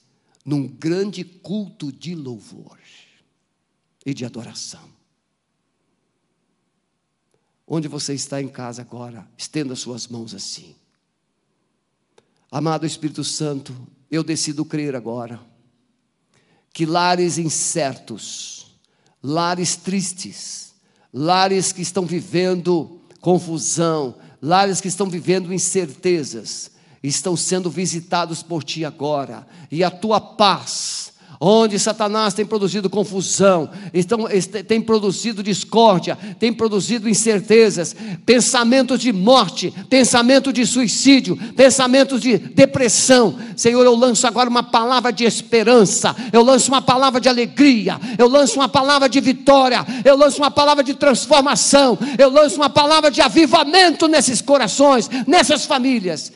num 0.44 0.66
grande 0.66 1.24
culto 1.24 1.90
de 1.92 2.14
louvor 2.14 2.78
e 4.04 4.14
de 4.14 4.24
adoração. 4.24 4.88
Onde 7.66 7.88
você 7.88 8.14
está 8.14 8.40
em 8.40 8.46
casa 8.46 8.80
agora, 8.82 9.28
estenda 9.36 9.74
suas 9.74 10.06
mãos 10.06 10.34
assim. 10.34 10.76
Amado 12.48 12.86
Espírito 12.86 13.24
Santo, 13.24 13.76
eu 14.08 14.22
decido 14.22 14.64
crer 14.64 14.94
agora 14.94 15.40
que 16.72 16.86
lares 16.86 17.38
incertos, 17.38 18.78
lares 19.20 19.74
tristes, 19.74 20.74
lares 21.12 21.72
que 21.72 21.82
estão 21.82 22.06
vivendo 22.06 23.00
confusão, 23.20 24.16
lares 24.40 24.80
que 24.80 24.86
estão 24.86 25.10
vivendo 25.10 25.52
incertezas, 25.52 26.70
estão 27.02 27.36
sendo 27.36 27.70
visitados 27.70 28.42
por 28.42 28.64
ti 28.64 28.84
agora, 28.84 29.46
e 29.70 29.84
a 29.84 29.90
tua 29.90 30.20
paz, 30.20 31.12
onde 31.40 31.78
Satanás 31.78 32.34
tem 32.34 32.46
produzido 32.46 32.88
confusão, 32.88 33.68
então, 33.92 34.26
tem 34.66 34.80
produzido 34.80 35.42
discórdia, 35.42 36.16
tem 36.38 36.52
produzido 36.52 37.08
incertezas, 37.08 37.94
pensamentos 38.24 38.98
de 38.98 39.12
morte, 39.12 39.72
pensamento 39.90 40.52
de 40.52 40.64
suicídio, 40.64 41.36
pensamentos 41.54 42.20
de 42.20 42.38
depressão. 42.38 43.38
Senhor, 43.54 43.84
eu 43.84 43.94
lanço 43.94 44.26
agora 44.26 44.48
uma 44.48 44.62
palavra 44.62 45.12
de 45.12 45.24
esperança, 45.24 46.16
eu 46.32 46.42
lanço 46.42 46.70
uma 46.70 46.82
palavra 46.82 47.20
de 47.20 47.28
alegria, 47.28 48.00
eu 48.18 48.28
lanço 48.28 48.58
uma 48.58 48.68
palavra 48.68 49.08
de 49.08 49.20
vitória, 49.20 49.84
eu 50.04 50.16
lanço 50.16 50.38
uma 50.38 50.50
palavra 50.50 50.82
de 50.82 50.94
transformação, 50.94 51.98
eu 52.18 52.30
lanço 52.30 52.56
uma 52.56 52.70
palavra 52.70 53.10
de 53.10 53.20
avivamento 53.20 54.08
nesses 54.08 54.40
corações, 54.40 55.08
nessas 55.26 55.64
famílias. 55.66 56.32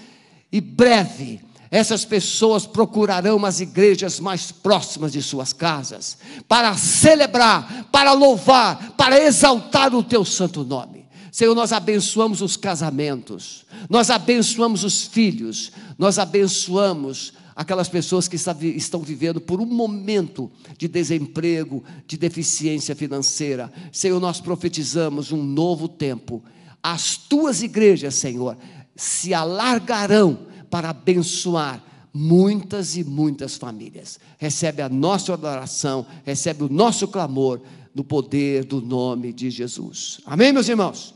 E 0.52 0.60
breve, 0.60 1.40
essas 1.70 2.04
pessoas 2.04 2.66
procurarão 2.66 3.44
as 3.44 3.60
igrejas 3.60 4.18
mais 4.18 4.50
próximas 4.50 5.12
de 5.12 5.22
suas 5.22 5.52
casas, 5.52 6.18
para 6.48 6.76
celebrar, 6.76 7.88
para 7.92 8.12
louvar, 8.12 8.94
para 8.96 9.20
exaltar 9.20 9.94
o 9.94 10.02
teu 10.02 10.24
santo 10.24 10.64
nome. 10.64 11.06
Senhor, 11.30 11.54
nós 11.54 11.72
abençoamos 11.72 12.42
os 12.42 12.56
casamentos, 12.56 13.64
nós 13.88 14.10
abençoamos 14.10 14.82
os 14.82 15.04
filhos, 15.04 15.70
nós 15.96 16.18
abençoamos 16.18 17.32
aquelas 17.54 17.88
pessoas 17.88 18.26
que 18.26 18.36
estão 18.36 19.00
vivendo 19.00 19.40
por 19.40 19.60
um 19.60 19.66
momento 19.66 20.50
de 20.76 20.88
desemprego, 20.88 21.84
de 22.04 22.16
deficiência 22.16 22.96
financeira. 22.96 23.72
Senhor, 23.92 24.18
nós 24.18 24.40
profetizamos 24.40 25.30
um 25.30 25.42
novo 25.42 25.86
tempo. 25.86 26.42
As 26.82 27.16
tuas 27.16 27.62
igrejas, 27.62 28.14
Senhor, 28.16 28.56
se 28.96 29.32
alargarão 29.32 30.46
para 30.70 30.90
abençoar 30.90 31.82
muitas 32.12 32.96
e 32.96 33.04
muitas 33.04 33.56
famílias. 33.56 34.18
Recebe 34.38 34.82
a 34.82 34.88
nossa 34.88 35.32
oração, 35.32 36.06
recebe 36.24 36.64
o 36.64 36.68
nosso 36.68 37.08
clamor 37.08 37.60
no 37.94 38.04
poder 38.04 38.64
do 38.64 38.80
nome 38.80 39.32
de 39.32 39.50
Jesus. 39.50 40.20
Amém, 40.24 40.52
meus 40.52 40.68
irmãos? 40.68 41.14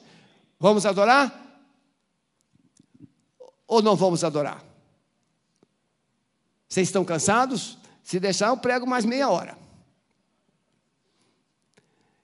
Vamos 0.58 0.86
adorar? 0.86 1.40
Ou 3.66 3.82
não 3.82 3.96
vamos 3.96 4.24
adorar? 4.24 4.64
Vocês 6.68 6.88
estão 6.88 7.04
cansados? 7.04 7.78
Se 8.02 8.18
deixar, 8.18 8.48
eu 8.48 8.56
prego 8.56 8.86
mais 8.86 9.04
meia 9.04 9.30
hora. 9.30 9.56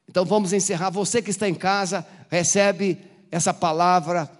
Então 0.08 0.24
vamos 0.24 0.52
encerrar. 0.52 0.90
Você 0.90 1.22
que 1.22 1.30
está 1.30 1.48
em 1.48 1.54
casa, 1.54 2.04
recebe 2.28 2.98
essa 3.30 3.54
palavra 3.54 4.30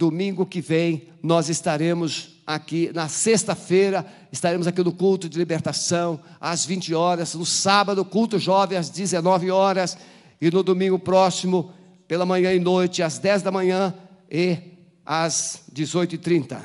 Domingo 0.00 0.46
que 0.46 0.62
vem 0.62 1.08
nós 1.22 1.50
estaremos 1.50 2.40
aqui, 2.46 2.90
na 2.94 3.06
sexta-feira, 3.06 4.06
estaremos 4.32 4.66
aqui 4.66 4.82
no 4.82 4.94
culto 4.94 5.28
de 5.28 5.36
libertação, 5.36 6.18
às 6.40 6.64
20 6.64 6.94
horas, 6.94 7.34
no 7.34 7.44
sábado, 7.44 8.02
culto 8.02 8.38
jovem, 8.38 8.78
às 8.78 8.88
19 8.88 9.50
horas, 9.50 9.98
e 10.40 10.50
no 10.50 10.62
domingo 10.62 10.98
próximo, 10.98 11.74
pela 12.08 12.24
manhã 12.24 12.50
e 12.54 12.58
noite, 12.58 13.02
às 13.02 13.18
10 13.18 13.42
da 13.42 13.50
manhã 13.50 13.94
e 14.30 14.56
às 15.04 15.64
18h30. 15.70 16.58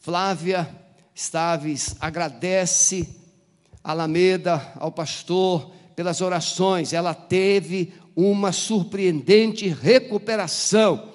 Flávia 0.00 0.68
Staves 1.14 1.96
agradece 1.98 3.08
a 3.82 3.92
Alameda, 3.92 4.70
ao 4.76 4.92
pastor, 4.92 5.72
pelas 6.00 6.22
orações, 6.22 6.94
ela 6.94 7.12
teve 7.12 7.92
uma 8.16 8.52
surpreendente 8.52 9.68
recuperação 9.68 11.10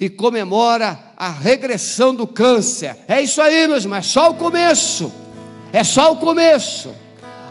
e 0.00 0.10
comemora 0.10 0.98
a 1.16 1.30
regressão 1.30 2.12
do 2.12 2.26
câncer. 2.26 2.96
É 3.06 3.22
isso 3.22 3.40
aí, 3.40 3.68
meus 3.68 3.84
irmãos, 3.84 3.98
é 3.98 4.02
só 4.02 4.30
o 4.30 4.34
começo. 4.34 5.12
É 5.72 5.84
só 5.84 6.12
o 6.12 6.16
começo. 6.16 6.92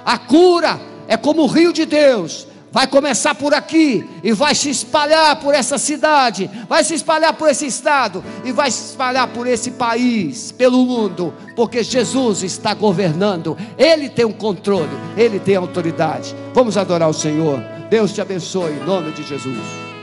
A 0.04 0.18
cura 0.18 0.78
é 1.08 1.16
como 1.16 1.44
o 1.44 1.48
rio 1.48 1.72
de 1.72 1.86
Deus. 1.86 2.46
Vai 2.76 2.88
começar 2.88 3.34
por 3.34 3.54
aqui 3.54 4.06
e 4.22 4.34
vai 4.34 4.54
se 4.54 4.70
espalhar 4.70 5.40
por 5.40 5.56
essa 5.56 5.78
cidade, 5.78 6.52
vai 6.68 6.84
se 6.84 6.94
espalhar 6.94 7.32
por 7.32 7.50
esse 7.50 7.66
estado 7.66 8.22
e 8.44 8.52
vai 8.52 8.70
se 8.70 8.90
espalhar 8.90 9.30
por 9.30 9.48
esse 9.48 9.72
país, 9.72 10.52
pelo 10.52 10.86
mundo, 10.86 11.34
porque 11.56 11.82
Jesus 11.82 12.44
está 12.44 12.74
governando, 12.74 13.58
Ele 13.78 14.10
tem 14.10 14.26
o 14.26 14.28
um 14.28 14.34
controle, 14.34 14.92
Ele 15.16 15.40
tem 15.40 15.56
autoridade. 15.56 16.36
Vamos 16.54 16.76
adorar 16.76 17.10
o 17.10 17.14
Senhor. 17.14 17.64
Deus 17.90 18.12
te 18.12 18.20
abençoe, 18.20 18.74
em 18.74 18.86
nome 18.86 19.14
de 19.14 19.24
Jesus. 19.24 19.95